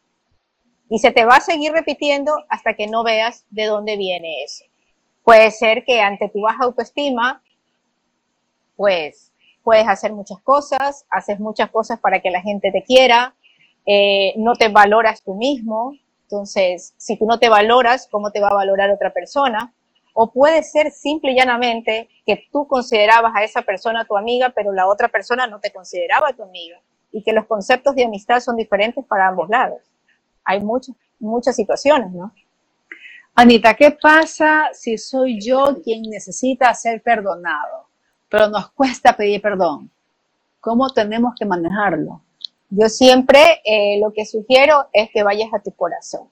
Y 0.89 0.99
se 0.99 1.11
te 1.11 1.25
va 1.25 1.37
a 1.37 1.41
seguir 1.41 1.73
repitiendo 1.73 2.35
hasta 2.49 2.75
que 2.75 2.87
no 2.87 3.03
veas 3.03 3.47
de 3.51 3.65
dónde 3.67 3.97
viene 3.97 4.43
eso. 4.45 4.65
Puede 5.25 5.51
ser 5.51 5.85
que 5.85 6.01
ante 6.01 6.29
tu 6.29 6.43
baja 6.43 6.65
autoestima, 6.65 7.43
pues 8.77 9.33
puedes 9.63 9.87
hacer 9.87 10.13
muchas 10.13 10.41
cosas, 10.41 11.07
haces 11.09 11.39
muchas 11.39 11.71
cosas 11.71 12.01
para 12.01 12.21
que 12.21 12.31
la 12.31 12.43
gente 12.43 12.71
te 12.73 12.83
quiera, 12.83 13.35
eh, 13.87 14.35
no 14.37 14.55
te 14.55 14.69
valoras 14.69 15.23
tú 15.23 15.35
mismo. 15.35 15.95
Entonces, 16.25 16.95
si 16.97 17.17
tú 17.17 17.27
no 17.27 17.39
te 17.39 17.49
valoras, 17.49 18.09
¿cómo 18.11 18.31
te 18.31 18.41
va 18.41 18.49
a 18.49 18.55
valorar 18.55 18.91
otra 18.91 19.13
persona? 19.13 19.73
O 20.13 20.31
puede 20.31 20.63
ser 20.63 20.91
simple 20.91 21.33
y 21.33 21.37
llanamente 21.37 22.09
que 22.27 22.49
tú 22.53 22.67
considerabas 22.67 23.33
a 23.35 23.45
esa 23.45 23.63
persona 23.63 24.05
tu 24.05 24.17
amiga, 24.17 24.51
pero 24.55 24.73
la 24.73 24.87
otra 24.87 25.09
persona 25.09 25.47
no 25.47 25.59
te 25.61 25.73
consideraba 25.73 26.33
tu 26.33 26.43
amiga. 26.43 26.81
Y 27.11 27.23
que 27.23 27.33
los 27.33 27.47
conceptos 27.47 27.95
de 27.95 28.05
amistad 28.05 28.41
son 28.41 28.57
diferentes 28.57 29.05
para 29.05 29.29
ambos 29.29 29.49
lados. 29.49 29.81
Hay 30.45 30.61
muchas, 30.61 30.97
muchas 31.19 31.57
situaciones, 31.57 32.11
¿no? 32.13 32.33
Anita, 33.35 33.75
¿qué 33.75 33.91
pasa 33.91 34.69
si 34.75 34.99
soy 34.99 35.41
yo 35.41 35.81
quien 35.83 36.03
necesita 36.03 36.73
ser 36.75 37.03
perdonado, 37.03 37.87
pero 38.29 38.49
nos 38.49 38.71
cuesta 38.73 39.17
pedir 39.17 39.41
perdón? 39.41 39.91
¿Cómo 40.61 40.91
tenemos 40.91 41.35
que 41.39 41.47
manejarlo? 41.47 42.21
Yo 42.69 42.89
siempre 42.89 43.63
eh, 43.65 43.99
lo 44.01 44.13
que 44.13 44.27
sugiero 44.27 44.87
es 44.93 45.11
que 45.11 45.23
vayas 45.23 45.53
a 45.55 45.61
tu 45.61 45.73
corazón. 45.73 46.29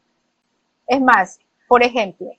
Es 0.87 1.01
más, 1.01 1.39
por 1.69 1.83
ejemplo, 1.83 2.31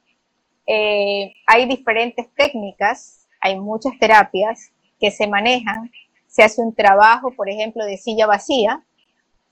eh, 0.74 1.34
hay 1.48 1.66
diferentes 1.66 2.34
técnicas, 2.34 3.28
hay 3.42 3.60
muchas 3.60 3.92
terapias 4.00 4.72
que 5.02 5.12
se 5.12 5.28
manejan. 5.28 5.92
Se 6.28 6.44
hace 6.44 6.62
un 6.62 6.74
trabajo, 6.74 7.32
por 7.32 7.50
ejemplo, 7.50 7.84
de 7.84 7.98
silla 7.98 8.26
vacía, 8.26 8.82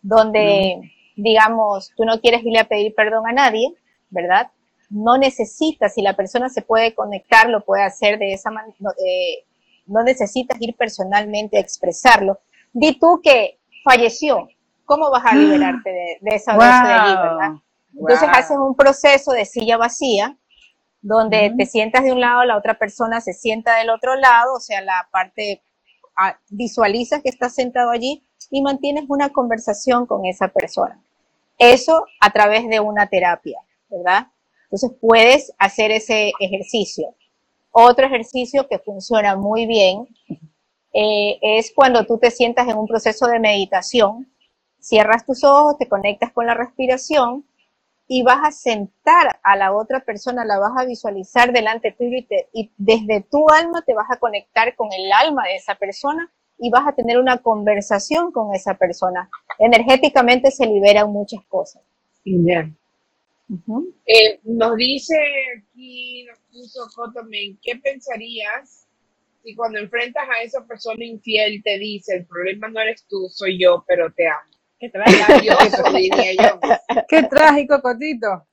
donde, 0.02 0.80
digamos, 1.18 1.92
tú 1.98 2.06
no 2.06 2.22
quieres 2.22 2.42
irle 2.46 2.60
a 2.60 2.70
pedir 2.70 2.96
perdón 2.96 3.28
a 3.28 3.34
nadie, 3.34 3.74
¿verdad? 4.10 4.50
No 4.90 5.18
necesitas, 5.18 5.94
si 5.94 6.02
la 6.02 6.16
persona 6.16 6.48
se 6.48 6.62
puede 6.62 6.96
conectar, 6.96 7.50
lo 7.50 7.66
puede 7.66 7.84
hacer 7.84 8.18
de 8.18 8.32
esa 8.32 8.50
manera, 8.50 8.74
eh, 9.06 9.44
no 9.88 10.04
necesitas 10.04 10.58
ir 10.62 10.74
personalmente 10.78 11.58
a 11.58 11.60
expresarlo. 11.60 12.40
Di 12.72 12.98
tú 12.98 13.20
que 13.22 13.60
falleció, 13.84 14.48
¿cómo 14.86 15.12
vas 15.12 15.26
a 15.26 15.36
liberarte 15.36 16.18
de, 16.22 16.36
esa 16.36 16.54
wow. 16.54 16.64
de 16.64 16.70
verdad? 16.70 17.52
Entonces 17.94 18.30
haces 18.32 18.58
un 18.58 18.74
proceso 18.74 19.34
de 19.34 19.44
silla 19.44 19.76
vacía, 19.76 20.38
donde 21.02 21.54
te 21.58 21.66
sientas 21.66 22.04
de 22.04 22.12
un 22.12 22.20
lado, 22.20 22.44
la 22.44 22.58
otra 22.58 22.78
persona 22.78 23.22
se 23.22 23.34
sienta 23.34 23.78
del 23.78 23.90
otro 23.90 24.16
lado, 24.16 24.56
o 24.56 24.60
sea, 24.60 24.82
la 24.82 25.08
parte, 25.12 25.62
ah, 26.18 26.38
visualizas 26.50 27.22
que 27.22 27.30
estás 27.30 27.56
sentado 27.56 27.92
allí 27.92 28.24
y 28.52 28.62
mantienes 28.62 29.06
una 29.08 29.30
conversación 29.30 30.06
con 30.06 30.26
esa 30.26 30.50
persona. 30.50 31.02
Eso 31.58 32.06
a 32.20 32.32
través 32.32 32.68
de 32.70 32.80
una 32.80 33.08
terapia, 33.08 33.60
¿verdad? 33.90 34.28
Entonces 34.64 34.92
puedes 35.02 35.54
hacer 35.58 35.92
ese 35.92 36.32
ejercicio. 36.40 37.16
Otro 37.72 38.06
ejercicio 38.06 38.68
que 38.68 38.80
funciona 38.80 39.36
muy 39.36 39.66
bien 39.66 40.08
eh, 40.94 41.38
es 41.42 41.72
cuando 41.74 42.06
tú 42.06 42.18
te 42.18 42.32
sientas 42.32 42.68
en 42.68 42.78
un 42.78 42.88
proceso 42.88 43.28
de 43.28 43.40
meditación, 43.40 44.32
cierras 44.80 45.26
tus 45.26 45.44
ojos, 45.44 45.78
te 45.78 45.88
conectas 45.88 46.32
con 46.32 46.46
la 46.46 46.56
respiración 46.56 47.46
y 48.12 48.24
vas 48.24 48.40
a 48.44 48.52
sentar 48.52 49.40
a 49.44 49.56
la 49.56 49.72
otra 49.72 50.00
persona, 50.00 50.44
la 50.44 50.58
vas 50.58 50.72
a 50.76 50.86
visualizar 50.86 51.54
delante 51.54 51.92
tuyo 51.92 52.18
y, 52.18 52.28
y 52.54 52.72
desde 52.76 53.22
tu 53.22 53.48
alma 53.50 53.84
te 53.84 53.94
vas 53.94 54.08
a 54.10 54.18
conectar 54.18 54.76
con 54.76 54.92
el 54.92 55.12
alma 55.14 55.44
de 55.46 55.56
esa 55.56 55.76
persona 55.76 56.30
y 56.58 56.72
vas 56.72 56.88
a 56.88 56.94
tener 56.94 57.20
una 57.20 57.38
conversación 57.38 58.32
con 58.32 58.56
esa 58.56 58.74
persona. 58.74 59.30
Energéticamente 59.60 60.50
se 60.50 60.66
liberan 60.66 61.12
muchas 61.12 61.46
cosas. 61.46 61.84
Bien. 62.26 62.76
Eh, 64.08 64.40
nos 64.44 64.76
dice 64.76 65.16
aquí, 65.58 66.26
nos 66.26 66.40
puso 66.52 66.88
Cotomen, 66.96 67.60
¿qué 67.62 67.76
pensarías 67.76 68.88
si 69.44 69.56
cuando 69.56 69.78
enfrentas 69.78 70.28
a 70.28 70.42
esa 70.42 70.66
persona 70.66 71.06
infiel 71.06 71.62
te 71.64 71.78
dice, 71.78 72.16
el 72.16 72.26
problema 72.26 72.70
no 72.70 72.80
eres 72.80 73.06
tú, 73.08 73.30
soy 73.30 73.60
yo, 73.62 73.86
pero 73.88 74.12
te 74.12 74.28
amo? 74.28 74.59
Qué 74.80 74.90
trágico, 74.90 75.56
Qué 77.08 77.24
trágico, 77.24 77.82
Cotito. 77.82 78.48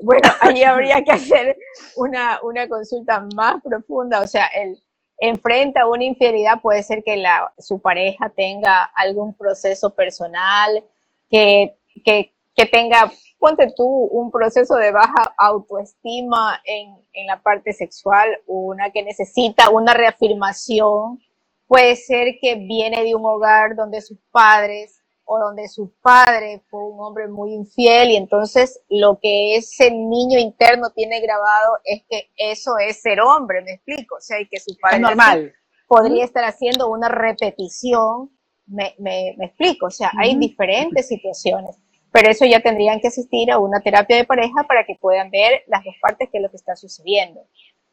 bueno, 0.00 0.28
ahí 0.40 0.62
habría 0.64 1.02
que 1.04 1.12
hacer 1.12 1.56
una, 1.96 2.40
una 2.42 2.68
consulta 2.68 3.26
más 3.34 3.62
profunda, 3.62 4.20
o 4.20 4.26
sea, 4.26 4.46
el 4.46 4.78
enfrenta 5.18 5.86
una 5.86 6.04
infidelidad 6.04 6.60
puede 6.60 6.82
ser 6.82 7.02
que 7.04 7.16
la, 7.16 7.52
su 7.58 7.80
pareja 7.80 8.30
tenga 8.30 8.84
algún 8.94 9.34
proceso 9.34 9.94
personal, 9.94 10.84
que, 11.30 11.76
que, 12.04 12.34
que 12.54 12.66
tenga, 12.66 13.10
ponte 13.38 13.72
tú, 13.76 13.86
un 13.86 14.30
proceso 14.30 14.76
de 14.76 14.92
baja 14.92 15.34
autoestima 15.38 16.60
en, 16.64 16.96
en 17.12 17.26
la 17.26 17.40
parte 17.40 17.72
sexual, 17.72 18.28
una 18.46 18.90
que 18.90 19.02
necesita 19.02 19.70
una 19.70 19.94
reafirmación, 19.94 21.20
puede 21.66 21.96
ser 21.96 22.36
que 22.40 22.56
viene 22.56 23.02
de 23.02 23.14
un 23.14 23.24
hogar 23.24 23.76
donde 23.76 24.00
sus 24.00 24.18
padres 24.30 25.00
o 25.24 25.38
donde 25.38 25.68
su 25.68 25.92
padre 26.02 26.62
fue 26.68 26.84
un 26.84 27.00
hombre 27.00 27.28
muy 27.28 27.54
infiel 27.54 28.10
y 28.10 28.16
entonces 28.16 28.82
lo 28.90 29.18
que 29.20 29.56
ese 29.56 29.90
niño 29.90 30.38
interno 30.38 30.90
tiene 30.90 31.20
grabado 31.20 31.78
es 31.84 32.02
que 32.08 32.30
eso 32.36 32.76
es 32.78 33.00
ser 33.00 33.20
hombre, 33.20 33.62
me 33.62 33.72
explico, 33.72 34.16
o 34.16 34.20
sea, 34.20 34.40
y 34.40 34.48
que 34.48 34.60
su 34.60 34.76
padre 34.78 35.00
normal. 35.00 35.54
podría 35.88 36.24
estar 36.24 36.44
haciendo 36.44 36.90
una 36.90 37.08
repetición, 37.08 38.30
me, 38.66 38.94
me, 38.98 39.34
me 39.38 39.46
explico, 39.46 39.86
o 39.86 39.90
sea, 39.90 40.10
hay 40.18 40.36
diferentes 40.36 41.08
situaciones, 41.08 41.78
pero 42.12 42.30
eso 42.30 42.44
ya 42.44 42.60
tendrían 42.60 43.00
que 43.00 43.08
asistir 43.08 43.50
a 43.50 43.58
una 43.58 43.80
terapia 43.80 44.16
de 44.16 44.24
pareja 44.24 44.64
para 44.68 44.84
que 44.84 44.96
puedan 45.00 45.30
ver 45.30 45.64
las 45.66 45.82
dos 45.84 45.96
partes 46.00 46.28
que 46.30 46.38
es 46.38 46.42
lo 46.42 46.50
que 46.50 46.56
está 46.56 46.76
sucediendo. 46.76 47.40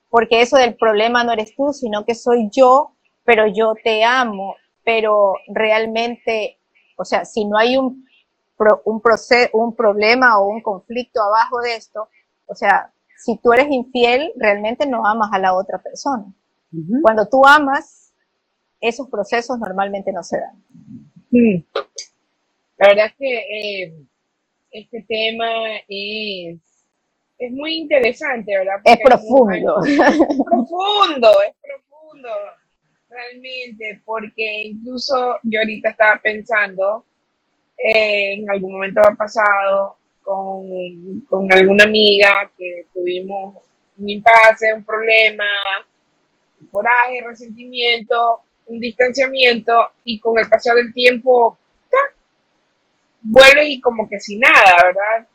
Porque 0.10 0.42
eso 0.42 0.58
del 0.58 0.76
problema 0.76 1.24
no 1.24 1.32
eres 1.32 1.56
tú, 1.56 1.74
sino 1.74 2.06
que 2.06 2.14
soy 2.14 2.50
yo, 2.52 2.98
pero 3.32 3.48
yo 3.48 3.76
te 3.82 4.04
amo, 4.04 4.58
pero 4.84 5.36
realmente 5.48 6.58
o 6.98 7.06
sea, 7.06 7.24
si 7.24 7.46
no 7.46 7.58
hay 7.58 7.78
un, 7.78 8.06
un, 8.86 9.02
proceso, 9.02 9.50
un 9.54 9.74
problema 9.74 10.38
o 10.38 10.48
un 10.48 10.62
conflicto 10.62 11.22
abajo 11.22 11.60
de 11.62 11.76
esto, 11.76 12.10
o 12.46 12.54
sea, 12.54 12.92
si 13.18 13.38
tú 13.38 13.54
eres 13.54 13.72
infiel, 13.72 14.32
realmente 14.36 14.86
no 14.86 15.06
amas 15.06 15.30
a 15.34 15.40
la 15.40 15.56
otra 15.56 15.80
persona. 15.80 16.26
Cuando 17.02 17.28
tú 17.28 17.44
amas, 17.46 18.14
esos 18.80 19.10
procesos 19.10 19.58
normalmente 19.58 20.12
no 20.12 20.24
se 20.24 20.40
dan. 20.40 20.62
La 22.78 22.88
verdad 22.90 23.06
es 23.08 23.16
que 23.18 23.84
eh, 23.84 23.94
este 24.72 25.06
tema 25.08 25.48
es, 25.88 26.60
es, 27.40 27.52
muy 27.52 27.78
interesante, 27.78 28.58
¿verdad? 28.58 28.76
es 28.84 29.00
profundo. 29.04 29.84
es 29.86 29.98
profundo, 29.98 31.30
es 31.48 31.56
profundo 31.62 32.30
realmente, 33.12 34.02
porque 34.06 34.64
incluso 34.64 35.38
yo 35.44 35.60
ahorita 35.60 35.90
estaba 35.90 36.20
pensando, 36.22 37.06
eh, 37.78 38.36
en 38.36 38.50
algún 38.50 38.74
momento 38.74 39.02
pasado 39.18 39.98
con, 40.24 41.22
con 41.30 41.52
alguna 41.52 41.84
amiga 41.84 42.50
que 42.58 42.86
tuvimos 42.94 43.56
un 43.98 44.10
impasse, 44.10 44.74
un 44.74 44.86
problema, 44.86 45.46
coraje, 46.72 47.22
resentimiento, 47.26 48.42
un 48.68 48.80
distanciamiento 48.80 49.92
y 50.06 50.20
con 50.20 50.40
el 50.40 50.48
pasar 50.48 50.76
del 50.76 50.94
tiempo 50.94 51.58
vuelve 53.24 53.68
y 53.70 53.82
como 53.82 54.08
que 54.10 54.20
sin 54.20 54.40
nada, 54.40 54.84
¿verdad? 54.84 55.28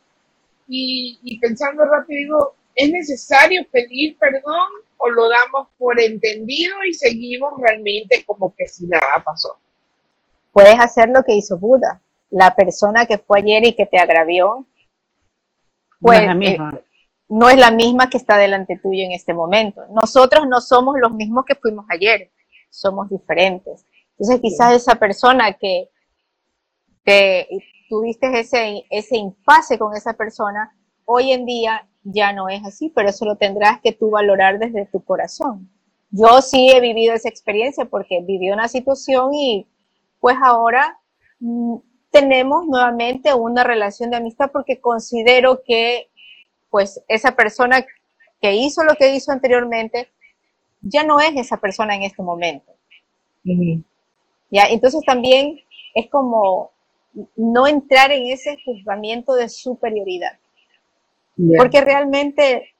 Y, 0.68 1.18
y 1.22 1.38
pensando 1.38 1.84
rápido 1.84 2.18
digo, 2.18 2.54
¿es 2.76 2.90
necesario 2.92 3.66
pedir 3.72 4.16
perdón 4.18 4.68
o 4.98 5.08
lo 5.08 5.28
damos 5.28 5.68
por 5.78 6.00
entendido 6.00 6.76
y 6.88 6.92
seguimos 6.92 7.54
realmente 7.58 8.24
como 8.24 8.54
que 8.54 8.66
si 8.66 8.86
nada 8.86 9.22
pasó. 9.24 9.58
Puedes 10.52 10.78
hacer 10.78 11.08
lo 11.10 11.22
que 11.22 11.34
hizo 11.34 11.58
Buda. 11.58 12.00
La 12.30 12.54
persona 12.54 13.06
que 13.06 13.18
fue 13.18 13.40
ayer 13.40 13.66
y 13.66 13.74
que 13.74 13.86
te 13.86 13.98
agravió, 13.98 14.66
pues, 16.00 16.18
no 16.18 16.22
es 16.22 16.26
la 16.26 16.34
misma, 16.34 16.74
eh, 16.74 16.84
no 17.28 17.48
es 17.48 17.58
la 17.58 17.70
misma 17.70 18.10
que 18.10 18.16
está 18.16 18.36
delante 18.36 18.78
tuyo 18.78 19.04
en 19.04 19.12
este 19.12 19.34
momento. 19.34 19.84
Nosotros 19.90 20.46
no 20.48 20.60
somos 20.60 20.96
los 20.98 21.12
mismos 21.12 21.44
que 21.44 21.54
fuimos 21.54 21.86
ayer, 21.88 22.30
somos 22.70 23.08
diferentes. 23.10 23.84
Entonces 24.12 24.40
quizás 24.40 24.74
esa 24.74 24.94
persona 24.96 25.52
que, 25.52 25.90
que 27.04 27.46
tuviste 27.88 28.40
ese, 28.40 28.84
ese 28.90 29.16
impasse 29.16 29.78
con 29.78 29.94
esa 29.94 30.14
persona, 30.14 30.74
hoy 31.04 31.32
en 31.32 31.44
día 31.44 31.86
ya 32.08 32.32
no 32.32 32.48
es 32.48 32.64
así, 32.64 32.92
pero 32.94 33.08
eso 33.08 33.24
lo 33.24 33.36
tendrás 33.36 33.80
que 33.80 33.92
tú 33.92 34.10
valorar 34.10 34.58
desde 34.58 34.86
tu 34.86 35.02
corazón. 35.02 35.68
Yo 36.10 36.40
sí 36.40 36.70
he 36.70 36.80
vivido 36.80 37.14
esa 37.14 37.28
experiencia 37.28 37.84
porque 37.84 38.22
viví 38.22 38.50
una 38.50 38.68
situación 38.68 39.34
y 39.34 39.66
pues 40.20 40.36
ahora 40.42 40.98
mm, 41.40 41.76
tenemos 42.10 42.66
nuevamente 42.66 43.34
una 43.34 43.64
relación 43.64 44.10
de 44.10 44.18
amistad 44.18 44.50
porque 44.52 44.80
considero 44.80 45.62
que 45.64 46.08
pues 46.70 47.02
esa 47.08 47.34
persona 47.34 47.84
que 48.40 48.54
hizo 48.54 48.84
lo 48.84 48.94
que 48.94 49.14
hizo 49.14 49.32
anteriormente 49.32 50.08
ya 50.80 51.02
no 51.02 51.18
es 51.18 51.34
esa 51.36 51.56
persona 51.56 51.96
en 51.96 52.04
este 52.04 52.22
momento. 52.22 52.72
Ya, 54.50 54.66
entonces 54.66 55.00
también 55.04 55.58
es 55.94 56.08
como 56.08 56.70
no 57.34 57.66
entrar 57.66 58.12
en 58.12 58.26
ese 58.26 58.56
juzgamiento 58.64 59.34
de 59.34 59.48
superioridad. 59.48 60.38
Porque 61.58 61.80
realmente 61.80 62.74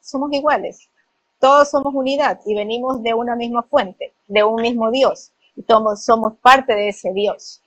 somos 0.00 0.32
iguales. 0.32 0.90
Todos 1.38 1.70
somos 1.70 1.94
unidad 1.94 2.40
y 2.46 2.54
venimos 2.54 3.02
de 3.02 3.14
una 3.14 3.36
misma 3.36 3.62
fuente, 3.62 4.14
de 4.26 4.44
un 4.44 4.60
mismo 4.60 4.90
Dios. 4.90 5.32
Y 5.56 5.62
todos 5.62 6.04
somos 6.04 6.34
parte 6.40 6.74
de 6.74 6.88
ese 6.88 7.12
Dios. 7.12 7.62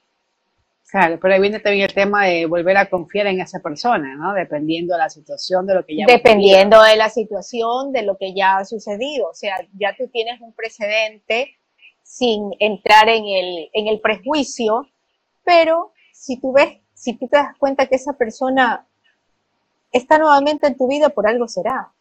Claro, 0.90 1.20
pero 1.22 1.34
ahí 1.34 1.42
viene 1.42 1.60
también 1.60 1.84
el 1.84 1.94
tema 1.94 2.26
de 2.26 2.46
volver 2.46 2.78
a 2.78 2.90
confiar 2.90 3.28
en 3.28 3.42
esa 3.42 3.60
persona, 3.60 4.16
¿no? 4.16 4.34
Dependiendo 4.34 4.94
de 4.94 5.00
la 5.00 5.10
situación, 5.10 5.68
de 5.68 5.76
lo 5.76 5.86
que 5.86 5.98
ya 5.98 6.06
Dependiendo 6.08 6.82
de 6.82 6.96
la 6.96 7.10
situación, 7.10 7.92
de 7.92 8.04
lo 8.04 8.18
que 8.18 8.34
ya 8.34 8.58
ha 8.58 8.66
sucedido. 8.66 9.30
O 9.30 9.34
sea, 9.34 9.58
ya 9.78 9.94
tú 9.98 10.08
tienes 10.08 10.40
un 10.40 10.54
precedente 10.54 11.58
sin 12.04 12.52
entrar 12.60 13.10
en 13.10 13.26
el, 13.26 13.70
en 13.74 13.88
el 13.88 14.00
prejuicio, 14.00 14.88
pero 15.44 15.92
si 16.14 16.40
tú 16.40 16.54
ves, 16.54 16.78
si 16.94 17.18
tú 17.18 17.28
te 17.28 17.36
das 17.36 17.58
cuenta 17.58 17.88
que 17.88 17.96
esa 17.96 18.14
persona 18.14 18.88
está 19.92 20.18
nuevamente 20.18 20.68
en 20.68 20.78
tu 20.78 20.88
vida, 20.88 21.10
por 21.10 21.28
algo 21.28 21.48
será. 21.48 21.92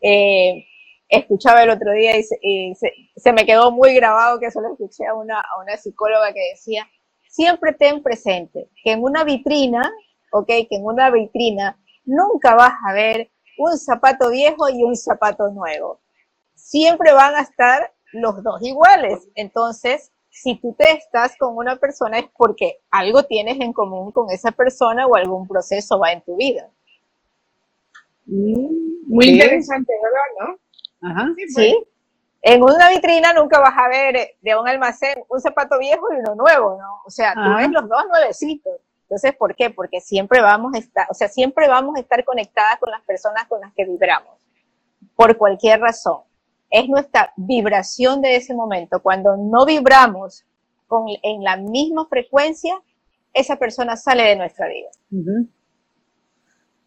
Eh, 0.00 0.66
escuchaba 1.08 1.62
el 1.62 1.70
otro 1.70 1.92
día 1.92 2.12
y, 2.18 2.74
se, 2.74 3.32
me 3.32 3.44
quedó 3.44 3.70
muy 3.70 3.94
grabado 3.94 4.38
que 4.38 4.50
solo 4.50 4.72
escuché 4.72 5.06
a 5.06 5.14
una, 5.14 5.40
a 5.40 5.60
una 5.60 5.76
psicóloga 5.76 6.32
que 6.32 6.50
decía, 6.52 6.88
siempre 7.28 7.72
ten 7.72 8.02
presente 8.02 8.70
que 8.82 8.92
en 8.92 9.02
una 9.02 9.24
vitrina, 9.24 9.92
ok, 10.32 10.46
que 10.46 10.68
en 10.70 10.84
una 10.84 11.10
vitrina 11.10 11.78
nunca 12.04 12.54
vas 12.54 12.74
a 12.86 12.92
ver 12.92 13.30
un 13.58 13.76
zapato 13.76 14.30
viejo 14.30 14.68
y 14.68 14.82
un 14.82 14.96
zapato 14.96 15.48
nuevo. 15.50 16.00
Siempre 16.54 17.12
van 17.12 17.34
a 17.34 17.40
estar 17.40 17.92
los 18.12 18.42
dos 18.42 18.62
iguales. 18.62 19.28
Entonces, 19.34 20.12
si 20.30 20.56
tú 20.60 20.74
te 20.78 20.92
estás 20.92 21.36
con 21.36 21.56
una 21.56 21.76
persona 21.76 22.18
es 22.18 22.26
porque 22.36 22.78
algo 22.90 23.24
tienes 23.24 23.60
en 23.60 23.72
común 23.72 24.12
con 24.12 24.30
esa 24.30 24.52
persona 24.52 25.06
o 25.06 25.14
algún 25.14 25.46
proceso 25.46 25.98
va 25.98 26.12
en 26.12 26.22
tu 26.22 26.36
vida. 26.36 26.70
Mm, 28.30 29.08
muy 29.08 29.28
interesante, 29.28 29.92
¿verdad? 30.02 30.58
¿No? 31.02 31.08
Ajá. 31.10 31.34
Sí, 31.36 31.44
pues. 31.54 31.74
En 32.42 32.62
una 32.62 32.88
vitrina 32.88 33.34
nunca 33.34 33.58
vas 33.58 33.74
a 33.76 33.88
ver 33.88 34.36
de 34.40 34.56
un 34.56 34.66
almacén 34.66 35.22
un 35.28 35.40
zapato 35.40 35.78
viejo 35.78 36.06
y 36.12 36.20
uno 36.20 36.34
nuevo, 36.36 36.78
¿no? 36.80 37.02
O 37.04 37.10
sea, 37.10 37.34
tú 37.34 37.56
ves 37.56 37.70
los 37.70 37.86
dos 37.86 38.02
nuevecitos. 38.08 38.72
Entonces, 39.02 39.34
¿por 39.34 39.54
qué? 39.54 39.70
Porque 39.70 40.00
siempre 40.00 40.40
vamos 40.40 40.72
a 40.74 40.78
estar, 40.78 41.06
o 41.10 41.14
sea, 41.14 41.28
siempre 41.28 41.68
vamos 41.68 41.96
a 41.96 42.00
estar 42.00 42.24
conectadas 42.24 42.78
con 42.78 42.90
las 42.90 43.02
personas 43.02 43.46
con 43.46 43.60
las 43.60 43.74
que 43.74 43.84
vibramos. 43.84 44.38
Por 45.16 45.36
cualquier 45.36 45.80
razón. 45.80 46.20
Es 46.70 46.88
nuestra 46.88 47.32
vibración 47.36 48.22
de 48.22 48.36
ese 48.36 48.54
momento. 48.54 49.02
Cuando 49.02 49.36
no 49.36 49.66
vibramos 49.66 50.44
con, 50.86 51.06
en 51.22 51.42
la 51.42 51.56
misma 51.56 52.06
frecuencia, 52.06 52.80
esa 53.34 53.56
persona 53.56 53.96
sale 53.96 54.22
de 54.22 54.36
nuestra 54.36 54.68
vida. 54.68 54.88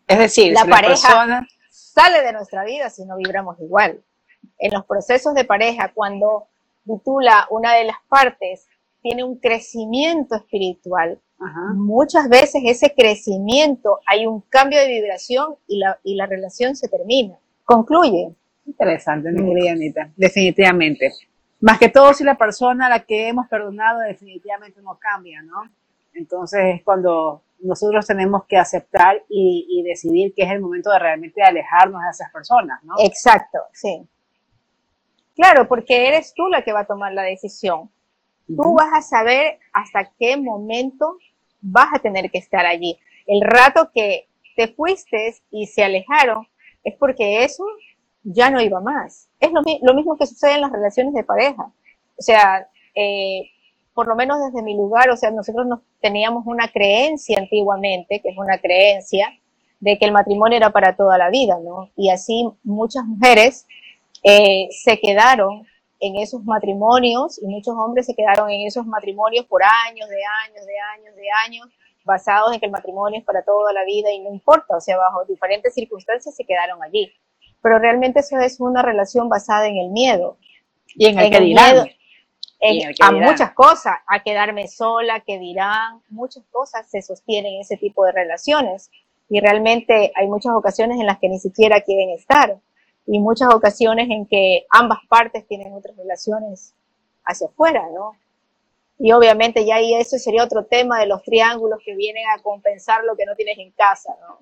Es 0.07 0.19
decir, 0.19 0.53
la 0.53 0.65
pareja 0.65 1.45
sale 1.69 2.21
de 2.21 2.33
nuestra 2.33 2.63
vida 2.63 2.89
si 2.89 3.05
no 3.05 3.17
vibramos 3.17 3.59
igual. 3.59 4.03
En 4.57 4.73
los 4.73 4.85
procesos 4.85 5.33
de 5.33 5.45
pareja, 5.45 5.91
cuando 5.93 6.47
titula 6.85 7.47
una 7.49 7.73
de 7.73 7.85
las 7.85 7.97
partes 8.09 8.67
tiene 9.01 9.23
un 9.23 9.37
crecimiento 9.37 10.35
espiritual, 10.35 11.19
muchas 11.75 12.29
veces 12.29 12.61
ese 12.65 12.93
crecimiento 12.93 13.99
hay 14.05 14.25
un 14.25 14.41
cambio 14.41 14.79
de 14.79 14.87
vibración 14.87 15.55
y 15.67 15.79
la, 15.79 15.99
y 16.03 16.15
la 16.15 16.25
relación 16.25 16.75
se 16.75 16.87
termina, 16.87 17.37
concluye. 17.65 18.33
Interesante, 18.65 19.29
mi 19.31 19.53
querida 19.53 19.73
Anita, 19.73 20.09
definitivamente. 20.15 21.11
Más 21.59 21.79
que 21.79 21.89
todo 21.89 22.13
si 22.13 22.23
la 22.23 22.37
persona 22.37 22.87
a 22.87 22.89
la 22.89 22.99
que 22.99 23.27
hemos 23.27 23.47
perdonado 23.47 23.99
definitivamente 24.01 24.81
no 24.81 24.97
cambia, 24.97 25.41
¿no? 25.41 25.63
Entonces 26.13 26.75
es 26.75 26.83
cuando 26.83 27.41
nosotros 27.63 28.05
tenemos 28.05 28.45
que 28.45 28.57
aceptar 28.57 29.23
y, 29.29 29.83
decidir 29.83 30.33
que 30.35 30.43
es 30.43 30.51
el 30.51 30.61
momento 30.61 30.91
de 30.91 30.99
realmente 30.99 31.41
alejarnos 31.41 32.01
de 32.01 32.09
esas 32.11 32.31
personas, 32.31 32.83
¿no? 32.83 32.95
Exacto, 32.99 33.59
sí. 33.73 34.07
Claro, 35.35 35.67
porque 35.67 36.07
eres 36.07 36.33
tú 36.33 36.47
la 36.47 36.63
que 36.63 36.73
va 36.73 36.81
a 36.81 36.85
tomar 36.85 37.13
la 37.13 37.23
decisión. 37.23 37.89
Tú 38.47 38.75
vas 38.75 38.93
a 38.93 39.01
saber 39.01 39.59
hasta 39.71 40.11
qué 40.19 40.37
momento 40.37 41.17
vas 41.61 41.87
a 41.93 41.99
tener 41.99 42.29
que 42.29 42.37
estar 42.37 42.65
allí. 42.65 42.99
El 43.25 43.41
rato 43.41 43.89
que, 43.93 44.27
te 44.55 44.67
fuiste 44.67 45.35
y 45.49 45.65
se 45.65 45.83
alejaron, 45.83 46.47
es 46.83 46.95
porque 46.99 47.43
eso 47.43 47.65
ya 48.23 48.49
no 48.49 48.61
iba 48.61 48.79
más. 48.81 49.27
Es 49.39 49.51
lo, 49.51 49.61
lo 49.81 49.93
mismo 49.95 50.15
que 50.15 50.27
sucede 50.27 50.55
en 50.55 50.61
las 50.61 50.71
relaciones 50.71 51.13
de 51.13 51.23
pareja. 51.23 51.71
O 52.17 52.21
sea, 52.21 52.67
eh, 52.95 53.49
por 53.93 54.07
lo 54.07 54.15
menos 54.15 54.39
desde 54.43 54.63
mi 54.63 54.75
lugar, 54.75 55.09
o 55.09 55.17
sea, 55.17 55.31
nosotros 55.31 55.65
nos 55.67 55.79
teníamos 56.01 56.45
una 56.47 56.67
creencia 56.67 57.37
antiguamente, 57.37 58.19
que 58.21 58.29
es 58.29 58.37
una 58.37 58.57
creencia, 58.57 59.31
de 59.79 59.97
que 59.97 60.05
el 60.05 60.11
matrimonio 60.11 60.57
era 60.57 60.71
para 60.71 60.95
toda 60.95 61.17
la 61.17 61.29
vida, 61.29 61.57
¿no? 61.63 61.89
Y 61.95 62.09
así 62.09 62.49
muchas 62.63 63.05
mujeres 63.05 63.67
eh, 64.23 64.69
se 64.71 64.99
quedaron 64.99 65.67
en 65.99 66.15
esos 66.15 66.43
matrimonios 66.43 67.41
y 67.41 67.47
muchos 67.47 67.75
hombres 67.77 68.05
se 68.05 68.15
quedaron 68.15 68.49
en 68.49 68.65
esos 68.65 68.85
matrimonios 68.85 69.45
por 69.45 69.61
años, 69.63 70.07
de 70.09 70.19
años, 70.45 70.65
de 70.65 70.79
años, 70.79 71.15
de 71.15 71.27
años, 71.45 71.67
basados 72.05 72.53
en 72.53 72.59
que 72.59 72.65
el 72.65 72.71
matrimonio 72.71 73.19
es 73.19 73.25
para 73.25 73.43
toda 73.43 73.71
la 73.73 73.83
vida 73.85 74.11
y 74.11 74.19
no 74.19 74.29
importa, 74.29 74.77
o 74.77 74.81
sea, 74.81 74.97
bajo 74.97 75.25
diferentes 75.25 75.73
circunstancias 75.73 76.35
se 76.35 76.45
quedaron 76.45 76.81
allí. 76.81 77.11
Pero 77.61 77.79
realmente 77.79 78.19
eso 78.19 78.39
es 78.39 78.59
una 78.59 78.81
relación 78.81 79.29
basada 79.29 79.67
en 79.67 79.77
el 79.77 79.89
miedo. 79.89 80.37
Y 80.95 81.07
en 81.07 81.19
el 81.19 81.31
que 81.31 81.39
dirán. 81.39 81.87
A 83.01 83.11
muchas 83.11 83.53
cosas, 83.53 83.95
a 84.07 84.23
quedarme 84.23 84.67
sola, 84.67 85.19
que 85.21 85.39
dirán, 85.39 86.01
muchas 86.09 86.43
cosas 86.51 86.89
se 86.89 87.01
sostienen 87.01 87.53
en 87.53 87.61
ese 87.61 87.77
tipo 87.77 88.05
de 88.05 88.11
relaciones. 88.11 88.89
Y 89.29 89.39
realmente 89.39 90.11
hay 90.15 90.27
muchas 90.27 90.53
ocasiones 90.53 90.99
en 90.99 91.05
las 91.05 91.19
que 91.19 91.29
ni 91.29 91.39
siquiera 91.39 91.81
quieren 91.81 92.09
estar. 92.11 92.57
Y 93.05 93.19
muchas 93.19 93.53
ocasiones 93.53 94.09
en 94.09 94.25
que 94.25 94.65
ambas 94.69 94.99
partes 95.09 95.45
tienen 95.47 95.73
otras 95.73 95.97
relaciones 95.97 96.73
hacia 97.25 97.47
afuera, 97.47 97.83
¿no? 97.93 98.15
Y 98.99 99.11
obviamente 99.11 99.65
ya 99.65 99.75
ahí 99.75 99.95
eso 99.95 100.17
sería 100.17 100.43
otro 100.43 100.65
tema 100.65 100.99
de 100.99 101.07
los 101.07 101.23
triángulos 101.23 101.79
que 101.83 101.95
vienen 101.95 102.23
a 102.29 102.41
compensar 102.41 103.03
lo 103.03 103.17
que 103.17 103.25
no 103.25 103.35
tienes 103.35 103.57
en 103.57 103.71
casa, 103.71 104.13
¿no? 104.21 104.39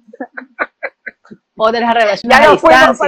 O 1.58 1.72
de 1.72 1.80
las 1.80 1.94
relaciones 1.94 2.38
a 2.38 2.52
distancia. 2.52 3.06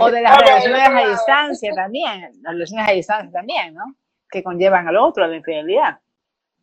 O 0.00 0.10
de 0.10 0.20
las 0.22 0.38
relaciones 0.38 0.88
a 0.88 1.08
distancia 1.08 1.72
también. 1.74 2.32
Las 2.42 2.52
relaciones 2.54 2.88
a 2.88 2.92
distancia 2.92 3.30
también, 3.32 3.74
¿no? 3.74 3.94
Que 4.30 4.42
conllevan 4.42 4.88
al 4.88 4.96
otro, 4.96 5.24
a 5.24 5.28
la 5.28 5.36
infidelidad. 5.36 6.00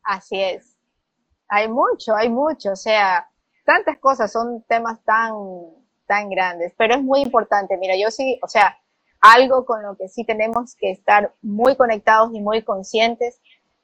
Así 0.04 0.42
es. 0.42 0.78
Hay 1.48 1.68
mucho, 1.68 2.16
hay 2.16 2.30
mucho. 2.30 2.72
O 2.72 2.76
sea, 2.76 3.30
tantas 3.66 3.98
cosas, 4.00 4.32
son 4.32 4.64
temas 4.64 5.04
tan, 5.04 5.34
tan 6.08 6.30
grandes. 6.30 6.74
Pero 6.78 6.96
es 6.96 7.04
muy 7.04 7.22
importante. 7.22 7.78
Mira, 7.78 7.96
yo 7.96 8.10
sí, 8.12 8.40
o 8.42 8.48
sea, 8.48 8.78
algo 9.22 9.66
con 9.66 9.84
lo 9.84 9.96
que 9.96 10.08
sí 10.08 10.26
tenemos 10.26 10.76
que 10.76 10.92
estar 10.92 11.34
muy 11.42 11.76
conectados 11.76 12.32
y 12.34 12.42
muy 12.42 12.64
conscientes 12.64 13.40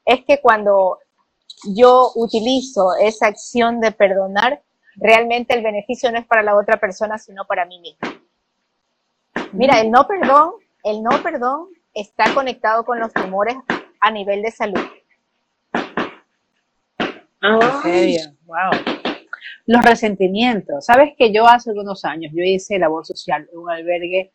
es 0.06 0.26
que 0.26 0.42
cuando 0.42 1.00
yo 1.76 2.12
utilizo 2.16 2.96
esa 3.00 3.28
acción 3.28 3.80
de 3.80 3.92
perdonar, 3.92 4.64
realmente 4.96 5.54
el 5.54 5.64
beneficio 5.64 6.12
no 6.12 6.18
es 6.18 6.26
para 6.26 6.44
la 6.44 6.56
otra 6.56 6.78
persona, 6.78 7.18
sino 7.18 7.46
para 7.46 7.66
mí 7.66 7.80
mismo. 7.80 8.10
Mira, 9.54 9.80
el 9.80 9.92
no 9.92 10.08
perdón, 10.08 10.54
el 10.84 11.04
no 11.04 11.22
perdón 11.22 11.70
está 12.00 12.34
conectado 12.34 12.84
con 12.86 13.00
los 13.00 13.14
tumores 13.14 13.56
a 14.00 14.12
nivel 14.12 14.42
de 14.42 14.52
salud. 14.52 14.82
Ah, 17.42 17.82
wow. 18.46 18.72
Los 19.66 19.84
resentimientos. 19.84 20.86
Sabes 20.86 21.12
que 21.18 21.32
yo 21.32 21.48
hace 21.48 21.70
algunos 21.70 22.06
años, 22.06 22.32
yo 22.34 22.44
hice 22.44 22.80
labor 22.80 23.06
social 23.06 23.48
en 23.52 23.60
un 23.60 23.70
albergue 23.70 24.32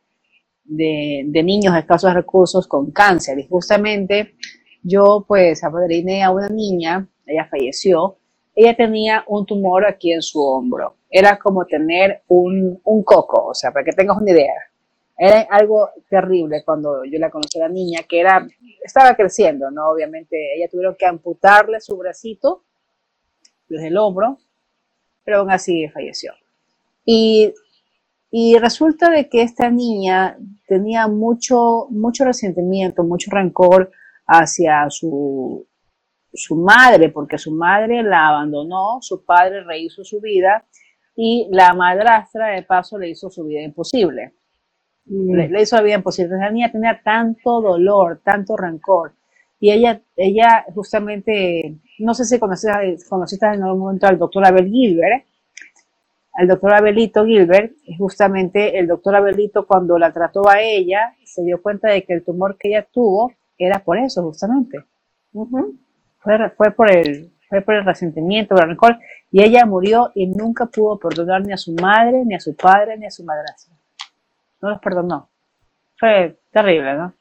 de, 0.65 1.25
de 1.27 1.43
niños 1.43 1.75
de 1.75 1.81
escasos 1.81 2.15
recursos 2.15 2.69
con 2.69 2.93
cáncer 2.93 3.39
y 3.39 3.49
justamente 3.49 4.35
yo 4.83 5.25
pues 5.27 5.65
apadriné 5.65 6.23
a 6.23 6.31
una 6.31 6.49
niña, 6.49 7.09
ella 7.27 7.49
falleció, 7.51 8.19
ella 8.55 8.77
tenía 8.77 9.25
un 9.27 9.47
tumor 9.47 9.87
aquí 9.87 10.13
en 10.13 10.23
su 10.23 10.43
hombro. 10.43 10.97
Era 11.11 11.39
como 11.39 11.65
tener 11.67 12.23
un, 12.29 12.81
coco, 13.05 13.47
o 13.47 13.55
sea, 13.55 13.71
para 13.73 13.85
que 13.85 13.93
tengas 13.93 14.19
una 14.19 14.31
idea. 14.31 14.53
Era 15.25 15.43
algo 15.51 15.91
terrible 16.09 16.65
cuando 16.65 17.05
yo 17.05 17.17
la 17.21 17.31
conocí 17.31 17.57
a 17.61 17.69
la 17.69 17.73
niña, 17.73 18.01
que 18.09 18.19
era, 18.19 18.45
estaba 18.83 19.15
creciendo, 19.15 19.71
¿no? 19.71 19.91
Obviamente, 19.91 20.37
ella 20.57 20.69
tuvieron 20.69 20.97
que 20.99 21.07
amputarle 21.07 21.81
su 21.81 21.97
bracito 21.97 22.65
desde 23.69 23.87
el 23.87 23.99
hombro, 23.99 24.39
pero 25.23 25.39
aún 25.39 25.53
así 25.53 25.89
falleció. 25.91 26.33
Y, 27.05 27.55
y 28.33 28.59
resulta 28.59 29.11
de 29.11 29.29
que 29.29 29.43
esta 29.43 29.71
niña 29.71 30.37
tenía 30.67 31.07
mucho, 31.07 31.87
mucho 31.91 32.25
resentimiento, 32.25 33.05
mucho 33.05 33.31
rencor 33.31 33.93
hacia 34.27 34.91
su, 34.91 35.69
su 36.33 36.57
madre, 36.57 37.11
porque 37.11 37.39
su 37.39 37.53
madre 37.53 38.03
la 38.03 38.27
abandonó, 38.27 38.99
su 39.01 39.25
padre 39.25 39.63
rehizo 39.63 40.03
su 40.03 40.21
vida 40.21 40.67
y 41.15 41.47
la 41.53 41.75
madrastra 41.75 42.49
de 42.49 42.65
paso 42.65 42.99
le 42.99 43.11
hizo 43.11 43.31
su 43.31 43.45
vida 43.45 43.63
imposible. 43.63 44.35
Mm. 45.07 45.35
Le, 45.35 45.63
hizo 45.63 45.77
la 45.77 45.83
vida 45.83 45.97
imposible. 45.97 46.37
La 46.37 46.51
niña 46.51 46.71
tenía 46.71 47.01
tanto 47.03 47.61
dolor, 47.61 48.21
tanto 48.25 48.57
rencor. 48.57 49.13
Y 49.61 49.71
ella, 49.71 50.01
ella 50.17 50.65
justamente, 50.75 51.79
no 52.01 52.15
sé 52.15 52.25
si 52.25 52.39
conociste, 52.39 52.97
conociste 53.09 53.47
en 53.47 53.63
algún 53.63 53.81
momento 53.81 54.07
al 54.07 54.19
doctor 54.19 54.45
Abel 54.47 54.67
Gilbert, 54.67 55.25
al 56.33 56.49
doctor 56.49 56.75
Abelito 56.75 57.25
Gilbert, 57.25 57.73
justamente 57.99 58.79
el 58.79 58.87
doctor 58.87 59.15
Abelito 59.15 59.67
cuando 59.67 59.99
la 59.99 60.13
trató 60.13 60.49
a 60.49 60.61
ella, 60.61 61.15
se 61.25 61.43
dio 61.43 61.61
cuenta 61.61 61.91
de 61.91 62.05
que 62.05 62.15
el 62.15 62.25
tumor 62.25 62.57
que 62.59 62.69
ella 62.69 62.87
tuvo 62.91 63.33
era 63.59 63.85
por 63.85 63.99
eso, 63.99 64.23
justamente. 64.23 64.79
fue, 65.31 66.51
fue, 66.57 66.71
por 66.73 66.91
el, 66.91 67.33
fue 67.49 67.61
por 67.61 67.75
el 67.75 67.85
resentimiento, 67.85 68.55
por 68.55 68.65
el 68.65 68.71
rencor, 68.71 68.99
y 69.31 69.43
ella 69.43 69.67
murió 69.67 70.11
y 70.15 70.27
nunca 70.27 70.67
pudo 70.67 70.99
perdonar 70.99 71.45
ni 71.45 71.53
a 71.53 71.57
su 71.57 71.75
madre, 71.75 72.25
ni 72.25 72.35
a 72.35 72.41
su 72.41 72.57
padre, 72.57 72.97
ni 72.99 73.07
a 73.07 73.11
su 73.11 73.25
madrastra. 73.25 73.75
No 74.63 74.71
los 74.71 74.81
perdonó. 74.81 75.29
Fue 75.99 76.39
terrible, 76.53 76.95
¿no? 76.95 77.15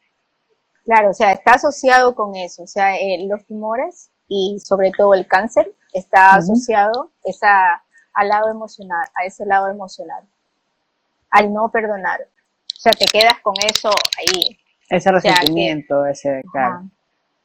Claro, 0.85 1.09
o 1.09 1.13
sea, 1.13 1.31
está 1.33 1.53
asociado 1.53 2.15
con 2.15 2.35
eso, 2.35 2.63
o 2.63 2.67
sea, 2.67 2.95
eh, 2.95 3.25
los 3.27 3.45
tumores 3.45 4.09
y 4.27 4.59
sobre 4.59 4.91
todo 4.91 5.13
el 5.13 5.27
cáncer 5.27 5.71
está 5.93 6.35
asociado 6.35 7.11
esa, 7.23 7.83
al 8.13 8.29
lado 8.29 8.49
emocional, 8.49 9.05
a 9.15 9.25
ese 9.25 9.45
lado 9.45 9.67
emocional, 9.67 10.23
al 11.29 11.53
no 11.53 11.69
perdonar. 11.69 12.21
O 12.21 12.79
sea, 12.79 12.91
te 12.93 13.05
quedas 13.05 13.39
con 13.43 13.53
eso 13.63 13.91
ahí, 14.17 14.57
ese 14.89 15.11
resentimiento, 15.11 16.05
ese, 16.05 16.41
claro. 16.51 16.89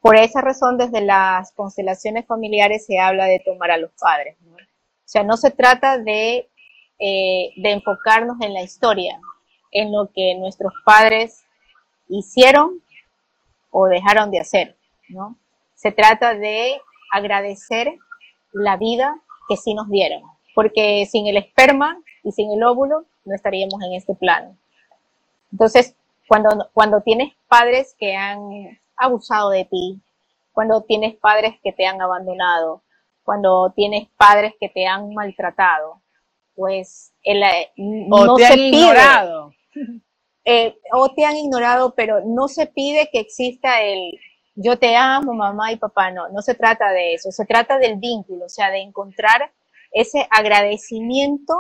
Por 0.01 0.17
esa 0.17 0.41
razón, 0.41 0.79
desde 0.79 1.01
las 1.01 1.53
constelaciones 1.53 2.27
familiares 2.27 2.87
se 2.87 2.99
habla 2.99 3.27
de 3.27 3.43
tomar 3.45 3.71
a 3.71 3.77
los 3.77 3.91
padres. 4.01 4.37
O 4.43 5.09
sea, 5.09 5.23
no 5.23 5.37
se 5.37 5.51
trata 5.51 5.99
de, 5.99 6.49
eh, 6.99 7.53
de 7.57 7.73
enfocarnos 7.73 8.37
en 8.41 8.55
la 8.55 8.63
historia, 8.63 9.21
en 9.71 9.93
lo 9.93 10.11
que 10.13 10.35
nuestros 10.37 10.73
padres 10.85 11.45
hicieron 12.09 12.83
o 13.71 13.87
dejaron 13.87 14.31
de 14.31 14.41
hacer, 14.41 14.77
¿no? 15.09 15.37
Se 15.75 15.93
trata 15.93 16.35
de 16.35 16.81
agradecer 17.13 17.95
la 18.53 18.77
vida 18.77 19.15
que 19.49 19.57
sí 19.57 19.75
nos 19.75 19.89
dieron, 19.89 20.23
porque 20.55 21.07
sin 21.11 21.27
el 21.27 21.37
esperma 21.37 22.01
y 22.23 22.33
sin 22.33 22.51
el 22.53 22.63
óvulo 22.63 23.05
no 23.25 23.35
estaríamos 23.35 23.83
en 23.83 23.95
este 23.95 24.15
plano. 24.15 24.57
Entonces, 25.53 25.95
cuando, 26.27 26.69
cuando 26.73 27.01
tienes 27.03 27.35
padres 27.49 27.95
que 27.99 28.17
han 28.17 28.79
abusado 28.97 29.51
de 29.51 29.65
ti, 29.65 30.01
cuando 30.53 30.83
tienes 30.83 31.15
padres 31.17 31.57
que 31.63 31.73
te 31.73 31.87
han 31.87 32.01
abandonado, 32.01 32.83
cuando 33.23 33.73
tienes 33.75 34.09
padres 34.17 34.55
que 34.59 34.69
te 34.69 34.87
han 34.87 35.13
maltratado, 35.13 36.01
pues 36.55 37.13
el, 37.23 37.43
eh, 37.43 37.73
no 37.77 38.37
se 38.37 38.57
ignorado. 38.57 39.53
Eh, 40.45 40.79
o 40.93 41.13
te 41.13 41.25
han 41.25 41.37
ignorado, 41.37 41.95
pero 41.97 42.21
no 42.25 42.47
se 42.47 42.67
pide 42.67 43.09
que 43.11 43.19
exista 43.19 43.83
el 43.83 44.13
yo 44.55 44.79
te 44.79 44.97
amo, 44.97 45.35
mamá 45.35 45.73
y 45.73 45.77
papá, 45.77 46.11
no, 46.11 46.29
no 46.31 46.41
se 46.41 46.55
trata 46.55 46.91
de 46.93 47.15
eso, 47.15 47.31
se 47.31 47.45
trata 47.45 47.79
del 47.79 47.97
vínculo, 47.97 48.47
o 48.47 48.49
sea, 48.49 48.71
de 48.71 48.79
encontrar 48.79 49.53
ese 49.93 50.27
agradecimiento 50.31 51.53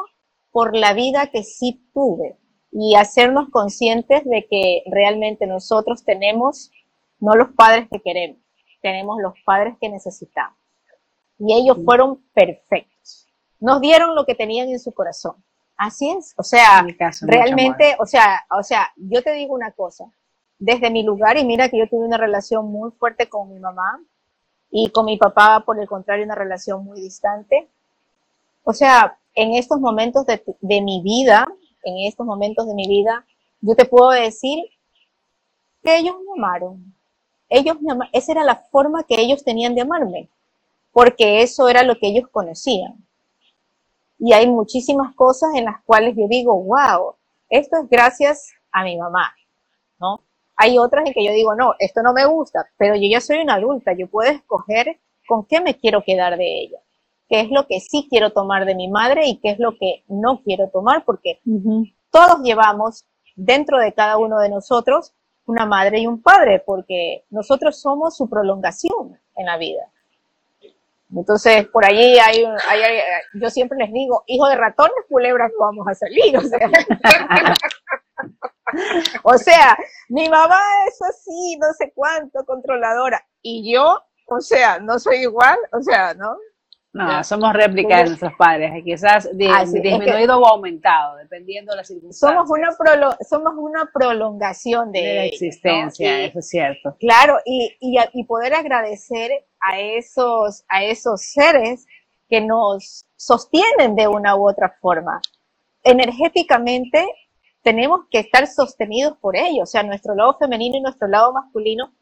por 0.50 0.74
la 0.74 0.94
vida 0.94 1.26
que 1.26 1.42
sí 1.42 1.82
tuve, 1.92 2.38
y 2.78 2.94
hacernos 2.94 3.48
conscientes 3.50 4.22
de 4.24 4.46
que 4.50 4.82
realmente 4.86 5.46
nosotros 5.46 6.04
tenemos 6.04 6.70
no 7.20 7.34
los 7.34 7.48
padres 7.56 7.88
que 7.90 8.00
queremos, 8.00 8.38
tenemos 8.82 9.16
los 9.22 9.32
padres 9.44 9.76
que 9.80 9.88
necesitamos. 9.88 10.58
Y 11.38 11.54
ellos 11.54 11.78
fueron 11.84 12.22
perfectos. 12.34 13.26
Nos 13.60 13.80
dieron 13.80 14.14
lo 14.14 14.26
que 14.26 14.34
tenían 14.34 14.68
en 14.68 14.78
su 14.78 14.92
corazón. 14.92 15.42
Así 15.76 16.10
es. 16.10 16.34
O 16.36 16.42
sea, 16.42 16.86
realmente, 17.22 17.96
o 17.98 18.06
sea, 18.06 18.46
o 18.50 18.62
sea, 18.62 18.92
yo 18.96 19.22
te 19.22 19.32
digo 19.32 19.54
una 19.54 19.72
cosa. 19.72 20.04
Desde 20.58 20.90
mi 20.90 21.02
lugar, 21.02 21.36
y 21.36 21.44
mira 21.44 21.68
que 21.68 21.78
yo 21.78 21.88
tuve 21.88 22.06
una 22.06 22.16
relación 22.16 22.70
muy 22.70 22.90
fuerte 22.92 23.28
con 23.28 23.52
mi 23.52 23.60
mamá 23.60 24.02
y 24.70 24.90
con 24.90 25.04
mi 25.04 25.18
papá, 25.18 25.62
por 25.66 25.78
el 25.78 25.86
contrario, 25.86 26.24
una 26.24 26.34
relación 26.34 26.82
muy 26.82 27.00
distante. 27.00 27.68
O 28.64 28.72
sea, 28.72 29.18
en 29.34 29.54
estos 29.54 29.80
momentos 29.80 30.24
de, 30.24 30.42
de 30.60 30.80
mi 30.80 31.02
vida, 31.02 31.46
en 31.84 32.06
estos 32.06 32.26
momentos 32.26 32.66
de 32.66 32.74
mi 32.74 32.88
vida, 32.88 33.24
yo 33.60 33.74
te 33.74 33.84
puedo 33.84 34.10
decir 34.10 34.64
que 35.82 35.98
ellos 35.98 36.16
me 36.24 36.42
amaron. 36.42 36.94
Ellos 37.50 37.80
me 37.80 37.92
amaron. 37.92 38.10
Esa 38.14 38.32
era 38.32 38.44
la 38.44 38.56
forma 38.56 39.04
que 39.04 39.20
ellos 39.20 39.44
tenían 39.44 39.74
de 39.74 39.82
amarme, 39.82 40.30
porque 40.90 41.42
eso 41.42 41.68
era 41.68 41.82
lo 41.82 41.96
que 41.98 42.08
ellos 42.08 42.28
conocían. 42.30 43.05
Y 44.18 44.32
hay 44.32 44.48
muchísimas 44.48 45.14
cosas 45.14 45.50
en 45.54 45.66
las 45.66 45.82
cuales 45.84 46.14
yo 46.16 46.26
digo, 46.28 46.62
wow, 46.62 47.14
esto 47.48 47.76
es 47.76 47.88
gracias 47.88 48.52
a 48.72 48.84
mi 48.84 48.96
mamá, 48.96 49.34
¿no? 49.98 50.20
Hay 50.56 50.78
otras 50.78 51.06
en 51.06 51.12
que 51.12 51.24
yo 51.24 51.32
digo, 51.32 51.54
no, 51.54 51.74
esto 51.78 52.02
no 52.02 52.12
me 52.12 52.24
gusta, 52.24 52.66
pero 52.78 52.94
yo 52.94 53.08
ya 53.10 53.20
soy 53.20 53.38
una 53.38 53.54
adulta, 53.54 53.92
yo 53.92 54.08
puedo 54.08 54.30
escoger 54.30 54.98
con 55.28 55.44
qué 55.44 55.60
me 55.60 55.76
quiero 55.76 56.02
quedar 56.02 56.38
de 56.38 56.60
ella, 56.60 56.78
qué 57.28 57.40
es 57.40 57.50
lo 57.50 57.66
que 57.66 57.80
sí 57.80 58.06
quiero 58.08 58.32
tomar 58.32 58.64
de 58.64 58.74
mi 58.74 58.88
madre 58.88 59.26
y 59.26 59.38
qué 59.38 59.50
es 59.50 59.58
lo 59.58 59.76
que 59.76 60.04
no 60.08 60.42
quiero 60.42 60.70
tomar, 60.70 61.04
porque 61.04 61.40
todos 62.10 62.40
llevamos 62.42 63.04
dentro 63.34 63.78
de 63.78 63.92
cada 63.92 64.16
uno 64.16 64.38
de 64.38 64.48
nosotros 64.48 65.12
una 65.46 65.66
madre 65.66 66.00
y 66.00 66.06
un 66.06 66.20
padre, 66.22 66.62
porque 66.64 67.24
nosotros 67.30 67.80
somos 67.80 68.16
su 68.16 68.28
prolongación 68.28 69.18
en 69.36 69.46
la 69.46 69.56
vida. 69.56 69.92
Entonces, 71.14 71.68
por 71.68 71.84
allí 71.84 72.18
hay, 72.18 72.44
hay, 72.68 73.00
yo 73.34 73.48
siempre 73.50 73.78
les 73.78 73.92
digo, 73.92 74.24
hijo 74.26 74.48
de 74.48 74.56
ratones, 74.56 74.96
culebras, 75.08 75.52
vamos 75.58 75.86
a 75.88 75.94
salir. 75.94 76.36
O 76.36 76.42
sea, 76.42 76.58
o 79.22 79.38
sea, 79.38 79.78
mi 80.08 80.28
mamá 80.28 80.60
es 80.88 81.00
así, 81.02 81.56
no 81.60 81.68
sé 81.78 81.92
cuánto, 81.94 82.44
controladora. 82.44 83.24
Y 83.40 83.72
yo, 83.72 84.00
o 84.26 84.40
sea, 84.40 84.80
no 84.80 84.98
soy 84.98 85.18
igual, 85.18 85.58
o 85.72 85.80
sea, 85.80 86.12
¿no? 86.14 86.36
No, 86.96 87.24
somos 87.24 87.52
réplicas 87.52 87.98
de 87.98 88.06
nuestros 88.06 88.32
padres, 88.34 88.72
quizás 88.82 89.28
disminuido 89.36 90.38
o 90.38 90.46
aumentado, 90.46 91.16
dependiendo 91.16 91.72
de 91.72 91.76
las 91.76 91.88
circunstancias. 91.88 92.48
Somos 92.48 92.50
una, 92.50 93.16
somos 93.28 93.54
una 93.58 93.90
prolongación 93.92 94.92
de, 94.92 95.14
la 95.14 95.24
existencia, 95.24 96.24
eso 96.24 96.38
es 96.38 96.48
cierto. 96.48 96.96
Claro, 96.98 97.36
y, 97.44 97.76
y, 97.80 97.98
y, 98.12 98.24
poder 98.24 98.54
agradecer 98.54 99.30
a 99.60 99.78
esos, 99.78 100.64
a 100.68 100.84
esos 100.84 101.20
seres 101.22 101.86
que 102.28 102.40
nos 102.40 103.06
sostienen 103.16 103.94
de 103.94 104.08
una 104.08 104.36
u 104.36 104.48
otra 104.48 104.74
forma. 104.80 105.20
Energéticamente 105.82 107.06
tenemos 107.62 108.06
que 108.10 108.20
estar 108.20 108.46
sostenidos 108.46 109.18
por 109.18 109.36
ellos, 109.36 109.64
o 109.64 109.66
sea, 109.66 109.82
nuestro 109.82 110.14
lado 110.14 110.36
femenino 110.38 110.76
y 110.78 110.80
nuestro 110.80 111.08
lado 111.08 111.32
masculino 111.32 111.92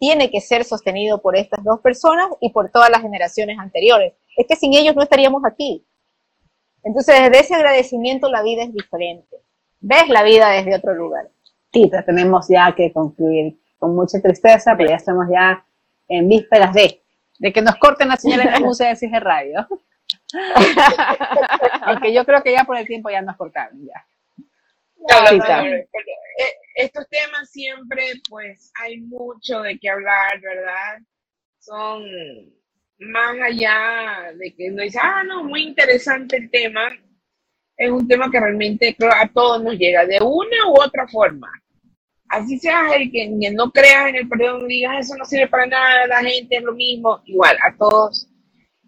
tiene 0.00 0.30
que 0.30 0.40
ser 0.40 0.64
sostenido 0.64 1.20
por 1.20 1.36
estas 1.36 1.62
dos 1.62 1.78
personas 1.80 2.28
y 2.40 2.50
por 2.50 2.70
todas 2.70 2.88
las 2.88 3.02
generaciones 3.02 3.58
anteriores. 3.58 4.14
Es 4.34 4.46
que 4.48 4.56
sin 4.56 4.72
ellos 4.72 4.96
no 4.96 5.02
estaríamos 5.02 5.44
aquí. 5.44 5.84
Entonces, 6.82 7.20
desde 7.22 7.40
ese 7.40 7.54
agradecimiento 7.54 8.30
la 8.30 8.42
vida 8.42 8.62
es 8.62 8.72
diferente. 8.72 9.36
Ves 9.78 10.08
la 10.08 10.22
vida 10.22 10.48
desde 10.48 10.74
otro 10.74 10.94
lugar. 10.94 11.28
Tita, 11.70 12.02
tenemos 12.02 12.48
ya 12.48 12.74
que 12.74 12.90
concluir 12.92 13.60
con 13.78 13.94
mucha 13.94 14.18
tristeza, 14.22 14.74
pero 14.74 14.88
ya 14.88 14.96
estamos 14.96 15.26
ya 15.30 15.64
en 16.08 16.28
vísperas 16.28 16.72
de, 16.72 17.02
de 17.38 17.52
que 17.52 17.60
nos 17.60 17.76
corten 17.76 18.08
la 18.08 18.16
señal 18.16 18.40
en 18.40 18.52
la 18.52 18.60
música 18.60 18.88
de 18.88 18.96
CG 18.96 19.20
Radio. 19.20 19.68
Aunque 21.82 22.14
yo 22.14 22.24
creo 22.24 22.42
que 22.42 22.52
ya 22.52 22.64
por 22.64 22.78
el 22.78 22.86
tiempo 22.86 23.10
ya 23.10 23.20
nos 23.20 23.36
cortaron, 23.36 23.78
ya. 23.84 24.06
Eh, 25.68 25.86
estos 26.74 27.08
temas 27.08 27.50
siempre, 27.50 28.02
pues, 28.28 28.70
hay 28.80 29.00
mucho 29.00 29.60
de 29.62 29.78
qué 29.78 29.90
hablar, 29.90 30.40
¿verdad? 30.40 30.98
Son 31.58 32.02
más 33.00 33.36
allá 33.42 34.32
de 34.36 34.54
que 34.54 34.70
uno 34.70 34.82
dice, 34.82 34.98
ah, 35.02 35.22
no, 35.24 35.44
muy 35.44 35.62
interesante 35.62 36.36
el 36.36 36.50
tema. 36.50 36.88
Es 37.76 37.90
un 37.90 38.06
tema 38.06 38.30
que 38.30 38.40
realmente 38.40 38.96
a 39.00 39.28
todos 39.28 39.62
nos 39.62 39.74
llega 39.78 40.04
de 40.06 40.18
una 40.20 40.68
u 40.68 40.82
otra 40.82 41.08
forma. 41.08 41.50
Así 42.28 42.58
sea 42.58 42.94
el 42.94 43.10
que 43.10 43.28
no 43.52 43.72
creas 43.72 44.10
en 44.10 44.16
el 44.16 44.28
perdón, 44.28 44.68
digas 44.68 45.06
eso 45.06 45.16
no 45.16 45.24
sirve 45.24 45.48
para 45.48 45.66
nada, 45.66 46.06
la 46.06 46.22
gente 46.22 46.56
es 46.56 46.62
lo 46.62 46.72
mismo, 46.74 47.20
igual 47.24 47.56
a 47.56 47.76
todos. 47.76 48.28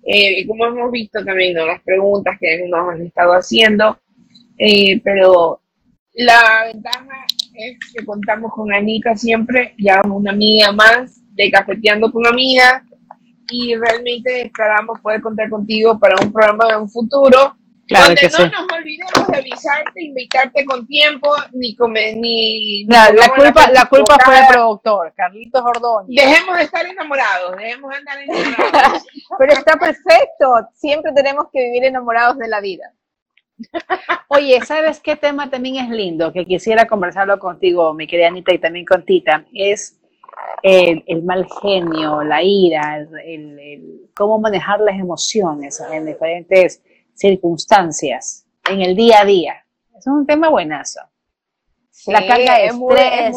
Eh, 0.04 0.46
como 0.46 0.66
hemos 0.66 0.92
visto 0.92 1.24
también, 1.24 1.54
¿no? 1.54 1.66
las 1.66 1.82
preguntas 1.82 2.36
que 2.40 2.68
nos 2.68 2.88
han 2.88 3.06
estado 3.06 3.32
haciendo, 3.32 3.98
eh, 4.58 5.00
pero 5.02 5.60
la 6.14 6.70
ventaja 6.72 7.24
es 7.54 7.78
que 7.94 8.04
contamos 8.04 8.52
con 8.52 8.72
Anika 8.72 9.16
siempre, 9.16 9.74
ya 9.78 10.00
una 10.04 10.32
amiga 10.32 10.72
más 10.72 11.20
de 11.34 11.50
Cafeteando 11.50 12.10
con 12.10 12.26
Amigas, 12.26 12.82
y 13.50 13.76
realmente 13.76 14.46
esperamos 14.46 14.98
poder 15.00 15.20
contar 15.20 15.50
contigo 15.50 15.98
para 15.98 16.16
un 16.22 16.32
programa 16.32 16.66
de 16.68 16.76
un 16.76 16.88
futuro. 16.88 17.56
Claro 17.86 18.06
donde 18.06 18.22
no 18.22 18.46
nos 18.46 18.72
olvidemos 18.72 19.28
de 19.28 19.36
avisarte, 19.36 20.02
invitarte 20.02 20.64
con 20.64 20.86
tiempo, 20.86 21.28
ni 21.52 21.74
comer, 21.74 22.16
ni... 22.16 22.86
la, 22.86 23.12
culpa, 23.34 23.70
la 23.70 23.84
culpa 23.86 24.16
fue 24.24 24.36
del 24.36 24.46
productor, 24.46 25.12
Carlitos 25.14 25.62
Ordóñez. 25.62 26.24
Dejemos 26.24 26.56
de 26.56 26.62
estar 26.62 26.86
enamorados, 26.86 27.56
dejemos 27.56 27.90
de 27.90 27.98
estar 27.98 28.18
enamorados. 28.22 29.02
Pero 29.36 29.52
está 29.52 29.76
perfecto, 29.76 30.68
siempre 30.74 31.12
tenemos 31.12 31.46
que 31.52 31.64
vivir 31.64 31.84
enamorados 31.84 32.38
de 32.38 32.48
la 32.48 32.60
vida. 32.60 32.92
Oye, 34.28 34.60
¿sabes 34.64 35.00
qué 35.00 35.16
tema 35.16 35.50
también 35.50 35.84
es 35.84 35.90
lindo? 35.90 36.32
Que 36.32 36.44
quisiera 36.46 36.86
conversarlo 36.86 37.38
contigo, 37.38 37.92
mi 37.94 38.06
querida 38.06 38.28
Anita, 38.28 38.52
y 38.52 38.58
también 38.58 38.86
con 38.86 39.04
Tita. 39.04 39.44
Es 39.52 40.00
el, 40.62 41.22
mal 41.22 41.46
genio, 41.60 42.22
la 42.22 42.42
ira, 42.42 42.98
el, 43.24 44.08
cómo 44.14 44.38
manejar 44.38 44.80
las 44.80 44.98
emociones 44.98 45.80
en 45.90 46.06
diferentes 46.06 46.82
circunstancias, 47.14 48.46
en 48.68 48.80
el 48.80 48.96
día 48.96 49.20
a 49.20 49.24
día. 49.24 49.64
Es 49.96 50.06
un 50.06 50.26
tema 50.26 50.48
buenazo. 50.48 51.00
la 52.06 52.26
carga 52.26 52.58
de 52.58 52.66
estrés, 52.66 53.36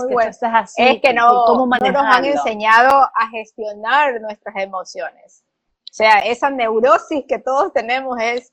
que 0.76 0.90
es 0.92 1.02
que 1.02 1.14
no, 1.14 1.44
¿cómo 1.46 1.68
no 1.68 1.92
nos 1.92 2.04
han 2.04 2.26
enseñado 2.26 3.02
a 3.02 3.30
gestionar 3.32 4.22
nuestras 4.22 4.56
emociones. 4.58 5.44
O 5.92 5.94
sea, 5.98 6.20
esa 6.20 6.50
neurosis 6.50 7.24
que 7.28 7.40
todos 7.40 7.72
tenemos 7.72 8.18
es 8.22 8.52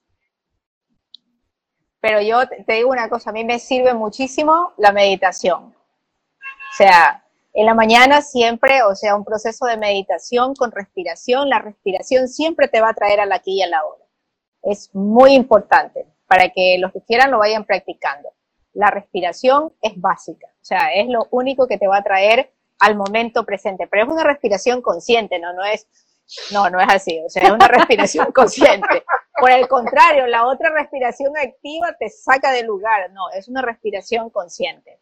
pero 2.02 2.20
yo 2.20 2.48
te 2.66 2.72
digo 2.72 2.90
una 2.90 3.08
cosa, 3.08 3.30
a 3.30 3.32
mí 3.32 3.44
me 3.44 3.60
sirve 3.60 3.94
muchísimo 3.94 4.72
la 4.76 4.90
meditación. 4.90 5.66
O 5.66 6.76
sea, 6.76 7.24
en 7.54 7.64
la 7.64 7.74
mañana 7.74 8.22
siempre, 8.22 8.82
o 8.82 8.96
sea, 8.96 9.14
un 9.14 9.24
proceso 9.24 9.66
de 9.66 9.76
meditación 9.76 10.52
con 10.56 10.72
respiración, 10.72 11.48
la 11.48 11.60
respiración 11.60 12.26
siempre 12.26 12.66
te 12.66 12.80
va 12.80 12.88
a 12.88 12.94
traer 12.94 13.20
a 13.20 13.26
la 13.26 13.36
aquí 13.36 13.58
y 13.58 13.62
a 13.62 13.68
la 13.68 13.84
hora. 13.84 14.02
Es 14.62 14.92
muy 14.92 15.34
importante 15.34 16.04
para 16.26 16.48
que 16.48 16.76
los 16.80 16.92
que 16.92 17.02
quieran 17.02 17.30
lo 17.30 17.38
vayan 17.38 17.64
practicando. 17.64 18.30
La 18.74 18.90
respiración 18.90 19.72
es 19.80 19.92
básica, 19.94 20.48
o 20.60 20.64
sea, 20.64 20.92
es 20.92 21.06
lo 21.06 21.28
único 21.30 21.68
que 21.68 21.78
te 21.78 21.86
va 21.86 21.98
a 21.98 22.02
traer 22.02 22.52
al 22.80 22.96
momento 22.96 23.46
presente, 23.46 23.86
pero 23.86 24.04
es 24.04 24.08
una 24.08 24.24
respiración 24.24 24.82
consciente, 24.82 25.38
¿no? 25.38 25.52
No 25.52 25.64
es 25.64 25.86
no, 26.50 26.68
no 26.68 26.80
es 26.80 26.88
así, 26.88 27.20
o 27.24 27.30
sea, 27.30 27.44
es 27.44 27.50
una 27.52 27.68
respiración 27.68 28.32
consciente. 28.32 29.04
Por 29.38 29.50
el 29.50 29.66
contrario, 29.66 30.26
la 30.26 30.46
otra 30.46 30.70
respiración 30.70 31.32
activa 31.36 31.96
te 31.98 32.08
saca 32.08 32.52
del 32.52 32.66
lugar, 32.66 33.10
no, 33.12 33.30
es 33.30 33.48
una 33.48 33.62
respiración 33.62 34.30
consciente. 34.30 34.98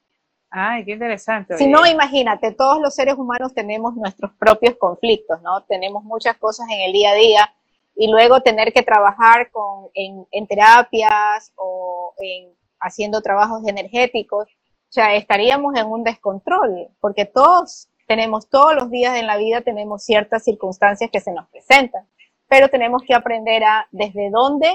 Ay, 0.51 0.85
qué 0.85 0.93
interesante. 0.93 1.57
Si 1.57 1.69
no, 1.69 1.87
imagínate, 1.87 2.53
todos 2.53 2.81
los 2.81 2.95
seres 2.95 3.15
humanos 3.15 3.55
tenemos 3.55 3.95
nuestros 3.95 4.33
propios 4.33 4.77
conflictos, 4.77 5.41
¿no? 5.43 5.63
Tenemos 5.65 6.03
muchas 6.03 6.37
cosas 6.39 6.67
en 6.71 6.81
el 6.81 6.93
día 6.93 7.11
a 7.11 7.15
día 7.15 7.55
y 7.95 8.09
luego 8.09 8.41
tener 8.41 8.73
que 8.73 8.83
trabajar 8.83 9.51
con, 9.51 9.89
en, 9.95 10.27
en 10.31 10.47
terapias 10.47 11.53
o 11.57 12.15
en, 12.19 12.53
haciendo 12.81 13.21
trabajos 13.21 13.67
energéticos, 13.67 14.49
o 14.49 14.93
sea, 14.93 15.15
estaríamos 15.15 15.75
en 15.77 15.87
un 15.87 16.03
descontrol, 16.03 16.89
porque 17.01 17.25
todos 17.27 17.89
tenemos 18.09 18.49
todos 18.49 18.75
los 18.75 18.91
días 18.91 19.17
en 19.17 19.27
la 19.27 19.37
vida, 19.37 19.61
tenemos 19.61 20.03
ciertas 20.03 20.43
circunstancias 20.43 21.11
que 21.13 21.21
se 21.21 21.33
nos 21.33 21.49
presentan, 21.49 22.09
pero 22.51 22.69
tenemos 22.69 23.03
que 23.07 23.15
aprender 23.15 23.63
a 23.63 23.87
desde 23.93 24.29
dónde 24.29 24.69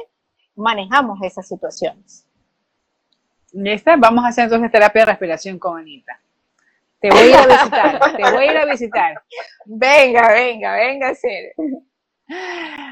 manejamos 0.55 1.19
esas 1.21 1.45
situaciones. 1.45 2.25
¿Lista? 3.51 3.97
Vamos 3.97 4.23
a 4.23 4.29
hacer 4.29 4.45
entonces 4.45 4.71
terapia 4.71 5.01
de 5.01 5.05
respiración 5.07 5.59
con 5.59 5.77
Anita. 5.77 6.17
Te 7.01 7.09
voy 7.09 7.19
a 7.19 7.25
ir 7.27 7.35
a 7.35 7.45
visitar, 7.45 8.15
te 8.15 8.31
voy 8.31 8.47
a 8.47 8.51
ir 8.51 8.57
a 8.57 8.65
visitar. 8.65 9.21
Venga, 9.65 10.31
venga, 10.31 10.73
venga 10.73 11.07
a 11.09 11.11
hacer. 11.11 11.51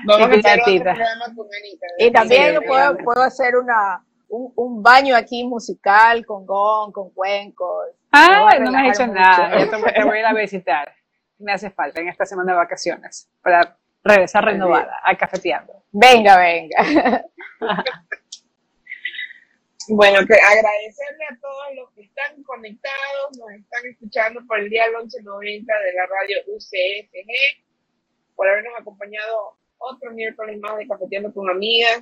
Vamos 0.06 0.30
a 0.30 0.34
hacer 0.34 0.62
otro 0.62 0.74
programa 0.84 1.26
con 1.34 1.48
Anita. 1.48 1.88
Y 2.00 2.12
también 2.12 2.60
puedo, 2.68 2.98
puedo 2.98 3.22
hacer 3.22 3.56
una, 3.56 4.04
un, 4.28 4.84
baño 4.84 5.16
aquí 5.16 5.46
musical 5.46 6.26
con 6.26 6.46
gong, 6.46 6.92
con 6.92 7.10
cuencos. 7.12 7.88
Ah, 8.12 8.58
no 8.60 8.70
me 8.70 8.90
has 8.90 9.00
hecho 9.00 9.08
nada. 9.08 9.58
Yo 9.58 9.70
te 9.70 10.04
voy 10.04 10.18
a 10.18 10.20
ir 10.20 10.26
a 10.26 10.34
visitar. 10.34 10.94
Me 11.40 11.54
hace 11.54 11.70
falta 11.70 12.02
en 12.02 12.10
esta 12.10 12.26
semana 12.26 12.52
de 12.52 12.58
vacaciones 12.58 13.30
para 13.42 13.78
regresar 14.04 14.46
renovada 14.46 15.00
a 15.04 15.16
cafeteando. 15.18 15.84
Venga, 15.92 16.38
venga. 16.38 17.26
Bueno, 19.90 20.26
que 20.26 20.34
agradecerle 20.34 21.26
a 21.30 21.40
todos 21.42 21.76
los 21.76 21.92
que 21.92 22.04
están 22.04 22.42
conectados, 22.44 23.38
nos 23.38 23.52
están 23.52 23.86
escuchando 23.86 24.40
por 24.48 24.60
el 24.60 24.70
día 24.70 24.86
1190 24.88 25.74
de 25.74 25.94
la 25.94 26.06
radio 26.06 26.38
UCSG, 26.48 27.64
por 28.36 28.48
habernos 28.48 28.74
acompañado 28.80 29.58
otro 29.80 30.12
miércoles 30.12 30.60
más 30.62 30.78
de 30.78 30.88
Cafeteando 30.88 31.34
con 31.34 31.50
Amigas. 31.50 32.02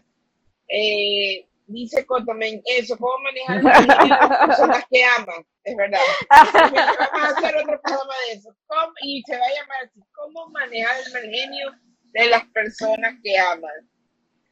Eh, 0.68 1.48
dice 1.66 2.06
Cotomen 2.06 2.62
eso, 2.66 2.96
cómo 2.98 3.18
manejar 3.24 3.64
las 3.64 4.38
personas 4.48 4.86
que 4.90 5.04
aman, 5.04 5.46
es 5.64 5.76
verdad. 5.76 6.00
Vamos 6.30 7.20
a 7.20 7.38
hacer 7.38 7.56
otro 7.58 7.82
programa 7.82 8.14
de 8.28 8.34
eso. 8.34 8.56
y 9.02 9.24
se 9.24 9.38
va 9.38 9.46
a 9.46 9.50
llamar 9.50 9.78
así, 9.86 10.00
cómo 10.14 10.50
manejar 10.50 10.96
el 11.04 11.14
mal 11.14 11.24
genio 11.24 11.72
de 12.14 12.28
las 12.28 12.46
personas 12.48 13.16
que 13.24 13.38
aman. 13.38 13.90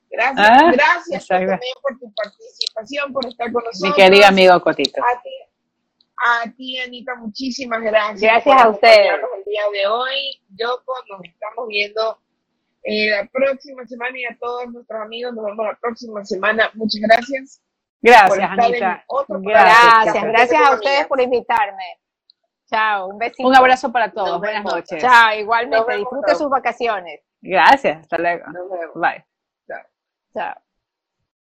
Gracias, 0.10 0.48
Ah, 0.50 0.72
gracias 0.72 1.28
también 1.28 1.60
por 1.82 2.00
tu 2.00 2.12
participación, 2.14 3.14
por 3.14 3.26
estar 3.28 3.52
con 3.52 3.64
nosotros. 3.64 3.82
Mi 3.82 3.94
querido 3.94 4.26
amigo 4.26 4.60
Cotito. 4.62 5.02
A 5.04 5.22
ti, 5.22 5.30
a 6.18 6.52
ti, 6.52 6.80
Anita, 6.80 7.16
muchísimas 7.16 7.82
gracias. 7.82 8.22
Gracias 8.22 8.62
a 8.62 8.70
ustedes. 8.70 9.12
El 9.38 9.44
día 9.46 9.62
de 9.72 9.88
hoy, 9.88 10.42
Yoko, 10.50 10.94
nos 11.10 11.22
estamos 11.24 11.68
viendo 11.68 12.20
eh, 12.84 13.10
la 13.12 13.26
próxima 13.28 13.86
semana 13.86 14.18
y 14.18 14.26
a 14.26 14.38
todos 14.40 14.68
nuestros 14.72 15.02
amigos 15.02 15.34
nos 15.34 15.46
vemos 15.46 15.66
la 15.66 15.78
próxima 15.80 16.26
semana. 16.26 16.72
Muchas 16.74 17.02
gracias. 17.02 17.62
Gracias, 18.02 18.50
Anita. 18.50 19.06
Gracias. 19.28 20.24
Gracias, 20.24 20.62
a 20.68 20.74
ustedes 20.74 21.08
por 21.08 21.22
invitarme. 21.22 22.00
Chao, 22.68 23.08
un 23.10 23.18
besito. 23.18 23.48
Un 23.48 23.56
abrazo 23.56 23.92
para 23.92 24.12
todos. 24.12 24.40
Buenas 24.40 24.64
noches. 24.64 25.02
Chao, 25.02 25.38
igualmente. 25.38 25.98
Disfrute 25.98 26.36
sus 26.36 26.50
vacaciones. 26.50 27.22
Gracias. 27.42 28.00
Hasta 28.02 28.18
luego. 28.18 28.46
Nos 28.48 28.70
vemos. 28.70 28.96
Bye. 28.96 29.26
Chao. 29.68 29.84
Chao. 30.34 30.69